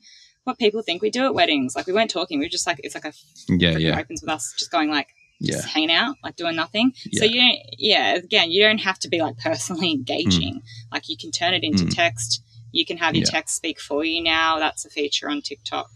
what 0.44 0.58
people 0.58 0.82
think 0.82 1.02
we 1.02 1.10
do 1.10 1.24
at 1.26 1.34
weddings. 1.34 1.76
Like 1.76 1.86
we 1.86 1.92
weren't 1.92 2.10
talking. 2.10 2.38
We 2.38 2.46
were 2.46 2.50
just 2.50 2.66
like 2.66 2.80
it's 2.82 2.94
like 2.94 3.04
a 3.04 3.12
Yeah, 3.48 3.76
yeah, 3.76 3.98
opens 3.98 4.22
with 4.22 4.30
us 4.30 4.54
just 4.58 4.70
going 4.70 4.90
like 4.90 5.08
yeah, 5.38 5.56
just 5.56 5.68
hanging 5.68 5.90
out, 5.92 6.16
like 6.24 6.36
doing 6.36 6.56
nothing. 6.56 6.94
So 7.12 7.24
Yeah. 7.24 7.30
you 7.30 7.40
don't, 7.42 7.58
yeah, 7.78 8.14
again, 8.14 8.50
you 8.50 8.62
don't 8.62 8.78
have 8.78 8.98
to 9.00 9.08
be 9.08 9.20
like 9.20 9.36
personally 9.36 9.90
engaging. 9.98 10.62
Like 10.90 11.08
you 11.10 11.16
can 11.18 11.30
turn 11.30 11.52
it 11.54 11.62
into 11.62 11.84
Mm. 11.84 11.94
text. 11.94 12.40
You 12.72 12.84
can 12.84 12.96
have 12.98 13.14
your 13.14 13.24
Yeah. 13.24 13.30
text 13.30 13.56
speak 13.56 13.80
for 13.80 14.04
you 14.04 14.22
now. 14.22 14.58
That's 14.58 14.84
a 14.84 14.90
feature 14.90 15.28
on 15.30 15.42
TikTok. 15.42 15.90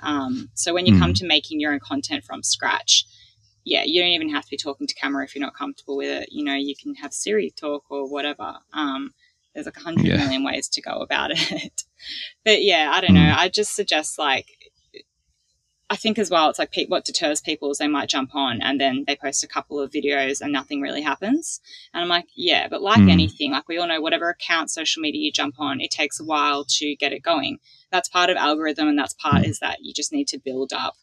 Um, 0.00 0.50
so 0.54 0.72
when 0.74 0.86
you 0.86 0.98
come 0.98 1.12
Mm. 1.12 1.18
to 1.18 1.26
making 1.26 1.60
your 1.60 1.72
own 1.72 1.80
content 1.80 2.24
from 2.24 2.42
scratch, 2.42 3.04
yeah, 3.64 3.84
you 3.84 4.00
don't 4.00 4.10
even 4.10 4.30
have 4.30 4.44
to 4.44 4.50
be 4.50 4.56
talking 4.56 4.86
to 4.86 4.94
camera 4.94 5.24
if 5.24 5.34
you're 5.34 5.44
not 5.44 5.54
comfortable 5.54 5.96
with 5.96 6.08
it. 6.08 6.28
You 6.32 6.44
know, 6.44 6.54
you 6.54 6.74
can 6.76 6.94
have 6.96 7.12
Siri 7.12 7.50
talk 7.50 7.84
or 7.90 8.08
whatever. 8.08 8.58
Um, 8.72 9.14
there's 9.54 9.66
like 9.66 9.76
a 9.76 9.80
hundred 9.80 10.06
Yeah. 10.06 10.16
million 10.16 10.44
ways 10.44 10.68
to 10.70 10.80
go 10.80 10.92
about 11.00 11.30
it. 11.34 11.82
but 12.44 12.62
yeah, 12.62 12.90
I 12.94 13.00
don't 13.00 13.14
know. 13.14 13.20
Mm. 13.20 13.36
I 13.36 13.48
just 13.48 13.74
suggest 13.74 14.18
like, 14.18 14.57
I 15.90 15.96
think 15.96 16.18
as 16.18 16.30
well, 16.30 16.50
it's 16.50 16.58
like 16.58 16.74
what 16.88 17.06
deters 17.06 17.40
people 17.40 17.70
is 17.70 17.78
they 17.78 17.88
might 17.88 18.10
jump 18.10 18.34
on 18.34 18.60
and 18.60 18.78
then 18.78 19.04
they 19.06 19.16
post 19.16 19.42
a 19.42 19.48
couple 19.48 19.80
of 19.80 19.90
videos 19.90 20.42
and 20.42 20.52
nothing 20.52 20.82
really 20.82 21.00
happens. 21.00 21.60
And 21.94 22.02
I'm 22.02 22.08
like, 22.10 22.26
yeah, 22.36 22.68
but 22.68 22.82
like 22.82 23.00
Mm. 23.00 23.10
anything, 23.10 23.52
like 23.52 23.68
we 23.68 23.78
all 23.78 23.88
know, 23.88 24.00
whatever 24.00 24.28
account 24.28 24.70
social 24.70 25.00
media 25.00 25.22
you 25.22 25.32
jump 25.32 25.54
on, 25.58 25.80
it 25.80 25.90
takes 25.90 26.20
a 26.20 26.24
while 26.24 26.64
to 26.76 26.94
get 26.96 27.14
it 27.14 27.22
going. 27.22 27.58
That's 27.90 28.08
part 28.10 28.28
of 28.28 28.36
algorithm, 28.36 28.86
and 28.88 28.98
that's 28.98 29.14
part 29.14 29.42
Mm. 29.44 29.48
is 29.48 29.60
that 29.60 29.78
you 29.82 29.94
just 29.94 30.12
need 30.12 30.28
to 30.28 30.38
build 30.38 30.74
up 30.74 30.94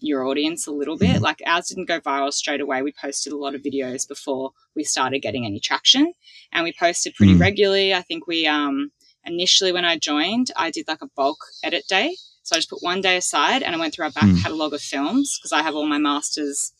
your 0.00 0.26
audience 0.26 0.66
a 0.66 0.70
little 0.72 0.98
bit. 0.98 1.22
Like 1.22 1.40
ours 1.46 1.68
didn't 1.68 1.86
go 1.88 2.00
viral 2.00 2.30
straight 2.30 2.60
away. 2.60 2.82
We 2.82 2.92
posted 2.92 3.32
a 3.32 3.38
lot 3.38 3.54
of 3.54 3.62
videos 3.62 4.06
before 4.06 4.52
we 4.74 4.84
started 4.84 5.20
getting 5.20 5.46
any 5.46 5.60
traction, 5.60 6.12
and 6.52 6.62
we 6.64 6.74
posted 6.74 7.14
pretty 7.14 7.34
Mm. 7.36 7.40
regularly. 7.40 7.94
I 7.94 8.02
think 8.02 8.26
we 8.26 8.46
um 8.46 8.92
initially 9.24 9.72
when 9.72 9.86
I 9.86 9.96
joined, 9.98 10.50
I 10.56 10.70
did 10.70 10.86
like 10.88 11.00
a 11.00 11.08
bulk 11.16 11.38
edit 11.64 11.84
day. 11.88 12.16
So 12.46 12.54
I 12.54 12.58
just 12.58 12.70
put 12.70 12.80
one 12.82 13.00
day 13.00 13.16
aside 13.16 13.64
and 13.64 13.74
I 13.74 13.78
went 13.78 13.92
through 13.92 14.04
our 14.04 14.12
back 14.12 14.24
Mm. 14.24 14.40
catalogue 14.40 14.72
of 14.72 14.80
films 14.80 15.36
because 15.36 15.50
I 15.52 15.62
have 15.62 15.74
all 15.74 15.84
my 15.84 15.98
masters, 15.98 16.72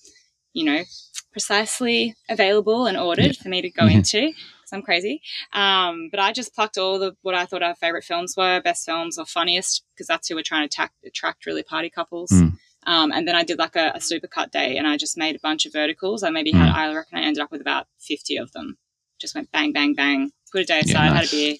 you 0.53 0.65
know, 0.65 0.85
precisely 1.33 2.15
available 2.29 2.87
and 2.87 2.97
ordered 2.97 3.35
Yeah. 3.37 3.43
for 3.43 3.49
me 3.49 3.63
to 3.63 3.71
go 3.71 3.85
Yeah. 3.87 3.97
into 3.97 4.21
because 4.29 4.73
I'm 4.73 4.83
crazy. 4.83 5.23
Um, 5.53 6.09
but 6.11 6.21
I 6.21 6.31
just 6.33 6.55
plucked 6.55 6.79
all 6.79 7.01
the 7.01 7.17
what 7.23 7.35
I 7.35 7.47
thought 7.47 7.65
our 7.65 7.75
favorite 7.75 8.05
films 8.05 8.35
were, 8.37 8.61
best 8.61 8.87
films 8.87 9.19
or 9.19 9.27
funniest, 9.27 9.83
because 9.93 10.07
that's 10.07 10.29
who 10.29 10.37
we're 10.37 10.43
trying 10.43 10.69
to 10.69 10.89
attract 11.05 11.47
really 11.47 11.65
party 11.65 11.91
couples. 11.91 12.31
Mm. 12.31 12.59
Um, 12.87 13.11
and 13.11 13.27
then 13.27 13.35
I 13.35 13.43
did 13.43 13.59
like 13.59 13.75
a, 13.75 13.89
a 13.97 13.99
supercut 13.99 14.53
day 14.53 14.77
and 14.77 14.87
I 14.87 14.97
just 14.97 15.17
made 15.19 15.35
a 15.35 15.41
bunch 15.41 15.67
of 15.67 15.73
verticals. 15.73 16.23
I 16.23 16.31
maybe 16.31 16.53
had, 16.53 16.71
Mm. 16.73 16.75
I 16.77 16.95
reckon 16.95 17.19
I 17.19 17.23
ended 17.23 17.43
up 17.43 17.51
with 17.51 17.61
about 17.61 17.89
50 17.99 18.37
of 18.37 18.53
them. 18.53 18.79
Just 19.19 19.35
went 19.35 19.51
bang, 19.51 19.73
bang, 19.73 19.95
bang, 19.95 20.31
put 20.53 20.61
a 20.61 20.65
day 20.65 20.83
Yeah, 20.85 20.93
aside, 20.93 21.13
had 21.13 21.25
a 21.27 21.31
beer. 21.31 21.57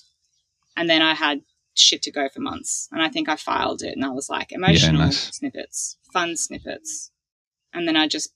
And 0.77 0.89
then 0.89 1.03
I 1.03 1.15
had 1.15 1.41
shit 1.79 2.03
to 2.03 2.11
go 2.11 2.29
for 2.29 2.41
months. 2.41 2.89
And 2.93 3.03
I 3.03 3.09
think 3.09 3.29
I 3.29 3.37
filed 3.37 3.83
it 3.83 3.95
and 3.95 4.05
I 4.05 4.11
was 4.11 4.29
like 4.29 4.53
emotional 4.53 5.01
nice. 5.01 5.35
snippets, 5.37 5.97
fun 6.13 6.37
snippets. 6.37 7.11
And 7.73 7.87
then 7.87 7.97
I 7.97 8.09
just 8.09 8.31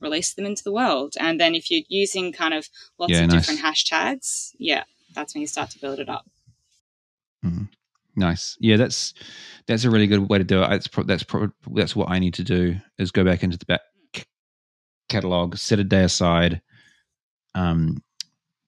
released 0.00 0.36
them 0.36 0.46
into 0.46 0.64
the 0.64 0.72
world. 0.72 1.14
And 1.18 1.38
then 1.38 1.54
if 1.54 1.70
you're 1.70 1.82
using 1.88 2.32
kind 2.32 2.54
of 2.54 2.68
lots 2.98 3.12
Yeah, 3.12 3.24
of 3.24 3.30
nice. 3.30 3.46
different 3.46 3.60
hashtags, 3.60 4.50
yeah, 4.58 4.84
that's 5.14 5.34
when 5.34 5.42
you 5.42 5.46
start 5.46 5.70
to 5.70 5.78
build 5.80 5.98
it 5.98 6.08
up. 6.08 6.24
Nice. 8.16 8.56
Yeah, 8.60 8.76
that's 8.76 9.14
that's 9.66 9.84
a 9.84 9.90
really 9.90 10.06
good 10.06 10.28
way 10.28 10.38
to 10.38 10.44
do 10.44 10.62
it. 10.62 10.72
It's 10.72 10.88
pro- 10.88 11.04
that's 11.04 11.22
pro- 11.22 11.52
that's 11.72 11.94
what 11.94 12.10
I 12.10 12.18
need 12.18 12.34
to 12.34 12.44
do 12.44 12.76
is 12.98 13.12
go 13.12 13.24
back 13.24 13.42
into 13.42 13.56
the 13.56 13.66
back 13.66 13.80
catalog, 15.08 15.56
set 15.56 15.78
a 15.78 15.84
day 15.84 16.02
aside, 16.04 16.60
um, 17.54 18.02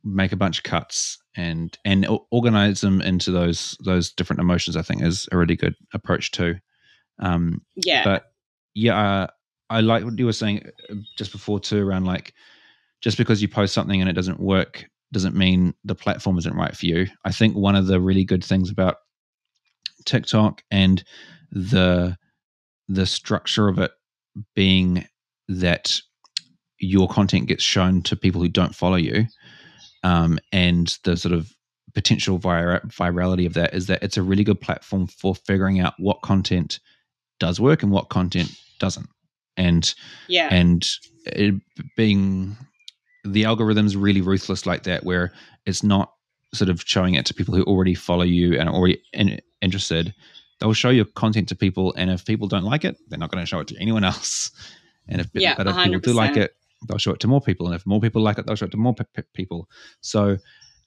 make 0.05 0.33
a 0.33 0.37
bunch 0.37 0.59
of 0.59 0.65
cuts, 0.65 1.19
and 1.37 1.77
and 1.85 2.07
organize 2.31 2.81
them 2.81 3.01
into 3.01 3.31
those 3.31 3.77
those 3.85 4.13
different 4.13 4.41
emotions. 4.41 4.77
I 4.77 4.83
think 4.83 5.03
is 5.03 5.29
a 5.33 5.37
really 5.37 5.57
good 5.57 5.75
approach 5.95 6.31
too. 6.31 6.57
Um, 7.19 7.63
Yeah. 7.77 8.05
but 8.05 8.33
yeah, 8.75 8.97
uh, 8.97 9.27
I 9.71 9.81
like 9.81 10.05
what 10.05 10.19
you 10.19 10.27
were 10.27 10.33
saying 10.33 10.69
uh, 10.91 10.95
just 11.17 11.33
before 11.33 11.61
too 11.61 11.87
around 11.87 12.05
like 12.05 12.35
just 13.01 13.19
because 13.19 13.43
you 13.43 13.49
post 13.49 13.75
something 13.75 14.01
and 14.01 14.09
it 14.09 14.15
doesn't 14.15 14.41
work 14.41 14.87
doesn't 15.13 15.37
mean 15.37 15.75
the 15.85 15.95
platform 15.95 16.39
isn't 16.39 16.57
right 16.57 16.77
for 16.77 16.87
you. 16.87 17.07
I 17.25 17.33
think 17.33 17.55
one 17.55 17.77
of 17.77 17.87
the 17.87 18.01
really 18.01 18.25
good 18.25 18.43
things 18.45 18.71
about 18.71 18.97
TikTok 20.05 20.63
and 20.71 21.05
the 21.51 22.17
the 22.89 23.07
structure 23.07 23.69
of 23.69 23.79
it 23.79 23.93
being 24.55 25.07
that 25.49 26.01
your 26.79 27.09
content 27.09 27.47
gets 27.47 27.63
shown 27.63 28.03
to 28.03 28.17
people 28.17 28.41
who 28.41 28.49
don't 28.49 28.75
follow 28.75 28.97
you, 28.97 29.27
um, 30.03 30.39
and 30.53 30.99
the 31.05 31.17
sort 31.17 31.35
of 31.35 31.53
potential 31.95 32.39
vir- 32.39 32.81
virality 32.87 33.47
of 33.47 33.55
that 33.55 33.75
is 33.75 33.87
that 33.87 34.03
it's 34.03 34.17
a 34.17 34.23
really 34.23 34.45
good 34.45 34.61
platform 34.61 35.07
for 35.07 35.35
figuring 35.35 35.81
out 35.81 35.95
what 35.99 36.23
content 36.23 36.81
does 37.39 37.61
work 37.61 37.83
and 37.83 37.93
what 37.93 38.09
content 38.09 38.51
doesn't, 38.79 39.09
and 39.57 39.95
yeah. 40.29 40.49
and 40.51 40.89
it 41.27 41.55
being 41.97 42.57
the 43.25 43.45
algorithm's 43.45 43.97
really 43.97 44.21
ruthless 44.21 44.67
like 44.67 44.83
that 44.85 45.05
where 45.05 45.33
it's 45.67 45.83
not 45.83 46.13
sort 46.55 46.69
of 46.69 46.83
showing 46.85 47.15
it 47.15 47.25
to 47.27 47.35
people 47.35 47.55
who 47.55 47.63
already 47.65 47.95
follow 47.95 48.25
you 48.25 48.59
and 48.59 48.69
are 48.69 48.75
already 48.75 49.01
in, 49.13 49.41
interested 49.61 50.13
they'll 50.59 50.73
show 50.73 50.91
your 50.91 51.05
content 51.05 51.49
to 51.49 51.55
people 51.55 51.95
and 51.97 52.11
if 52.11 52.25
people 52.25 52.49
don't 52.49 52.65
like 52.65 52.85
it 52.85 52.97
they're 53.09 53.19
not 53.19 53.31
going 53.31 53.43
to 53.43 53.47
show 53.47 53.61
it 53.61 53.69
to 53.69 53.81
anyone 53.81 54.05
else 54.05 54.51
and 55.09 55.21
if, 55.21 55.29
Yeah, 55.35 55.55
but 55.57 55.67
if 55.67 55.77
people 55.77 56.01
do 56.01 56.13
like 56.13 56.33
100%. 56.33 56.37
it 56.39 56.57
they'll 56.89 56.99
show 56.99 57.13
it 57.13 57.21
to 57.21 57.29
more 57.29 57.41
people 57.41 57.67
and 57.67 57.75
if 57.75 57.87
more 57.87 58.01
people 58.01 58.23
like 58.23 58.39
it 58.39 58.47
they'll 58.47 58.57
show 58.57 58.67
it 58.67 58.71
to 58.71 58.77
more 58.77 58.95
pe- 58.95 59.23
people 59.35 59.69
so 60.01 60.37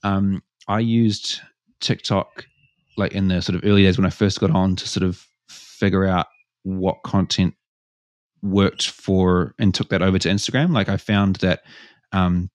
um, 0.03 0.41
i 0.67 0.79
used 0.79 1.41
tiktok 1.79 2.45
like 2.97 3.13
in 3.13 3.27
the 3.27 3.41
sort 3.41 3.55
of 3.55 3.63
early 3.65 3.83
days 3.83 3.97
when 3.97 4.05
i 4.05 4.09
first 4.09 4.39
got 4.39 4.51
on 4.51 4.75
to 4.75 4.87
sort 4.87 5.03
of 5.03 5.27
figure 5.49 6.05
out 6.05 6.27
what 6.63 7.03
content 7.03 7.53
worked 8.41 8.87
for 8.87 9.53
and 9.59 9.73
took 9.73 9.89
that 9.89 10.01
over 10.01 10.19
to 10.19 10.29
Instagram. 10.29 10.73
Like 10.73 10.89
I 10.89 10.97
found 10.97 11.37
that 11.37 11.61
um, 12.11 12.49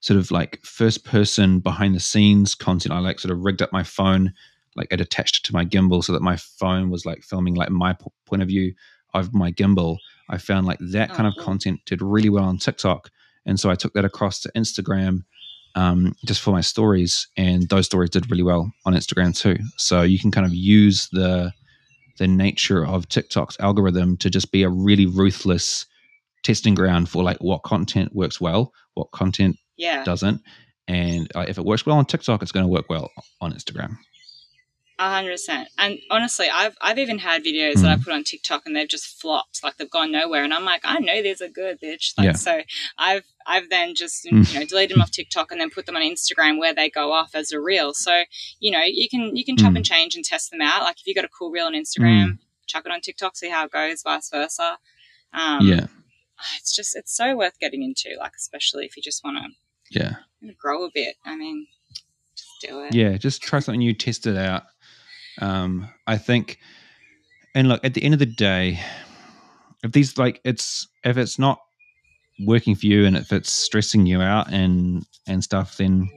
sort 0.00 0.18
of 0.18 0.30
like 0.30 0.60
first 0.64 1.04
person 1.04 1.60
behind 1.60 1.94
the 1.94 2.00
scenes 2.00 2.54
content. 2.54 2.94
I 2.94 2.98
like 2.98 3.20
sort 3.20 3.32
of 3.32 3.44
rigged 3.44 3.62
up 3.62 3.72
my 3.72 3.82
phone, 3.82 4.32
like 4.76 4.88
it 4.90 5.00
attached 5.00 5.38
it 5.38 5.44
to 5.44 5.52
my 5.52 5.64
gimbal 5.64 6.02
so 6.02 6.12
that 6.12 6.22
my 6.22 6.36
phone 6.36 6.90
was 6.90 7.04
like 7.04 7.22
filming 7.22 7.54
like 7.54 7.70
my 7.70 7.92
p- 7.92 8.06
point 8.26 8.42
of 8.42 8.48
view 8.48 8.74
of 9.12 9.34
my 9.34 9.52
gimbal. 9.52 9.98
I 10.30 10.38
found 10.38 10.66
like 10.66 10.78
that 10.80 11.10
kind 11.10 11.26
Oh, 11.26 11.30
of 11.30 11.44
content 11.44 11.80
did 11.86 12.02
really 12.02 12.30
well 12.30 12.44
on 12.44 12.58
TikTok. 12.58 13.10
And 13.46 13.60
so 13.60 13.70
I 13.70 13.74
took 13.74 13.92
that 13.92 14.04
across 14.04 14.40
to 14.40 14.52
Instagram 14.56 15.24
um, 15.74 16.14
just 16.24 16.40
for 16.40 16.50
my 16.50 16.60
stories. 16.60 17.26
And 17.36 17.68
those 17.68 17.86
stories 17.86 18.10
did 18.10 18.30
really 18.30 18.42
well 18.42 18.72
on 18.86 18.94
Instagram 18.94 19.36
too. 19.36 19.56
So 19.76 20.02
you 20.02 20.18
can 20.18 20.30
kind 20.30 20.46
of 20.46 20.54
use 20.54 21.08
the 21.12 21.52
the 22.18 22.28
nature 22.28 22.86
of 22.86 23.08
TikTok's 23.08 23.56
algorithm 23.58 24.16
to 24.18 24.30
just 24.30 24.52
be 24.52 24.62
a 24.62 24.68
really 24.68 25.04
ruthless 25.04 25.84
testing 26.44 26.74
ground 26.74 27.08
for 27.08 27.24
like 27.24 27.38
what 27.38 27.64
content 27.64 28.14
works 28.14 28.40
well, 28.40 28.72
what 28.94 29.10
content 29.10 29.56
yeah. 29.76 30.04
doesn't, 30.04 30.40
and 30.86 31.28
uh, 31.34 31.44
if 31.48 31.58
it 31.58 31.64
works 31.64 31.84
well 31.84 31.98
on 31.98 32.04
TikTok, 32.04 32.40
it's 32.40 32.52
going 32.52 32.64
to 32.64 32.70
work 32.70 32.88
well 32.88 33.10
on 33.40 33.52
Instagram. 33.52 33.96
Hundred 35.10 35.32
percent. 35.32 35.68
And 35.78 35.98
honestly, 36.10 36.48
I've 36.52 36.76
I've 36.80 36.98
even 36.98 37.18
had 37.18 37.44
videos 37.44 37.82
that 37.82 37.90
I 37.90 37.96
Mm. 37.96 38.04
put 38.04 38.12
on 38.12 38.24
TikTok 38.24 38.62
and 38.66 38.74
they've 38.74 38.88
just 38.88 39.20
flopped, 39.20 39.62
like 39.64 39.76
they've 39.76 39.90
gone 39.90 40.10
nowhere. 40.12 40.44
And 40.44 40.52
I'm 40.54 40.64
like, 40.64 40.80
I 40.84 40.98
know 40.98 41.22
these 41.22 41.40
are 41.42 41.48
good, 41.48 41.80
bitch. 41.80 42.12
Like 42.16 42.24
Yeah. 42.26 42.32
so, 42.32 42.62
I've 42.98 43.24
I've 43.46 43.68
then 43.70 43.94
just 43.94 44.24
Mm. 44.24 44.52
you 44.52 44.60
know 44.60 44.66
deleted 44.66 44.94
them 44.96 45.02
off 45.02 45.10
TikTok 45.10 45.50
and 45.52 45.60
then 45.60 45.70
put 45.70 45.86
them 45.86 45.96
on 45.96 46.02
Instagram 46.02 46.58
where 46.58 46.74
they 46.74 46.88
go 46.90 47.12
off 47.12 47.34
as 47.34 47.52
a 47.52 47.60
reel. 47.60 47.92
So 47.94 48.24
you 48.60 48.70
know 48.70 48.82
you 48.84 49.08
can 49.08 49.36
you 49.36 49.44
can 49.44 49.56
chop 49.56 49.72
Mm. 49.72 49.76
and 49.76 49.84
change 49.86 50.14
and 50.16 50.24
test 50.24 50.50
them 50.50 50.60
out. 50.62 50.82
Like 50.82 51.00
if 51.00 51.06
you 51.06 51.14
got 51.14 51.24
a 51.24 51.28
cool 51.28 51.50
reel 51.50 51.66
on 51.66 51.74
Instagram, 51.74 52.38
chuck 52.66 52.84
it 52.86 52.92
on 52.92 53.00
TikTok, 53.00 53.36
see 53.36 53.48
how 53.50 53.64
it 53.66 53.72
goes, 53.72 54.02
vice 54.02 54.30
versa. 54.30 54.78
Um, 55.32 55.66
yeah, 55.66 55.86
it's 56.58 56.74
just 56.74 56.94
it's 56.96 57.14
so 57.16 57.36
worth 57.36 57.58
getting 57.60 57.82
into. 57.82 58.10
Like 58.18 58.32
especially 58.36 58.86
if 58.86 58.96
you 58.96 59.02
just 59.02 59.22
want 59.24 59.36
to 59.38 59.50
yeah, 59.90 60.16
grow 60.56 60.84
a 60.84 60.90
bit. 60.92 61.16
I 61.24 61.36
mean, 61.36 61.66
just 62.36 62.48
do 62.62 62.80
it. 62.84 62.94
yeah. 62.94 63.16
Just 63.16 63.42
try 63.42 63.58
something 63.60 63.78
new, 63.80 63.92
test 63.94 64.26
it 64.26 64.36
out. 64.36 64.64
Um, 65.40 65.88
I 66.06 66.16
think, 66.16 66.58
and 67.54 67.68
look, 67.68 67.84
at 67.84 67.94
the 67.94 68.02
end 68.02 68.14
of 68.14 68.20
the 68.20 68.26
day, 68.26 68.80
if 69.82 69.92
these 69.92 70.16
like 70.18 70.40
it's 70.44 70.88
if 71.04 71.16
it's 71.16 71.38
not 71.38 71.58
working 72.46 72.74
for 72.74 72.86
you 72.86 73.04
and 73.04 73.16
if 73.16 73.32
it's 73.32 73.52
stressing 73.52 74.06
you 74.06 74.20
out 74.20 74.52
and 74.52 75.04
and 75.26 75.42
stuff, 75.42 75.76
then 75.76 76.08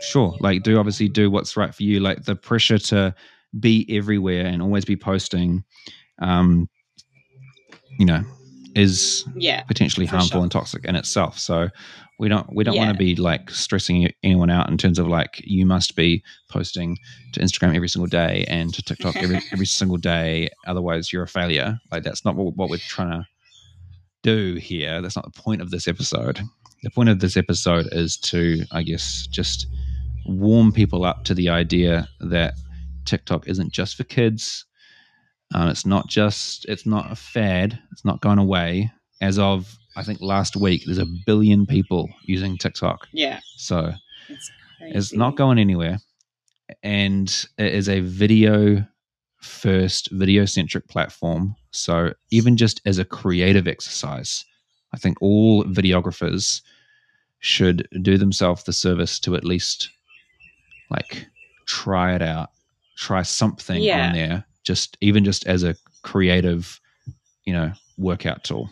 sure 0.00 0.36
like 0.40 0.62
do 0.62 0.78
obviously 0.78 1.08
do 1.08 1.30
what's 1.30 1.56
right 1.56 1.74
for 1.74 1.82
you. 1.82 2.00
Like 2.00 2.24
the 2.24 2.36
pressure 2.36 2.78
to 2.78 3.14
be 3.58 3.86
everywhere 3.90 4.46
and 4.46 4.60
always 4.60 4.84
be 4.84 4.96
posting 4.96 5.64
um 6.20 6.68
you 7.98 8.04
know 8.04 8.22
is 8.78 9.24
Yeah. 9.36 9.62
potentially 9.64 10.06
harmful 10.06 10.28
sure. 10.38 10.42
and 10.42 10.52
toxic 10.52 10.84
in 10.84 10.94
itself 10.96 11.38
so 11.38 11.68
we 12.18 12.28
don't 12.28 12.52
we 12.54 12.64
don't 12.64 12.74
Yeah. 12.74 12.86
want 12.86 12.92
to 12.92 12.98
be 12.98 13.14
like 13.16 13.50
stressing 13.50 14.10
anyone 14.22 14.50
out 14.50 14.68
in 14.70 14.76
terms 14.78 14.98
of 14.98 15.06
like 15.08 15.40
you 15.44 15.64
must 15.66 15.96
be 15.96 16.22
posting 16.50 16.96
to 17.32 17.40
instagram 17.40 17.74
every 17.74 17.88
single 17.88 18.06
day 18.08 18.44
and 18.48 18.72
to 18.74 18.82
tiktok 18.82 19.16
every 19.16 19.40
every 19.52 19.66
single 19.66 19.96
day 19.98 20.48
otherwise 20.66 21.12
you're 21.12 21.22
a 21.24 21.28
failure 21.28 21.78
like 21.92 22.02
that's 22.02 22.24
not 22.24 22.34
what, 22.36 22.56
what 22.56 22.70
we're 22.70 22.78
trying 22.78 23.10
to 23.10 23.26
do 24.22 24.54
here 24.56 25.00
that's 25.00 25.16
not 25.16 25.24
the 25.32 25.40
point 25.40 25.60
of 25.62 25.70
this 25.70 25.86
episode 25.88 26.40
the 26.82 26.90
point 26.90 27.08
of 27.08 27.20
this 27.20 27.36
episode 27.36 27.88
is 27.92 28.16
to 28.16 28.64
i 28.72 28.82
guess 28.82 29.26
just 29.28 29.66
warm 30.26 30.72
people 30.72 31.04
up 31.04 31.24
to 31.24 31.34
the 31.34 31.48
idea 31.48 32.08
that 32.20 32.54
tiktok 33.04 33.46
isn't 33.48 33.72
just 33.72 33.96
for 33.96 34.04
kids 34.04 34.64
um, 35.54 35.68
it's 35.68 35.86
not 35.86 36.06
just 36.08 36.64
it's 36.66 36.86
not 36.86 37.10
a 37.10 37.16
fad 37.16 37.78
it's 37.92 38.04
not 38.04 38.20
going 38.20 38.38
away 38.38 38.90
as 39.20 39.38
of 39.38 39.76
i 39.96 40.02
think 40.02 40.20
last 40.20 40.56
week 40.56 40.82
there's 40.84 40.98
a 40.98 41.06
billion 41.26 41.66
people 41.66 42.08
using 42.24 42.56
tiktok 42.58 43.06
Yeah. 43.12 43.40
so 43.56 43.92
It's 44.28 44.50
it's 44.80 45.12
not 45.12 45.36
going 45.36 45.58
anywhere 45.58 45.98
and 46.82 47.28
it 47.58 47.74
is 47.74 47.88
a 47.88 48.00
video 48.00 48.86
first 49.40 50.10
video 50.10 50.44
centric 50.44 50.86
platform. 50.88 51.54
So 51.70 52.12
even 52.30 52.56
just 52.56 52.80
as 52.84 52.98
a 52.98 53.04
creative 53.04 53.68
exercise, 53.68 54.44
I 54.92 54.98
think 54.98 55.16
all 55.22 55.64
videographers 55.64 56.60
should 57.38 57.86
do 58.02 58.18
themselves 58.18 58.64
the 58.64 58.72
service 58.72 59.20
to 59.20 59.36
at 59.36 59.44
least 59.44 59.90
like 60.90 61.26
try 61.66 62.14
it 62.14 62.22
out, 62.22 62.50
try 62.96 63.22
something 63.22 63.80
Yeah. 63.82 64.08
on 64.08 64.12
there, 64.14 64.44
just 64.68 64.96
even 65.00 65.24
just 65.24 65.46
as 65.46 65.64
a 65.64 65.74
creative, 66.02 66.80
you 67.44 67.52
know, 67.54 67.72
workout 67.96 68.44
tool. 68.44 68.70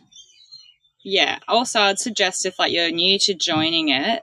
Yeah. 1.03 1.38
Also, 1.49 1.80
I'd 1.80 1.99
suggest 1.99 2.47
if 2.47 2.59
like 2.59 2.72
you're 2.72 2.90
new 2.90 3.18
to 3.20 3.34
joining 3.34 3.88
it, 3.88 4.22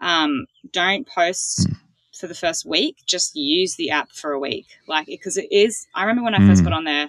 um, 0.00 0.46
don't 0.72 1.06
post 1.06 1.66
Hmm. 1.66 1.74
for 2.18 2.26
the 2.28 2.34
first 2.34 2.64
week. 2.64 2.96
Just 3.06 3.34
use 3.34 3.74
the 3.76 3.90
app 3.90 4.12
for 4.12 4.30
a 4.32 4.38
week, 4.38 4.66
like 4.86 5.06
because 5.06 5.36
it 5.36 5.48
is. 5.50 5.86
I 5.94 6.02
remember 6.02 6.22
when 6.22 6.34
I 6.34 6.46
first 6.46 6.62
Mm. 6.62 6.64
got 6.66 6.72
on 6.74 6.84
there, 6.84 7.08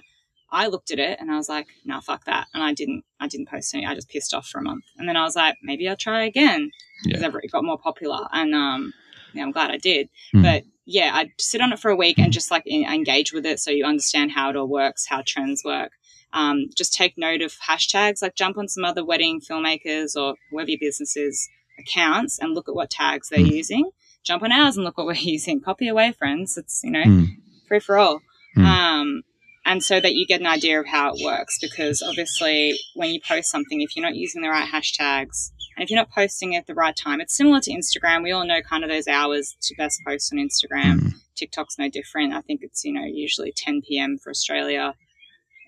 I 0.50 0.66
looked 0.66 0.90
at 0.90 0.98
it 0.98 1.20
and 1.20 1.30
I 1.30 1.36
was 1.36 1.48
like, 1.48 1.68
"No, 1.84 2.00
fuck 2.00 2.24
that," 2.24 2.48
and 2.52 2.62
I 2.64 2.74
didn't. 2.74 3.04
I 3.20 3.28
didn't 3.28 3.48
post 3.48 3.72
any. 3.74 3.86
I 3.86 3.94
just 3.94 4.08
pissed 4.08 4.34
off 4.34 4.48
for 4.48 4.58
a 4.58 4.62
month, 4.62 4.84
and 4.98 5.08
then 5.08 5.16
I 5.16 5.22
was 5.22 5.36
like, 5.36 5.56
maybe 5.62 5.88
I'll 5.88 5.96
try 5.96 6.24
again 6.24 6.72
because 7.04 7.20
Yeah. 7.22 7.28
it 7.44 7.52
got 7.52 7.62
more 7.64 7.78
popular, 7.78 8.26
and 8.32 8.54
um, 8.54 8.92
I'm 9.36 9.52
glad 9.52 9.70
I 9.70 9.76
did. 9.76 10.08
Mm. 10.34 10.42
But 10.42 10.64
yeah, 10.86 11.10
I'd 11.14 11.30
sit 11.38 11.60
on 11.60 11.72
it 11.72 11.78
for 11.78 11.90
a 11.90 11.96
week 11.96 12.18
and 12.18 12.32
just 12.32 12.50
like 12.50 12.64
en- 12.68 12.84
engage 12.92 13.32
with 13.32 13.46
it 13.46 13.60
so 13.60 13.70
you 13.70 13.84
understand 13.84 14.32
how 14.32 14.50
it 14.50 14.56
all 14.56 14.66
works, 14.66 15.06
how 15.06 15.22
trends 15.24 15.62
work. 15.64 15.92
Um, 16.32 16.66
just 16.76 16.92
take 16.94 17.18
note 17.18 17.42
of 17.42 17.54
hashtags, 17.68 18.22
like 18.22 18.34
jump 18.36 18.56
on 18.56 18.68
some 18.68 18.84
other 18.84 19.04
wedding 19.04 19.40
filmmakers 19.40 20.16
or 20.16 20.34
whoever 20.50 20.70
your 20.70 20.78
business 20.80 21.16
is 21.16 21.48
accounts 21.78 22.38
and 22.38 22.54
look 22.54 22.68
at 22.68 22.74
what 22.74 22.90
tags 22.90 23.28
they're 23.28 23.40
Mm. 23.40 23.52
using. 23.52 23.90
Jump 24.24 24.42
on 24.42 24.52
ours 24.52 24.76
and 24.76 24.84
look 24.84 24.96
what 24.96 25.06
we're 25.06 25.14
using. 25.36 25.60
Copy 25.60 25.88
away, 25.88 26.12
friends. 26.12 26.56
It's, 26.56 26.80
you 26.84 26.90
know, 26.90 27.02
Mm. 27.04 27.26
free 27.68 27.80
for 27.80 27.98
all. 27.98 28.20
Mm. 28.56 28.64
Um, 28.64 29.22
and 29.64 29.82
so 29.84 30.00
that 30.00 30.14
you 30.14 30.26
get 30.26 30.40
an 30.40 30.46
idea 30.46 30.80
of 30.80 30.86
how 30.86 31.12
it 31.14 31.22
works 31.24 31.58
because 31.60 32.02
obviously 32.02 32.74
when 32.94 33.10
you 33.10 33.20
post 33.26 33.50
something, 33.50 33.80
if 33.80 33.94
you're 33.94 34.04
not 34.04 34.16
using 34.16 34.42
the 34.42 34.48
right 34.48 34.68
hashtags 34.68 35.50
and 35.76 35.84
if 35.84 35.90
you're 35.90 35.98
not 35.98 36.10
posting 36.10 36.56
at 36.56 36.66
the 36.66 36.74
right 36.74 36.94
time, 36.94 37.20
it's 37.20 37.36
similar 37.36 37.60
to 37.60 37.70
Instagram. 37.70 38.22
We 38.22 38.32
all 38.32 38.46
know 38.46 38.60
kind 38.62 38.84
of 38.84 38.90
those 38.90 39.08
hours 39.08 39.56
to 39.62 39.74
best 39.76 40.00
post 40.06 40.32
on 40.32 40.38
Instagram. 40.38 41.00
Mm. 41.00 41.12
TikTok's 41.36 41.78
no 41.78 41.88
different. 41.88 42.34
I 42.34 42.40
think 42.42 42.60
it's, 42.62 42.84
you 42.84 42.92
know, 42.92 43.04
usually 43.04 43.52
10 43.52 43.82
p.m. 43.82 44.18
for 44.18 44.30
Australia. 44.30 44.94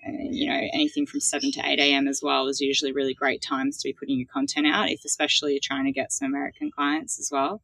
And, 0.03 0.35
you 0.35 0.47
know, 0.49 0.59
anything 0.73 1.05
from 1.05 1.21
7 1.21 1.51
to 1.53 1.61
8 1.65 1.79
a.m. 1.79 2.07
as 2.07 2.21
well 2.21 2.47
is 2.47 2.59
usually 2.59 2.91
really 2.91 3.13
great 3.13 3.41
times 3.41 3.77
to 3.77 3.89
be 3.89 3.93
putting 3.93 4.19
your 4.19 4.27
content 4.31 4.67
out, 4.67 4.89
if 4.89 5.03
especially 5.05 5.53
you're 5.53 5.59
trying 5.63 5.85
to 5.85 5.91
get 5.91 6.11
some 6.11 6.27
American 6.27 6.69
clients 6.69 7.19
as 7.19 7.29
well, 7.31 7.61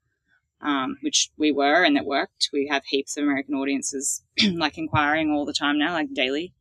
um, 0.61 0.97
which 1.01 1.29
we 1.37 1.51
were 1.51 1.83
and 1.83 1.97
it 1.97 2.05
worked. 2.05 2.49
We 2.53 2.67
have 2.71 2.83
heaps 2.85 3.17
of 3.17 3.25
American 3.25 3.55
audiences 3.55 4.23
like 4.53 4.77
inquiring 4.77 5.31
all 5.31 5.45
the 5.45 5.53
time 5.53 5.77
now, 5.77 5.93
like 5.93 6.13
daily. 6.13 6.53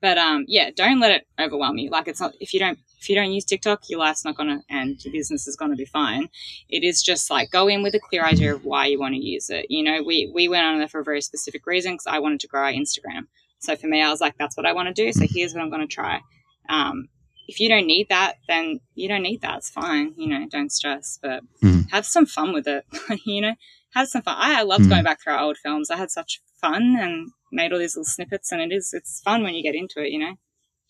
But 0.00 0.18
um, 0.18 0.44
yeah, 0.46 0.70
don't 0.74 1.00
let 1.00 1.10
it 1.10 1.26
overwhelm 1.38 1.78
you. 1.78 1.90
Like 1.90 2.06
it's 2.06 2.20
not 2.20 2.34
if 2.40 2.54
you 2.54 2.60
don't 2.60 2.78
if 2.98 3.08
you 3.08 3.14
don't 3.14 3.32
use 3.32 3.44
TikTok, 3.44 3.88
your 3.88 4.00
life's 4.00 4.24
not 4.24 4.36
gonna 4.36 4.62
and 4.70 5.02
your 5.04 5.12
business 5.12 5.46
is 5.46 5.56
gonna 5.56 5.76
be 5.76 5.84
fine. 5.84 6.28
It 6.68 6.82
is 6.84 7.02
just 7.02 7.30
like 7.30 7.50
go 7.50 7.68
in 7.68 7.82
with 7.82 7.94
a 7.94 8.00
clear 8.00 8.24
idea 8.24 8.54
of 8.54 8.64
why 8.64 8.86
you 8.86 8.98
want 8.98 9.14
to 9.14 9.20
use 9.20 9.50
it. 9.50 9.66
You 9.70 9.82
know, 9.82 10.02
we 10.02 10.30
we 10.34 10.48
went 10.48 10.64
on 10.66 10.78
there 10.78 10.88
for 10.88 11.00
a 11.00 11.04
very 11.04 11.20
specific 11.22 11.66
reason 11.66 11.92
because 11.94 12.06
I 12.06 12.18
wanted 12.18 12.40
to 12.40 12.48
grow 12.48 12.62
our 12.62 12.72
Instagram. 12.72 13.26
So 13.58 13.74
for 13.76 13.86
me, 13.86 14.02
I 14.02 14.10
was 14.10 14.20
like, 14.20 14.36
that's 14.38 14.56
what 14.56 14.66
I 14.66 14.72
want 14.72 14.88
to 14.88 14.94
do. 14.94 15.12
So 15.12 15.26
here's 15.28 15.54
what 15.54 15.62
I'm 15.62 15.70
going 15.70 15.80
to 15.88 15.92
try. 15.92 16.20
Um, 16.68 17.08
if 17.48 17.58
you 17.58 17.68
don't 17.68 17.86
need 17.86 18.08
that, 18.10 18.34
then 18.48 18.80
you 18.94 19.08
don't 19.08 19.22
need 19.22 19.40
that. 19.40 19.58
It's 19.58 19.70
fine. 19.70 20.12
You 20.16 20.26
know, 20.28 20.46
don't 20.50 20.70
stress, 20.70 21.18
but 21.22 21.42
Mhm. 21.62 21.88
have 21.90 22.04
some 22.04 22.26
fun 22.26 22.52
with 22.52 22.66
it. 22.68 22.84
you 23.24 23.40
know, 23.40 23.54
have 23.94 24.08
some 24.08 24.22
fun. 24.22 24.36
I, 24.38 24.60
I 24.60 24.62
loved 24.62 24.84
Mhm. 24.84 24.90
going 24.90 25.04
back 25.04 25.22
through 25.22 25.32
our 25.34 25.40
old 25.40 25.56
films. 25.58 25.90
I 25.90 25.96
had 25.96 26.10
such 26.10 26.40
fun 26.60 26.96
and 27.00 27.30
made 27.50 27.72
all 27.72 27.78
these 27.78 27.96
little 27.96 28.04
snippets, 28.04 28.52
and 28.52 28.60
it 28.60 28.72
is 28.74 28.92
it's 28.92 29.20
fun 29.22 29.42
when 29.42 29.54
you 29.54 29.62
get 29.62 29.74
into 29.74 30.02
it. 30.04 30.10
You 30.10 30.18
know, 30.18 30.34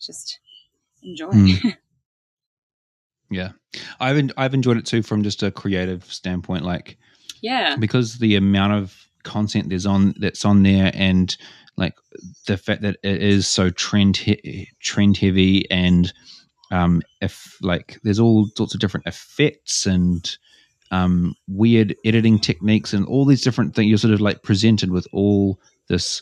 just 0.01 0.39
enjoy. 1.03 1.29
Mm. 1.31 1.77
Yeah, 3.29 3.51
I've 3.99 4.17
en- 4.17 4.31
I've 4.37 4.53
enjoyed 4.53 4.77
it 4.77 4.85
too 4.85 5.03
from 5.03 5.23
just 5.23 5.43
a 5.43 5.51
creative 5.51 6.05
standpoint, 6.05 6.63
like 6.63 6.97
yeah, 7.41 7.75
because 7.77 8.19
the 8.19 8.35
amount 8.35 8.73
of 8.73 8.95
content 9.23 9.69
there's 9.69 9.85
on 9.85 10.13
that's 10.17 10.45
on 10.45 10.63
there, 10.63 10.91
and 10.93 11.35
like 11.75 11.93
the 12.47 12.57
fact 12.57 12.81
that 12.83 12.97
it 13.03 13.21
is 13.21 13.47
so 13.47 13.69
trend 13.69 14.17
he- 14.17 14.69
trend 14.79 15.17
heavy, 15.17 15.69
and 15.69 16.13
um, 16.71 17.01
if 17.21 17.57
like 17.61 17.99
there's 18.03 18.19
all 18.19 18.47
sorts 18.55 18.73
of 18.73 18.79
different 18.79 19.05
effects 19.07 19.85
and 19.85 20.37
um, 20.91 21.35
weird 21.47 21.95
editing 22.05 22.39
techniques 22.39 22.93
and 22.93 23.05
all 23.05 23.25
these 23.25 23.41
different 23.41 23.75
things, 23.75 23.89
you're 23.89 23.97
sort 23.97 24.13
of 24.13 24.21
like 24.21 24.43
presented 24.43 24.91
with 24.91 25.07
all 25.11 25.59
this 25.89 26.21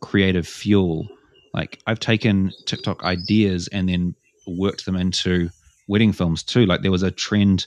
creative 0.00 0.46
fuel. 0.46 1.08
Like 1.52 1.80
I've 1.86 2.00
taken 2.00 2.52
TikTok 2.66 3.04
ideas 3.04 3.68
and 3.68 3.88
then 3.88 4.14
worked 4.46 4.84
them 4.86 4.96
into 4.96 5.50
wedding 5.88 6.12
films 6.12 6.42
too. 6.42 6.66
Like 6.66 6.82
there 6.82 6.90
was 6.90 7.02
a 7.02 7.10
trend 7.10 7.66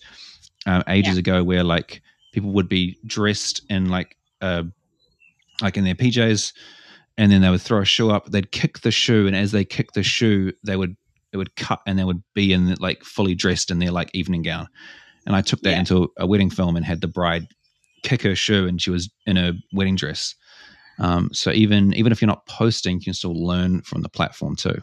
uh, 0.66 0.84
ages 0.88 1.16
Yeah. 1.16 1.20
ago 1.20 1.44
where 1.44 1.64
like 1.64 2.02
people 2.34 2.52
would 2.52 2.70
be 2.70 2.98
dressed 3.06 3.62
in 3.70 3.90
like 3.90 4.16
uh, 4.42 4.64
like 5.62 5.78
in 5.78 5.84
their 5.84 5.96
PJs, 5.96 6.54
and 7.18 7.32
then 7.32 7.42
they 7.42 7.50
would 7.50 7.62
throw 7.62 7.82
a 7.82 7.86
shoe 7.86 8.12
up. 8.12 8.28
They'd 8.32 8.52
kick 8.52 8.80
the 8.82 8.92
shoe, 8.92 9.26
and 9.28 9.36
as 9.36 9.52
they 9.52 9.66
kick 9.66 9.94
the 9.94 10.04
shoe, 10.04 10.54
they 10.64 10.76
would 10.76 10.96
it 11.34 11.38
would 11.38 11.56
cut, 11.56 11.82
and 11.86 11.98
they 12.00 12.04
would 12.04 12.22
be 12.34 12.54
in 12.54 12.74
like 12.76 13.04
fully 13.04 13.36
dressed 13.36 13.72
in 13.72 13.80
their 13.80 13.92
like 13.92 14.10
evening 14.14 14.44
gown. 14.44 14.68
And 15.26 15.36
I 15.36 15.42
took 15.42 15.62
that 15.62 15.72
Yeah. 15.72 15.80
into 15.80 16.10
a 16.18 16.26
wedding 16.28 16.50
film 16.50 16.76
and 16.76 16.86
had 16.86 17.02
the 17.02 17.08
bride 17.08 17.48
kick 18.04 18.22
her 18.22 18.36
shoe, 18.36 18.68
and 18.68 18.82
she 18.82 18.92
was 18.92 19.10
in 19.26 19.38
a 19.38 19.54
wedding 19.74 19.96
dress. 19.96 20.36
Um, 21.00 21.30
so 21.34 21.52
even 21.52 21.94
even 21.94 22.12
if 22.12 22.22
you're 22.22 22.28
not 22.28 22.46
posting, 22.48 22.98
you 23.00 23.04
can 23.06 23.14
still 23.14 23.34
learn 23.36 23.82
from 23.82 24.02
the 24.04 24.10
platform 24.10 24.56
too. 24.56 24.82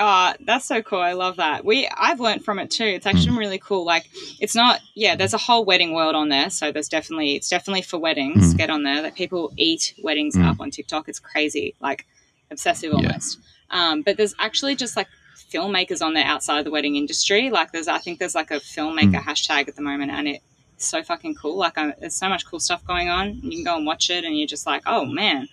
Oh, 0.00 0.32
that's 0.40 0.64
so 0.64 0.80
cool. 0.80 1.00
I 1.00 1.12
love 1.14 1.36
that. 1.36 1.64
We 1.64 1.88
I've 1.88 2.20
learned 2.20 2.44
from 2.44 2.58
it 2.60 2.70
too. 2.70 2.84
It's 2.84 3.04
actually 3.06 3.36
really 3.36 3.58
cool. 3.58 3.84
Like 3.84 4.08
it's 4.40 4.54
not 4.54 4.80
yeah, 4.94 5.16
there's 5.16 5.34
a 5.34 5.38
whole 5.38 5.64
wedding 5.64 5.92
world 5.92 6.14
on 6.14 6.28
there. 6.28 6.50
So 6.50 6.70
there's 6.70 6.88
definitely 6.88 7.34
it's 7.34 7.48
definitely 7.48 7.82
for 7.82 7.98
weddings. 7.98 8.54
Mm. 8.54 8.58
Get 8.58 8.70
on 8.70 8.82
there. 8.84 9.02
That 9.02 9.16
people 9.16 9.52
eat 9.56 9.94
weddings 10.02 10.36
Mm. 10.36 10.46
up 10.48 10.60
on 10.60 10.70
TikTok. 10.70 11.08
It's 11.08 11.18
crazy. 11.18 11.74
Like 11.80 12.06
obsessive 12.50 12.92
Yeah. 12.92 13.06
almost. 13.08 13.38
Um, 13.70 14.02
but 14.02 14.16
there's 14.16 14.34
actually 14.38 14.76
just 14.76 14.96
like 14.96 15.08
filmmakers 15.52 16.00
on 16.04 16.14
there 16.14 16.24
outside 16.24 16.58
of 16.58 16.64
the 16.64 16.70
wedding 16.70 16.94
industry. 16.96 17.50
Like 17.50 17.72
there's 17.72 17.88
I 17.88 17.98
think 17.98 18.18
there's 18.20 18.34
like 18.36 18.50
a 18.52 18.60
filmmaker 18.60 19.14
Mm. 19.20 19.24
hashtag 19.24 19.68
at 19.68 19.74
the 19.76 19.82
moment 19.82 20.12
and 20.12 20.28
it's 20.28 20.42
so 20.78 21.02
fucking 21.02 21.34
cool. 21.34 21.56
Like 21.56 21.74
there's 21.74 22.14
so 22.14 22.28
much 22.28 22.46
cool 22.46 22.60
stuff 22.60 22.84
going 22.86 23.08
on. 23.08 23.40
You 23.42 23.50
can 23.50 23.64
go 23.64 23.76
and 23.76 23.84
watch 23.84 24.10
it 24.10 24.24
and 24.24 24.38
you're 24.38 24.46
just 24.46 24.64
like, 24.64 24.82
"Oh 24.86 25.04
man, 25.06 25.48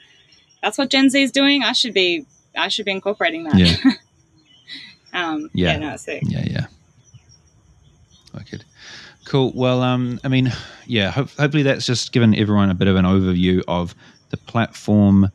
that's 0.61 0.77
what 0.77 0.89
Gen 0.91 1.09
Z 1.09 1.19
is 1.19 1.31
doing. 1.31 1.63
I 1.63 1.71
should 1.71 1.95
be 1.95 2.27
I 2.55 2.67
should 2.67 2.85
be 2.85 2.91
incorporating 2.91 3.45
that." 3.45 3.57
Yeah. 3.57 3.75
um, 5.15 5.49
Yeah. 5.53 5.71
yeah, 5.71 5.77
no, 5.77 5.97
sick. 5.97 6.21
Yeah, 6.25 6.43
yeah. 6.45 6.65
Okay. 8.41 8.59
Cool. 9.25 9.51
Well, 9.55 9.81
um, 9.81 10.19
I 10.23 10.27
mean, 10.27 10.51
yeah. 10.85 11.09
Hope, 11.11 11.29
hopefully, 11.31 11.63
that's 11.63 11.85
just 11.85 12.11
given 12.11 12.35
everyone 12.35 12.69
a 12.69 12.75
bit 12.75 12.87
of 12.87 12.95
an 12.95 13.05
overview 13.05 13.63
of 13.67 13.95
the 14.29 14.37
platform. 14.37 15.29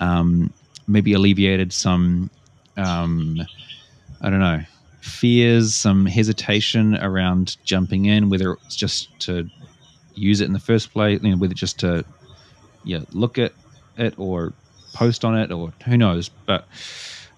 Um, 0.00 0.52
maybe 0.88 1.12
alleviated 1.12 1.72
some, 1.72 2.30
um, 2.76 3.40
I 4.20 4.30
don't 4.30 4.40
know, 4.40 4.62
fears, 5.00 5.74
some 5.74 6.06
hesitation 6.06 6.96
around 6.96 7.56
jumping 7.64 8.06
in, 8.06 8.28
whether 8.30 8.52
it's 8.64 8.76
just 8.76 9.08
to 9.20 9.48
use 10.14 10.40
it 10.40 10.46
in 10.46 10.52
the 10.52 10.58
first 10.58 10.92
place, 10.92 11.20
you 11.22 11.30
know, 11.30 11.36
whether 11.36 11.54
just 11.54 11.78
to, 11.80 12.04
yeah, 12.84 13.00
look 13.12 13.38
at 13.38 13.52
it 13.96 14.14
or 14.18 14.52
post 14.92 15.24
on 15.24 15.36
it 15.36 15.52
or 15.52 15.72
who 15.84 15.96
knows. 15.96 16.28
But 16.46 16.66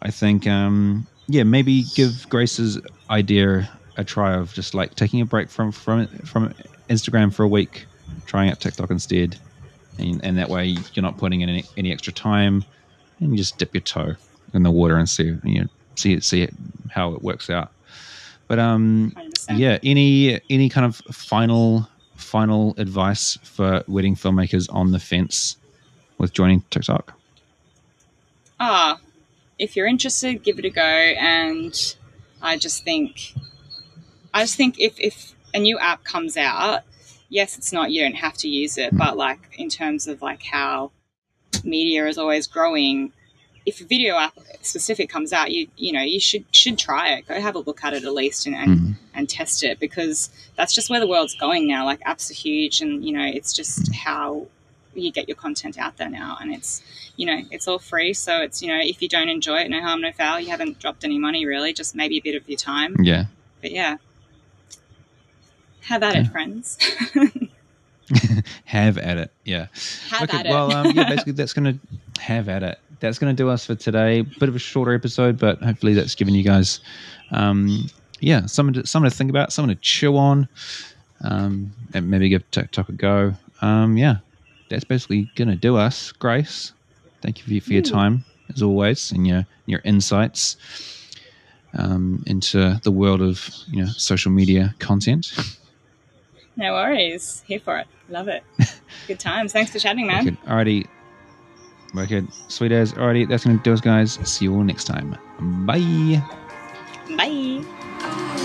I 0.03 0.11
think, 0.11 0.47
um, 0.47 1.07
yeah, 1.29 1.43
maybe 1.43 1.85
give 1.95 2.29
Grace's 2.29 2.81
idea 3.11 3.71
a 3.97 4.05
try 4.05 4.35
of 4.35 4.53
just 4.55 4.75
like 4.75 4.95
taking 4.95 5.21
a 5.21 5.27
break 5.27 5.51
from 5.51 5.71
from 5.73 6.07
from 6.25 6.55
Instagram 6.89 7.33
for 7.33 7.43
a 7.43 7.49
week, 7.49 7.87
trying 8.27 8.51
out 8.51 8.61
TikTok 8.61 8.91
instead, 8.91 9.39
and, 9.99 10.25
and 10.25 10.39
that 10.39 10.49
way 10.49 10.77
you're 10.95 11.03
not 11.03 11.19
putting 11.19 11.43
in 11.43 11.51
any, 11.51 11.65
any 11.77 11.93
extra 11.93 12.13
time, 12.13 12.65
and 13.21 13.31
you 13.31 13.37
just 13.37 13.59
dip 13.59 13.75
your 13.75 13.83
toe 13.83 14.17
in 14.55 14.63
the 14.63 14.71
water 14.71 14.97
and 14.97 15.09
see 15.09 15.37
you 15.45 15.61
know 15.61 15.67
see 15.97 16.19
see 16.21 16.43
it, 16.43 16.55
how 16.91 17.13
it 17.13 17.23
works 17.23 17.51
out. 17.51 17.71
But 18.47 18.59
um, 18.59 19.15
yeah, 19.51 19.79
any 19.83 20.41
any 20.49 20.71
kind 20.71 20.87
of 20.87 20.97
final 21.13 21.87
final 22.17 22.75
advice 22.79 23.39
for 23.43 23.85
wedding 23.87 24.17
filmmakers 24.17 24.73
on 24.73 24.93
the 24.93 24.99
fence 24.99 25.59
with 26.17 26.33
joining 26.33 26.63
TikTok? 26.71 27.13
Ah, 28.61 28.99
if 29.59 29.77
you're 29.77 29.87
interested, 29.87 30.43
give 30.43 30.59
it 30.59 30.65
a 30.65 30.71
go. 30.71 30.83
And 30.83 31.75
I 32.41 32.57
just 32.57 32.85
think, 32.85 33.35
I 34.33 34.43
just 34.43 34.57
think 34.57 34.79
if, 34.79 34.99
if 34.99 35.35
a 35.55 35.59
new 35.59 35.79
app 35.79 36.05
comes 36.05 36.37
out, 36.37 36.83
yes, 37.29 37.59
it's 37.59 37.73
not, 37.73 37.91
you 37.91 38.03
don't 38.03 38.15
have 38.17 38.35
to 38.35 38.49
use 38.49 38.79
it, 38.79 38.97
but 38.97 39.17
like 39.17 39.39
in 39.59 39.69
terms 39.69 40.07
of 40.07 40.23
like 40.23 40.43
how 40.45 40.93
media 41.65 42.07
is 42.07 42.19
always 42.19 42.47
growing, 42.47 43.13
if 43.67 43.81
a 43.81 43.85
video 43.85 44.17
app 44.17 44.35
specific 44.63 45.11
comes 45.11 45.33
out, 45.33 45.51
you, 45.53 45.69
you 45.77 45.93
know, 45.93 46.01
you 46.01 46.21
should, 46.21 46.45
should 46.53 46.79
try 46.79 47.11
it. 47.11 47.27
Go 47.27 47.41
have 47.41 47.55
a 47.55 47.59
look 47.59 47.85
at 47.85 47.93
it 47.93 48.05
at 48.05 48.15
least 48.15 48.47
and, 48.47 48.55
and, 48.55 48.79
Mhm. 48.79 48.95
and 49.15 49.29
test 49.29 49.63
it 49.65 49.79
because 49.81 50.31
that's 50.57 50.75
just 50.75 50.89
where 50.89 51.01
the 51.01 51.07
world's 51.09 51.35
going 51.35 51.67
now. 51.67 51.85
Like 51.85 52.01
apps 52.01 52.31
are 52.31 52.35
huge 52.35 52.81
and, 52.81 53.05
you 53.05 53.13
know, 53.13 53.25
it's 53.25 53.53
just 53.53 53.95
how 53.95 54.47
you 55.01 55.13
get 55.13 55.29
your 55.29 55.37
content 55.37 55.79
out 55.79 55.97
there 55.97 56.11
now, 56.11 56.37
and 56.41 56.53
it's 56.55 56.83
you 57.17 57.27
know 57.27 57.43
it's 57.51 57.67
all 57.69 57.79
free. 57.79 58.15
So 58.15 58.41
it's 58.41 58.63
you 58.63 58.69
know 58.69 58.81
if 58.81 59.01
you 59.03 59.09
don't 59.09 59.29
enjoy 59.29 59.59
it, 59.61 59.71
no 59.71 59.81
harm, 59.81 60.01
no 60.01 60.13
foul. 60.13 60.41
You 60.41 60.49
haven't 60.49 60.79
dropped 60.79 61.05
any 61.05 61.19
money 61.19 61.47
really, 61.47 61.73
just 61.73 61.95
maybe 61.95 62.19
a 62.19 62.23
bit 62.23 62.35
of 62.35 62.49
your 62.49 62.59
time. 62.59 62.97
Yeah. 63.03 63.25
But 63.61 63.73
yeah, 63.73 63.97
have 65.83 66.03
at 66.03 66.15
Yeah. 66.15 66.21
it, 66.23 66.27
friends. 66.29 66.79
have 68.65 68.99
at 68.99 69.19
it. 69.19 69.31
Yeah. 69.45 69.67
have 70.11 70.29
okay. 70.29 70.39
at 70.39 70.47
it. 70.47 70.51
Well, 70.51 70.73
um, 70.73 70.91
yeah. 70.93 71.05
Basically, 71.09 71.33
that's 71.33 71.53
gonna 71.53 71.79
have 72.19 72.49
at 72.49 72.63
it. 72.63 72.79
That's 73.01 73.19
gonna 73.19 73.35
do 73.35 73.49
us 73.49 73.67
for 73.67 73.75
today. 73.75 74.23
Bit 74.23 74.49
of 74.49 74.57
a 74.57 74.59
shorter 74.59 74.95
episode, 74.95 75.39
but 75.39 75.63
hopefully 75.63 75.95
that's 75.95 76.15
given 76.15 76.35
you 76.35 76.43
guys, 76.43 76.81
um, 77.31 77.87
yeah, 78.21 78.47
something 78.47 78.83
to 78.83 78.87
something 78.87 79.11
to 79.11 79.17
think 79.17 79.31
about, 79.31 79.53
something 79.53 79.75
to 79.75 79.81
chew 79.81 80.17
on, 80.17 80.49
um, 81.23 81.73
and 81.95 82.11
maybe 82.11 82.29
give 82.29 82.49
TikTok 82.51 82.89
a 82.89 82.93
go. 82.93 83.35
Um, 83.61 83.97
yeah, 83.97 84.17
that's 84.69 84.85
basically 84.85 85.31
gonna 85.37 85.57
do 85.57 85.77
us. 85.77 86.13
Grace, 86.13 86.73
thank 87.23 87.39
you 87.39 87.61
for, 87.61 87.67
for 87.67 87.73
your 87.73 87.83
time 87.83 88.25
as 88.55 88.63
always 88.63 89.13
and 89.13 89.27
your 89.27 89.47
your 89.67 89.81
insights 89.85 90.57
um, 91.75 92.23
into 92.27 92.81
the 92.83 92.91
world 92.91 93.21
of 93.21 93.49
you 93.71 93.85
know 93.85 93.91
social 93.91 94.31
media 94.33 94.75
content. 94.79 95.33
no 96.57 96.73
worries. 96.73 97.43
Here 97.47 97.61
for 97.61 97.79
it. 97.79 97.87
Love 98.09 98.29
it. 98.29 98.43
Good 99.07 99.21
times. 99.21 99.53
Thanks 99.53 99.71
for 99.71 99.79
chatting, 99.79 100.07
man. 100.07 100.25
Wicked. 100.25 100.41
Alrighty. 100.43 100.87
Wicked. 101.95 102.33
Sweet 102.49 102.73
as. 102.73 102.93
Alrighty. 102.95 103.29
That's 103.29 103.45
going 103.45 103.59
to 103.59 103.63
do 103.63 103.73
us, 103.73 103.81
guys. 103.81 104.19
See 104.29 104.47
you 104.47 104.55
all 104.55 104.65
next 104.65 104.85
time. 104.85 105.17
Bye. 105.67 106.23
Bye. 107.17 108.45